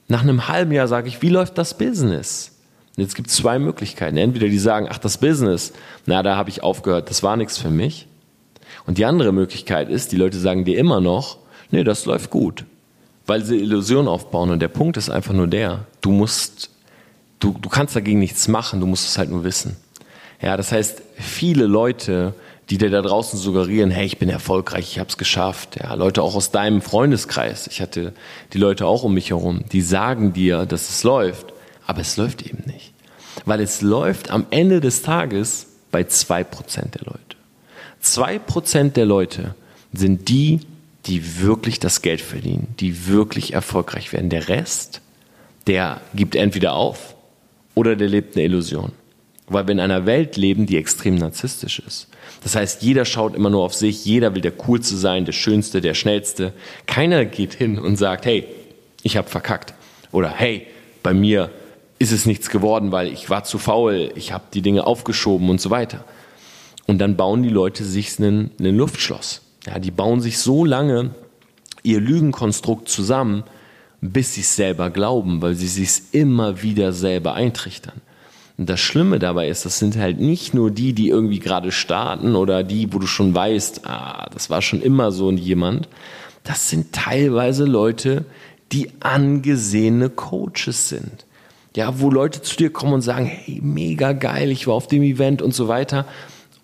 nach 0.09 0.21
einem 0.21 0.49
halben 0.49 0.73
Jahr 0.73 0.87
sage 0.87 1.09
ich, 1.09 1.23
wie 1.23 1.31
läuft 1.31 1.57
das 1.57 1.79
Business? 1.79 2.59
Und 2.95 3.05
jetzt 3.05 3.15
gibt 3.15 3.31
es 3.31 3.37
zwei 3.37 3.59
Möglichkeiten. 3.59 4.19
Entweder 4.19 4.49
die 4.49 4.59
sagen, 4.59 4.87
ach, 4.91 4.99
das 4.99 5.17
Business, 5.17 5.73
na, 6.05 6.23
da 6.23 6.37
habe 6.37 6.51
ich 6.51 6.63
aufgehört, 6.63 7.09
das 7.09 7.23
war 7.23 7.39
nichts 7.39 7.57
für 7.57 7.71
mich. 7.71 8.07
Und 8.87 8.99
die 8.99 9.07
andere 9.07 9.33
Möglichkeit 9.33 9.89
ist, 9.89 10.13
die 10.13 10.17
Leute 10.17 10.39
sagen 10.39 10.67
dir 10.67 10.77
immer 10.77 11.01
noch, 11.01 11.39
nee, 11.71 11.85
das 11.85 12.07
läuft 12.07 12.31
gut. 12.31 12.65
Weil 13.27 13.45
sie 13.45 13.57
Illusion 13.57 14.09
aufbauen. 14.09 14.51
Und 14.51 14.61
der 14.61 14.69
Punkt 14.69 14.97
ist 14.97 15.11
einfach 15.11 15.35
nur 15.35 15.47
der, 15.47 15.85
du 16.01 16.11
musst, 16.11 16.71
du, 17.41 17.55
du 17.61 17.69
kannst 17.69 17.95
dagegen 17.95 18.19
nichts 18.19 18.49
machen, 18.49 18.81
du 18.81 18.87
musst 18.87 19.07
es 19.07 19.19
halt 19.19 19.31
nur 19.31 19.45
wissen. 19.45 19.77
Ja, 20.41 20.57
das 20.57 20.73
heißt, 20.73 21.03
viele 21.17 21.67
Leute, 21.67 22.35
die 22.71 22.79
dir 22.79 22.91
da 22.91 23.03
draußen 23.03 23.39
suggerieren, 23.39 23.91
hey, 23.91 24.07
ich 24.07 24.19
bin 24.19 24.29
erfolgreich, 24.29 24.93
ich 24.93 24.99
habe 24.99 25.09
es 25.09 25.17
geschafft. 25.17 25.79
Ja, 25.81 25.95
Leute 25.95 26.23
auch 26.23 26.35
aus 26.35 26.51
deinem 26.51 26.81
Freundeskreis, 26.81 27.67
ich 27.67 27.81
hatte 27.81 28.13
die 28.53 28.59
Leute 28.59 28.87
auch 28.87 29.03
um 29.03 29.15
mich 29.15 29.31
herum, 29.31 29.65
die 29.73 29.81
sagen 29.81 30.33
dir, 30.33 30.67
dass 30.67 30.89
es 30.89 31.03
läuft, 31.03 31.53
aber 31.87 32.01
es 32.01 32.17
läuft 32.17 32.43
eben 32.43 32.63
nicht. 32.67 32.93
Weil 33.45 33.61
es 33.61 33.81
läuft 33.81 34.31
am 34.31 34.47
Ende 34.51 34.81
des 34.81 35.03
Tages 35.03 35.67
bei 35.91 36.05
zwei 36.05 36.45
Prozent 36.45 36.95
der 36.95 37.07
Leute. 37.07 37.21
Zwei 38.01 38.39
Prozent 38.39 38.97
der 38.97 39.07
Leute 39.07 39.55
sind 39.93 40.29
die, 40.29 40.61
die 41.09 41.41
wirklich 41.41 41.81
das 41.81 42.03
Geld 42.03 42.21
verdienen, 42.21 42.69
die 42.81 43.09
wirklich 43.09 43.55
erfolgreich 43.55 44.13
werden. 44.13 44.31
Der 44.31 44.49
Rest, 44.49 45.01
der 45.67 46.01
gibt 46.15 46.35
entweder 46.35 46.75
auf 46.75 47.17
oder 47.75 47.97
der 47.97 48.09
lebt 48.09 48.37
eine 48.37 48.45
Illusion. 48.45 48.93
Weil 49.47 49.67
wir 49.67 49.73
in 49.73 49.81
einer 49.81 50.05
Welt 50.05 50.37
leben, 50.37 50.67
die 50.67 50.77
extrem 50.77 51.15
narzisstisch 51.15 51.79
ist. 51.79 52.09
Das 52.43 52.55
heißt, 52.55 52.83
jeder 52.83 53.07
schaut 53.07 53.35
immer 53.35 53.49
nur 53.49 53.65
auf 53.65 53.75
sich, 53.75 54.05
jeder 54.05 54.35
will 54.35 54.43
der 54.43 54.53
Coolste 54.53 54.97
sein, 54.97 55.25
der 55.25 55.33
Schönste, 55.33 55.81
der 55.81 55.95
Schnellste. 55.95 56.53
Keiner 56.87 57.25
geht 57.25 57.55
hin 57.55 57.79
und 57.79 57.97
sagt, 57.97 58.27
hey, 58.27 58.47
ich 59.03 59.17
habe 59.17 59.29
verkackt. 59.29 59.73
Oder 60.13 60.29
hey, 60.29 60.67
bei 61.03 61.15
mir 61.15 61.51
ist 61.99 62.13
es 62.13 62.27
nichts 62.27 62.51
geworden, 62.51 62.93
weil 62.93 63.09
ich 63.09 63.31
war 63.31 63.45
zu 63.45 63.59
faul, 63.59 64.13
ich 64.15 64.33
habe 64.33 64.45
die 64.53 64.63
Dinge 64.63 64.87
aufgeschoben 64.87 65.49
und 65.49 65.61
so 65.61 65.71
weiter. 65.71 66.05
Und 66.87 66.99
dann 66.99 67.17
bauen 67.17 67.43
die 67.43 67.49
Leute 67.49 67.85
sich 67.85 68.19
einen 68.19 68.53
Luftschloss. 68.59 69.41
Ja, 69.67 69.79
die 69.79 69.91
bauen 69.91 70.21
sich 70.21 70.39
so 70.39 70.65
lange 70.65 71.11
ihr 71.83 72.01
Lügenkonstrukt 72.01 72.89
zusammen, 72.89 73.45
bis 74.01 74.35
sie 74.35 74.43
es 74.43 74.57
selber 74.57 74.91
glauben, 74.91 75.43
weil 75.43 75.55
sie 75.55 75.67
sich 75.67 76.03
immer 76.13 76.63
wieder 76.63 76.93
selber 76.93 77.35
eintrichtern. 77.35 78.01
Und 78.57 78.69
das 78.69 78.81
Schlimme 78.81 79.19
dabei 79.21 79.49
ist, 79.49 79.65
das 79.65 79.79
sind 79.79 79.97
halt 79.97 80.19
nicht 80.19 80.53
nur 80.53 80.71
die, 80.71 80.93
die 80.93 81.09
irgendwie 81.09 81.39
gerade 81.39 81.71
starten 81.71 82.35
oder 82.35 82.65
die, 82.65 82.93
wo 82.93 82.99
du 82.99 83.07
schon 83.07 83.35
weißt, 83.35 83.87
ah, 83.87 84.29
das 84.33 84.51
war 84.51 84.63
schon 84.63 84.83
immer 84.83 85.13
so 85.13 85.31
jemand. 85.31 85.89
Das 86.43 86.69
sind 86.69 86.93
teilweise 86.93 87.65
Leute, 87.65 88.25
die 88.73 88.91
angesehene 89.01 90.11
Coaches 90.11 90.89
sind. 90.89 91.25
Ja, 91.77 92.01
wo 92.01 92.11
Leute 92.11 92.43
zu 92.43 92.57
dir 92.57 92.73
kommen 92.73 92.95
und 92.95 93.03
sagen, 93.03 93.27
hey, 93.27 93.61
mega 93.63 94.13
geil, 94.13 94.51
ich 94.51 94.67
war 94.67 94.75
auf 94.75 94.89
dem 94.89 95.03
Event 95.03 95.41
und 95.41 95.55
so 95.55 95.69
weiter. 95.69 96.05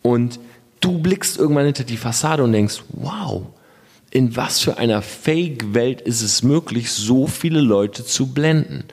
Und 0.02 0.40
du 0.84 0.98
blickst 0.98 1.38
irgendwann 1.38 1.64
hinter 1.66 1.84
die 1.84 1.96
Fassade 1.96 2.44
und 2.44 2.52
denkst, 2.52 2.82
wow, 2.90 3.46
in 4.10 4.36
was 4.36 4.60
für 4.60 4.78
einer 4.78 5.02
Fake-Welt 5.02 6.00
ist 6.00 6.22
es 6.22 6.42
möglich, 6.42 6.92
so 6.92 7.26
viele 7.26 7.60
Leute 7.60 8.04
zu 8.04 8.32
blenden? 8.32 8.84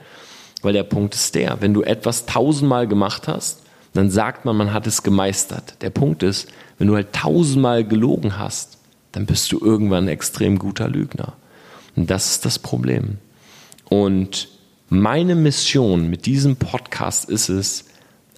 Weil 0.61 0.73
der 0.73 0.83
Punkt 0.83 1.15
ist 1.15 1.35
der, 1.35 1.61
wenn 1.61 1.73
du 1.73 1.81
etwas 1.83 2.25
tausendmal 2.25 2.87
gemacht 2.87 3.27
hast, 3.27 3.63
dann 3.93 4.09
sagt 4.09 4.45
man, 4.45 4.55
man 4.55 4.73
hat 4.73 4.87
es 4.87 5.03
gemeistert. 5.03 5.81
Der 5.81 5.89
Punkt 5.89 6.23
ist, 6.23 6.47
wenn 6.77 6.87
du 6.87 6.95
halt 6.95 7.13
tausendmal 7.13 7.83
gelogen 7.83 8.37
hast, 8.37 8.77
dann 9.11 9.25
bist 9.25 9.51
du 9.51 9.59
irgendwann 9.59 10.05
ein 10.05 10.09
extrem 10.09 10.57
guter 10.57 10.87
Lügner. 10.87 11.33
Und 11.95 12.09
das 12.09 12.31
ist 12.31 12.45
das 12.45 12.57
Problem. 12.57 13.17
Und 13.89 14.47
meine 14.87 15.35
Mission 15.35 16.09
mit 16.09 16.25
diesem 16.25 16.55
Podcast 16.55 17.29
ist 17.29 17.49
es, 17.49 17.85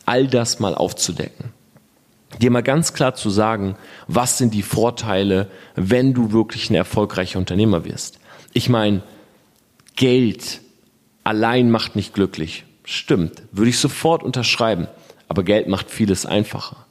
all 0.05 0.27
das 0.27 0.59
mal 0.59 0.73
aufzudecken 0.73 1.53
dir 2.39 2.51
mal 2.51 2.63
ganz 2.63 2.93
klar 2.93 3.15
zu 3.15 3.29
sagen, 3.29 3.75
was 4.07 4.37
sind 4.37 4.53
die 4.53 4.63
Vorteile, 4.63 5.47
wenn 5.75 6.13
du 6.13 6.31
wirklich 6.31 6.69
ein 6.69 6.75
erfolgreicher 6.75 7.39
Unternehmer 7.39 7.85
wirst. 7.85 8.19
Ich 8.53 8.69
meine, 8.69 9.01
Geld 9.95 10.61
allein 11.23 11.71
macht 11.71 11.95
nicht 11.95 12.13
glücklich. 12.13 12.65
Stimmt, 12.85 13.43
würde 13.51 13.69
ich 13.69 13.79
sofort 13.79 14.23
unterschreiben. 14.23 14.87
Aber 15.27 15.43
Geld 15.43 15.67
macht 15.67 15.89
vieles 15.89 16.25
einfacher. 16.25 16.85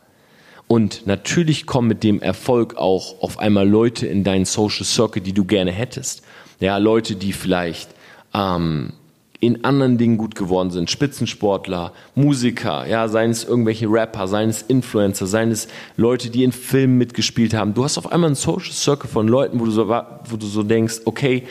Und 0.66 1.06
natürlich 1.06 1.66
kommen 1.66 1.88
mit 1.88 2.02
dem 2.02 2.22
Erfolg 2.22 2.76
auch 2.76 3.20
auf 3.20 3.38
einmal 3.38 3.68
Leute 3.68 4.06
in 4.06 4.24
deinen 4.24 4.46
Social 4.46 4.84
Circle, 4.84 5.22
die 5.22 5.34
du 5.34 5.44
gerne 5.44 5.70
hättest. 5.70 6.22
Ja, 6.60 6.78
Leute, 6.78 7.14
die 7.16 7.32
vielleicht 7.32 7.90
ähm, 8.32 8.94
in 9.42 9.64
anderen 9.64 9.98
Dingen 9.98 10.18
gut 10.18 10.36
geworden 10.36 10.70
sind. 10.70 10.88
Spitzensportler, 10.88 11.92
Musiker, 12.14 12.86
ja, 12.86 13.08
seien 13.08 13.32
es 13.32 13.42
irgendwelche 13.42 13.88
Rapper, 13.88 14.28
seien 14.28 14.48
es 14.48 14.62
Influencer, 14.62 15.26
seien 15.26 15.50
es 15.50 15.66
Leute, 15.96 16.30
die 16.30 16.44
in 16.44 16.52
Filmen 16.52 16.96
mitgespielt 16.96 17.52
haben. 17.52 17.74
Du 17.74 17.82
hast 17.82 17.98
auf 17.98 18.12
einmal 18.12 18.28
einen 18.28 18.36
Social 18.36 18.70
Circle 18.70 19.10
von 19.10 19.26
Leuten, 19.26 19.58
wo 19.58 19.64
du 19.64 19.72
so, 19.72 19.88
wo 19.88 20.36
du 20.36 20.46
so 20.46 20.62
denkst, 20.62 21.00
okay, 21.06 21.42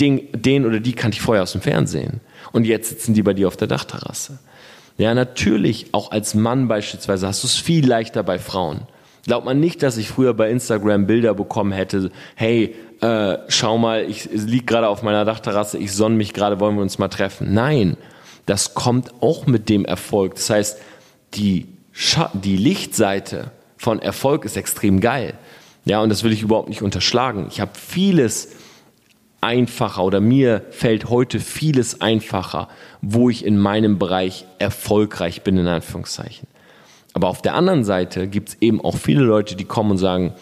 den, 0.00 0.28
den 0.32 0.64
oder 0.64 0.80
die 0.80 0.94
kannte 0.94 1.16
ich 1.16 1.20
vorher 1.20 1.42
aus 1.42 1.52
dem 1.52 1.60
Fernsehen. 1.60 2.22
Und 2.52 2.64
jetzt 2.64 2.88
sitzen 2.88 3.12
die 3.12 3.22
bei 3.22 3.34
dir 3.34 3.48
auf 3.48 3.58
der 3.58 3.68
Dachterrasse. 3.68 4.38
Ja, 4.96 5.12
natürlich, 5.12 5.88
auch 5.92 6.12
als 6.12 6.34
Mann 6.34 6.68
beispielsweise 6.68 7.26
hast 7.26 7.42
du 7.42 7.48
es 7.48 7.56
viel 7.56 7.86
leichter 7.86 8.22
bei 8.22 8.38
Frauen. 8.38 8.80
Glaubt 9.26 9.44
man 9.44 9.58
nicht, 9.58 9.82
dass 9.82 9.96
ich 9.96 10.08
früher 10.08 10.34
bei 10.34 10.50
Instagram 10.50 11.08
Bilder 11.08 11.34
bekommen 11.34 11.72
hätte, 11.72 12.12
hey, 12.36 12.76
äh, 13.00 13.38
schau 13.48 13.76
mal, 13.76 14.04
ich 14.08 14.28
lieg 14.32 14.68
gerade 14.68 14.88
auf 14.88 15.02
meiner 15.02 15.24
Dachterrasse, 15.24 15.78
ich 15.78 15.92
sonne 15.92 16.14
mich 16.14 16.32
gerade, 16.32 16.60
wollen 16.60 16.76
wir 16.76 16.82
uns 16.82 16.98
mal 16.98 17.08
treffen. 17.08 17.52
Nein, 17.52 17.96
das 18.46 18.74
kommt 18.74 19.12
auch 19.20 19.46
mit 19.46 19.68
dem 19.68 19.84
Erfolg. 19.84 20.36
Das 20.36 20.48
heißt, 20.48 20.80
die, 21.34 21.66
Scha 21.90 22.30
die 22.34 22.56
Lichtseite 22.56 23.50
von 23.76 24.00
Erfolg 24.00 24.44
ist 24.44 24.56
extrem 24.56 25.00
geil. 25.00 25.34
Ja, 25.84 26.00
und 26.00 26.08
das 26.08 26.22
will 26.22 26.32
ich 26.32 26.42
überhaupt 26.42 26.68
nicht 26.68 26.82
unterschlagen. 26.82 27.48
Ich 27.50 27.60
habe 27.60 27.72
vieles 27.74 28.50
einfacher 29.40 30.04
oder 30.04 30.20
mir 30.20 30.64
fällt 30.70 31.08
heute 31.10 31.40
vieles 31.40 32.00
einfacher, 32.00 32.68
wo 33.02 33.28
ich 33.28 33.44
in 33.44 33.58
meinem 33.58 33.98
Bereich 33.98 34.44
erfolgreich 34.58 35.42
bin, 35.42 35.58
in 35.58 35.66
Anführungszeichen. 35.66 36.46
Aber 37.16 37.28
auf 37.28 37.40
der 37.40 37.54
anderen 37.54 37.82
Seite 37.82 38.28
gibt 38.28 38.50
es 38.50 38.56
eben 38.60 38.78
auch 38.78 38.94
viele 38.94 39.22
Leute, 39.22 39.56
die 39.56 39.64
kommen 39.64 39.92
und 39.92 39.96
sagen, 39.96 40.34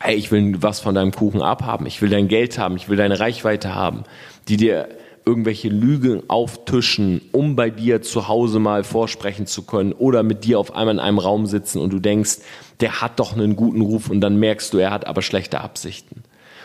hey, 0.00 0.16
ich 0.16 0.32
will 0.32 0.54
was 0.62 0.80
von 0.80 0.94
deinem 0.94 1.12
Kuchen 1.12 1.42
abhaben, 1.42 1.84
ich 1.84 2.00
will 2.00 2.08
dein 2.08 2.28
Geld 2.28 2.58
haben, 2.58 2.76
ich 2.76 2.88
will 2.88 2.96
deine 2.96 3.20
Reichweite 3.20 3.74
haben, 3.74 4.04
die 4.48 4.56
dir 4.56 4.88
irgendwelche 5.26 5.68
Lügen 5.68 6.22
auftischen, 6.30 7.20
um 7.30 7.56
bei 7.56 7.68
dir 7.68 8.00
zu 8.00 8.26
Hause 8.26 8.58
mal 8.58 8.84
vorsprechen 8.84 9.46
zu 9.46 9.64
können 9.64 9.92
oder 9.92 10.22
mit 10.22 10.44
dir 10.44 10.58
auf 10.58 10.74
einmal 10.74 10.94
in 10.94 10.98
einem 10.98 11.18
Raum 11.18 11.44
sitzen 11.44 11.82
und 11.82 11.92
du 11.92 11.98
denkst, 11.98 12.38
der 12.80 13.02
hat 13.02 13.20
doch 13.20 13.34
einen 13.34 13.54
guten 13.54 13.82
Ruf 13.82 14.08
und 14.08 14.22
dann 14.22 14.38
merkst 14.38 14.72
du, 14.72 14.78
er 14.78 14.92
hat 14.92 15.06
aber 15.06 15.20
schlechte 15.20 15.60
Absichten. 15.60 16.22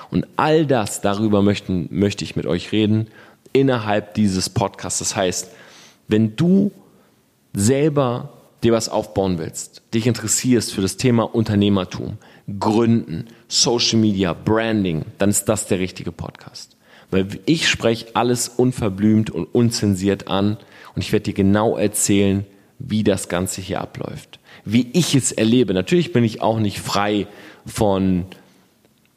Und 0.10 0.26
all 0.38 0.66
das, 0.66 1.02
darüber 1.02 1.42
möchten, 1.42 1.90
möchte 1.92 2.24
ich 2.24 2.38
mit 2.38 2.46
euch 2.46 2.72
reden 2.72 3.08
innerhalb 3.52 4.14
dieses 4.14 4.50
Podcasts. 4.50 5.00
Das 5.00 5.18
heißt, 5.18 5.52
wenn 6.08 6.38
du 6.38 6.72
selber 7.54 8.30
dir 8.64 8.74
was 8.74 8.90
aufbauen 8.90 9.38
willst, 9.38 9.82
dich 9.94 10.08
interessierst 10.08 10.74
für 10.74 10.82
das 10.82 10.98
Thema 10.98 11.24
Unternehmertum, 11.24 12.18
Gründen, 12.60 13.28
Social 13.48 14.00
Media, 14.00 14.34
Branding, 14.34 15.06
dann 15.18 15.30
ist 15.30 15.46
das 15.46 15.68
der 15.68 15.80
richtige 15.80 16.12
Podcast. 16.12 16.78
Weil 17.10 17.28
ich 17.46 17.68
spreche 17.68 18.08
alles 18.14 18.48
unverblümt 18.48 19.30
und 19.30 19.46
unzensiert 19.46 20.28
an 20.28 20.58
und 20.96 21.02
ich 21.02 21.12
werde 21.12 21.24
dir 21.24 21.34
genau 21.34 21.78
erzählen, 21.78 22.46
wie 22.80 23.04
das 23.04 23.30
Ganze 23.30 23.62
hier 23.62 23.82
abläuft. 23.82 24.40
Wie 24.66 24.90
ich 24.94 25.16
es 25.16 25.32
erlebe. 25.32 25.74
Natürlich 25.74 26.14
bin 26.14 26.24
ich 26.24 26.42
auch 26.42 26.60
nicht 26.60 26.80
frei 26.80 27.28
von 27.66 28.26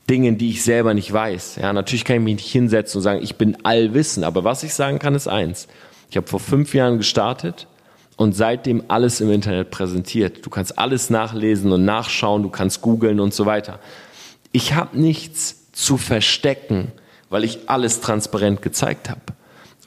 Dingen, 0.09 0.39
die 0.39 0.51
ich 0.51 0.65
selber 0.65 0.95
nicht 0.95 1.13
weiß. 1.13 1.57
Ja, 1.57 1.73
natürlich 1.73 2.05
kann 2.05 2.17
ich 2.17 2.23
mich 2.23 2.37
nicht 2.37 2.53
hinsetzen 2.53 2.99
und 2.99 3.03
sagen, 3.03 3.23
ich 3.23 3.37
bin 3.37 3.65
allwissend. 3.65 4.25
Aber 4.25 4.45
was 4.45 4.63
ich 4.63 4.75
sagen 4.75 4.99
kann, 4.99 5.15
ist 5.15 5.29
eins. 5.29 5.69
Ich 6.11 6.17
habe 6.17 6.27
vor 6.27 6.41
fünf 6.41 6.75
Jahren 6.75 6.99
gestartet 6.99 7.67
und 8.17 8.35
seitdem 8.35 8.85
alles 8.89 9.21
im 9.21 9.31
Internet 9.31 9.71
präsentiert. 9.71 10.45
Du 10.45 10.51
kannst 10.51 10.79
alles 10.79 11.11
nachlesen 11.11 11.73
und 11.73 11.85
nachschauen, 11.85 12.43
du 12.43 12.49
kannst 12.49 12.81
googeln 12.81 13.21
und 13.21 13.35
so 13.35 13.47
weiter. 13.47 13.81
Ich 14.53 14.75
habe 14.75 14.99
nichts 14.99 15.73
zu 15.73 15.97
verstecken, 15.97 16.93
weil 17.29 17.45
ich 17.45 17.69
alles 17.69 18.01
transparent 18.01 18.63
gezeigt 18.63 19.11
habe. 19.11 19.21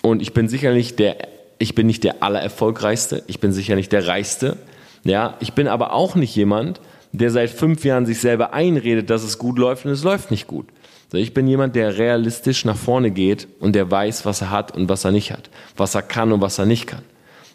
Und 0.02 0.22
ich 0.22 0.34
bin 0.34 0.50
sicherlich 0.50 0.96
der, 0.96 1.18
ich 1.60 1.76
bin 1.76 1.88
nicht 1.88 2.04
der 2.04 2.22
allererfolgreichste, 2.22 3.24
ich 3.28 3.40
bin 3.40 3.54
sicher 3.54 3.76
nicht 3.76 3.92
der 3.92 4.08
reichste. 4.08 4.58
Ja, 5.04 5.36
ich 5.40 5.54
bin 5.54 5.68
aber 5.68 5.94
auch 5.94 6.16
nicht 6.16 6.36
jemand, 6.36 6.82
der 7.14 7.32
seit 7.32 7.50
fünf 7.50 7.86
Jahren 7.86 8.06
sich 8.06 8.20
selber 8.20 8.54
einredet, 8.54 9.10
dass 9.10 9.24
es 9.24 9.38
gut 9.38 9.58
läuft 9.58 9.86
und 9.86 9.92
es 9.92 10.04
läuft 10.04 10.32
nicht 10.32 10.48
gut. 10.48 10.68
Ich 11.14 11.34
bin 11.34 11.48
jemand, 11.48 11.76
der 11.78 11.98
realistisch 11.98 12.66
nach 12.66 12.76
vorne 12.76 13.12
geht 13.12 13.48
und 13.62 13.74
der 13.74 13.90
weiß, 13.90 14.26
was 14.26 14.42
er 14.42 14.52
hat 14.52 14.76
und 14.76 14.90
was 14.90 15.06
er 15.06 15.12
nicht 15.12 15.32
hat, 15.32 15.50
was 15.78 15.96
er 15.96 16.02
kann 16.02 16.34
und 16.34 16.42
was 16.42 16.60
er 16.60 16.66
nicht 16.66 16.88
kann. 16.88 17.04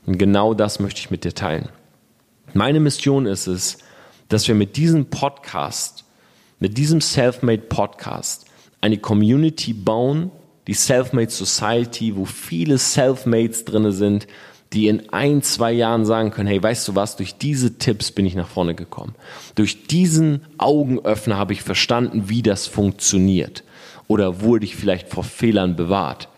Und 0.06 0.18
genau 0.18 0.54
das 0.54 0.80
möchte 0.80 1.00
ich 1.00 1.10
mit 1.10 1.24
dir 1.24 1.34
teilen. 1.34 1.68
Meine 2.54 2.80
Mission 2.80 3.26
ist 3.26 3.46
es, 3.46 3.78
dass 4.28 4.48
wir 4.48 4.54
mit 4.54 4.76
diesem 4.76 5.06
Podcast, 5.06 6.04
mit 6.58 6.76
diesem 6.76 7.00
Selfmade 7.00 7.62
Podcast 7.62 8.46
eine 8.80 8.98
Community 8.98 9.72
bauen, 9.72 10.30
die 10.66 10.74
Selfmade 10.74 11.30
Society, 11.30 12.16
wo 12.16 12.24
viele 12.24 12.78
Selfmates 12.78 13.64
drinne 13.64 13.92
sind, 13.92 14.26
die 14.72 14.88
in 14.88 15.12
ein, 15.12 15.42
zwei 15.42 15.72
Jahren 15.72 16.04
sagen 16.04 16.30
können, 16.30 16.48
hey, 16.48 16.62
weißt 16.62 16.88
du 16.88 16.94
was, 16.94 17.16
durch 17.16 17.36
diese 17.36 17.78
Tipps 17.78 18.10
bin 18.10 18.24
ich 18.24 18.34
nach 18.34 18.48
vorne 18.48 18.74
gekommen. 18.74 19.14
Durch 19.54 19.86
diesen 19.86 20.46
Augenöffner 20.56 21.36
habe 21.36 21.52
ich 21.52 21.62
verstanden, 21.62 22.28
wie 22.28 22.42
das 22.42 22.66
funktioniert. 22.66 23.64
Oder 24.08 24.40
wurde 24.40 24.64
ich 24.64 24.76
vielleicht 24.76 25.08
vor 25.08 25.24
Fehlern 25.24 25.76
bewahrt. 25.76 26.28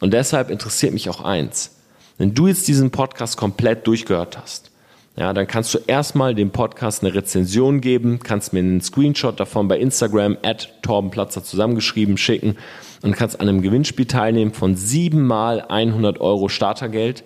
Und 0.00 0.12
deshalb 0.12 0.50
interessiert 0.50 0.92
mich 0.92 1.08
auch 1.08 1.20
eins. 1.20 1.73
Wenn 2.16 2.32
du 2.32 2.46
jetzt 2.46 2.68
diesen 2.68 2.92
Podcast 2.92 3.36
komplett 3.36 3.88
durchgehört 3.88 4.38
hast, 4.38 4.70
ja, 5.16 5.32
dann 5.32 5.48
kannst 5.48 5.74
du 5.74 5.78
erstmal 5.86 6.34
dem 6.34 6.50
Podcast 6.50 7.02
eine 7.02 7.12
Rezension 7.12 7.80
geben, 7.80 8.20
kannst 8.22 8.52
mir 8.52 8.60
einen 8.60 8.80
Screenshot 8.80 9.38
davon 9.40 9.66
bei 9.66 9.78
Instagram 9.78 10.36
at 10.42 10.72
Torbenplatzer 10.82 11.42
zusammengeschrieben 11.42 12.16
schicken 12.16 12.56
und 13.02 13.16
kannst 13.16 13.40
an 13.40 13.48
einem 13.48 13.62
Gewinnspiel 13.62 14.06
teilnehmen 14.06 14.52
von 14.52 14.76
siebenmal 14.76 15.62
100 15.62 16.20
Euro 16.20 16.48
Startergeld. 16.48 17.24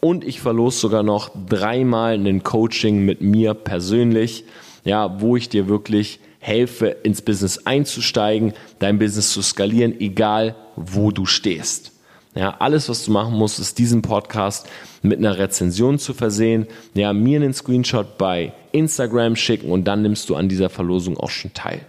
Und 0.00 0.24
ich 0.24 0.40
verlose 0.40 0.78
sogar 0.78 1.02
noch 1.02 1.30
dreimal 1.48 2.14
ein 2.14 2.42
Coaching 2.44 3.04
mit 3.04 3.20
mir 3.20 3.54
persönlich, 3.54 4.44
ja, 4.84 5.20
wo 5.20 5.36
ich 5.36 5.48
dir 5.48 5.68
wirklich 5.68 6.20
helfe, 6.38 6.86
ins 7.02 7.20
Business 7.20 7.66
einzusteigen, 7.66 8.52
dein 8.78 8.98
Business 8.98 9.32
zu 9.32 9.42
skalieren, 9.42 10.00
egal 10.00 10.54
wo 10.76 11.10
du 11.10 11.26
stehst. 11.26 11.92
Ja, 12.34 12.56
alles, 12.60 12.88
was 12.88 13.04
du 13.04 13.10
machen 13.10 13.34
musst, 13.34 13.58
ist 13.58 13.78
diesen 13.78 14.02
Podcast 14.02 14.68
mit 15.02 15.18
einer 15.18 15.38
Rezension 15.38 15.98
zu 15.98 16.14
versehen, 16.14 16.66
ja, 16.94 17.12
mir 17.12 17.40
einen 17.40 17.52
Screenshot 17.52 18.18
bei 18.18 18.52
Instagram 18.70 19.34
schicken 19.34 19.72
und 19.72 19.84
dann 19.84 20.02
nimmst 20.02 20.28
du 20.28 20.36
an 20.36 20.48
dieser 20.48 20.70
Verlosung 20.70 21.16
auch 21.16 21.30
schon 21.30 21.52
teil. 21.54 21.80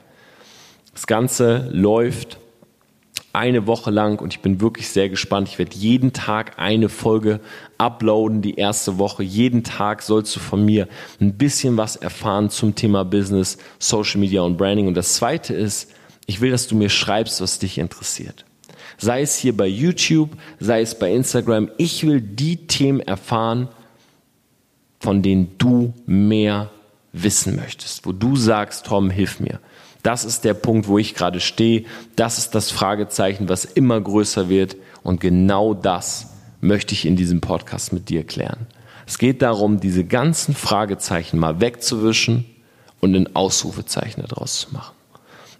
Das 0.93 1.05
Ganze 1.05 1.69
läuft 1.71 2.39
eine 3.33 3.67
Woche 3.67 3.91
lang 3.91 4.19
und 4.19 4.33
ich 4.33 4.41
bin 4.41 4.61
wirklich 4.61 4.89
sehr 4.89 5.09
gespannt. 5.09 5.47
Ich 5.47 5.59
werde 5.59 5.77
jeden 5.77 6.11
Tag 6.11 6.57
eine 6.57 6.89
Folge 6.89 7.39
uploaden, 7.77 8.41
die 8.41 8.55
erste 8.55 8.97
Woche. 8.97 9.23
Jeden 9.23 9.63
Tag 9.63 10.01
sollst 10.01 10.35
du 10.35 10.39
von 10.39 10.65
mir 10.65 10.87
ein 11.21 11.37
bisschen 11.37 11.77
was 11.77 11.95
erfahren 11.95 12.49
zum 12.49 12.73
Thema 12.73 13.05
Business, 13.05 13.57
Social 13.77 14.19
Media 14.19 14.41
und 14.41 14.57
Branding. 14.57 14.87
Und 14.87 14.95
das 14.95 15.13
zweite 15.13 15.53
ist, 15.53 15.91
ich 16.25 16.41
will, 16.41 16.51
dass 16.51 16.67
du 16.67 16.75
mir 16.75 16.89
schreibst, 16.89 17.41
was 17.41 17.59
dich 17.59 17.77
interessiert 17.77 18.43
sei 19.01 19.23
es 19.23 19.35
hier 19.35 19.57
bei 19.57 19.67
YouTube, 19.67 20.29
sei 20.59 20.81
es 20.81 20.97
bei 20.97 21.13
Instagram. 21.13 21.69
Ich 21.77 22.05
will 22.05 22.21
die 22.21 22.67
Themen 22.67 23.01
erfahren, 23.01 23.67
von 24.99 25.23
denen 25.23 25.55
du 25.57 25.93
mehr 26.05 26.69
wissen 27.11 27.55
möchtest, 27.55 28.05
wo 28.05 28.11
du 28.11 28.35
sagst, 28.35 28.85
Tom, 28.85 29.09
hilf 29.09 29.39
mir. 29.39 29.59
Das 30.03 30.23
ist 30.23 30.45
der 30.45 30.53
Punkt, 30.53 30.87
wo 30.87 30.97
ich 30.97 31.15
gerade 31.15 31.39
stehe. 31.39 31.85
Das 32.15 32.37
ist 32.37 32.55
das 32.55 32.71
Fragezeichen, 32.71 33.49
was 33.49 33.65
immer 33.65 33.99
größer 33.99 34.49
wird. 34.49 34.77
Und 35.03 35.19
genau 35.19 35.73
das 35.73 36.27
möchte 36.61 36.93
ich 36.93 37.05
in 37.05 37.15
diesem 37.15 37.41
Podcast 37.41 37.93
mit 37.93 38.09
dir 38.09 38.23
klären. 38.23 38.67
Es 39.07 39.17
geht 39.17 39.41
darum, 39.41 39.79
diese 39.79 40.03
ganzen 40.03 40.55
Fragezeichen 40.55 41.37
mal 41.37 41.59
wegzuwischen 41.59 42.45
und 42.99 43.15
ein 43.15 43.35
Ausrufezeichen 43.35 44.23
daraus 44.27 44.61
zu 44.61 44.73
machen. 44.73 44.95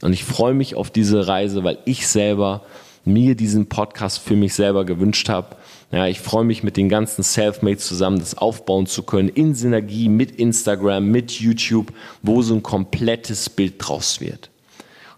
Und 0.02 0.14
ich 0.14 0.24
freue 0.24 0.54
mich 0.54 0.76
auf 0.76 0.90
diese 0.90 1.28
Reise, 1.28 1.64
weil 1.64 1.80
ich 1.86 2.08
selber 2.08 2.62
mir 3.06 3.36
diesen 3.36 3.68
Podcast 3.68 4.20
für 4.20 4.36
mich 4.36 4.54
selber 4.54 4.86
gewünscht 4.86 5.30
habe. 5.30 5.56
Ja, 5.92 6.08
ich 6.08 6.20
freue 6.20 6.46
mich 6.46 6.64
mit 6.64 6.78
den 6.78 6.88
ganzen 6.88 7.24
Selfmates 7.24 7.88
zusammen, 7.88 8.20
das 8.20 8.38
aufbauen 8.38 8.86
zu 8.86 9.04
können 9.04 9.30
in 9.30 9.56
Synergie 9.56 10.08
mit 10.08 10.32
Instagram, 10.32 11.06
mit 11.08 11.32
YouTube, 11.32 11.92
wo 12.22 12.42
so 12.42 12.56
ein 12.56 12.64
komplettes 12.64 13.50
Bild 13.50 13.76
draus 13.78 14.22
wird. 14.22 14.50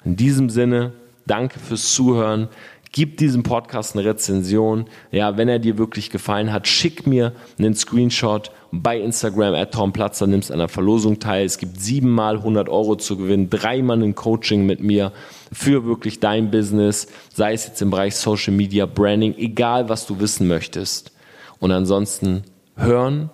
In 0.04 0.16
diesem 0.16 0.50
Sinne, 0.50 0.94
danke 1.26 1.60
fürs 1.60 1.94
Zuhören. 1.94 2.48
Gib 2.96 3.18
diesem 3.18 3.42
Podcast 3.42 3.96
eine 3.96 4.06
Rezension. 4.06 4.86
Ja, 5.12 5.36
wenn 5.36 5.50
er 5.50 5.58
dir 5.58 5.80
wirklich 5.80 6.12
gefallen 6.12 6.54
hat, 6.54 6.68
schick 6.68 7.08
mir 7.08 7.34
einen 7.58 7.74
Screenshot 7.74 8.52
bei 8.72 9.00
Instagram 9.00 9.56
at 9.56 9.74
Tom 9.74 9.92
Platzer, 9.92 10.28
nimmst 10.28 10.52
an 10.52 10.60
der 10.60 10.68
Verlosung 10.68 11.20
teil. 11.20 11.44
Es 11.44 11.58
gibt 11.58 11.82
siebenmal 11.82 12.36
100 12.36 12.70
Euro 12.70 12.96
zu 12.96 13.18
gewinnen, 13.18 13.50
dreimal 13.50 14.02
ein 14.04 14.14
Coaching 14.14 14.68
mit 14.68 14.80
mir 14.80 15.12
für 15.52 15.86
wirklich 15.86 16.20
dein 16.20 16.52
Business, 16.52 17.08
sei 17.34 17.54
es 17.54 17.66
jetzt 17.66 17.82
im 17.82 17.90
Bereich 17.90 18.16
Social 18.16 18.54
Media, 18.54 18.86
Branding, 18.86 19.36
egal 19.38 19.90
was 19.90 20.06
du 20.06 20.20
wissen 20.20 20.48
möchtest. 20.48 21.12
Und 21.58 21.72
ansonsten 21.72 22.44
hören 22.76 23.32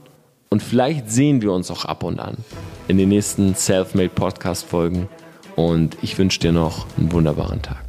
und 0.49 0.63
vielleicht 0.63 1.11
sehen 1.11 1.41
wir 1.41 1.51
uns 1.51 1.69
auch 1.69 1.83
ab 1.83 2.03
und 2.03 2.21
an 2.21 2.37
in 2.87 2.97
den 2.97 3.09
nächsten 3.09 3.55
Selfmade 3.55 4.07
Podcast 4.07 4.65
Folgen. 4.65 5.09
Und 5.57 5.97
ich 6.01 6.17
wünsche 6.17 6.39
dir 6.39 6.53
noch 6.53 6.85
einen 6.97 7.11
wunderbaren 7.11 7.61
Tag. 7.61 7.88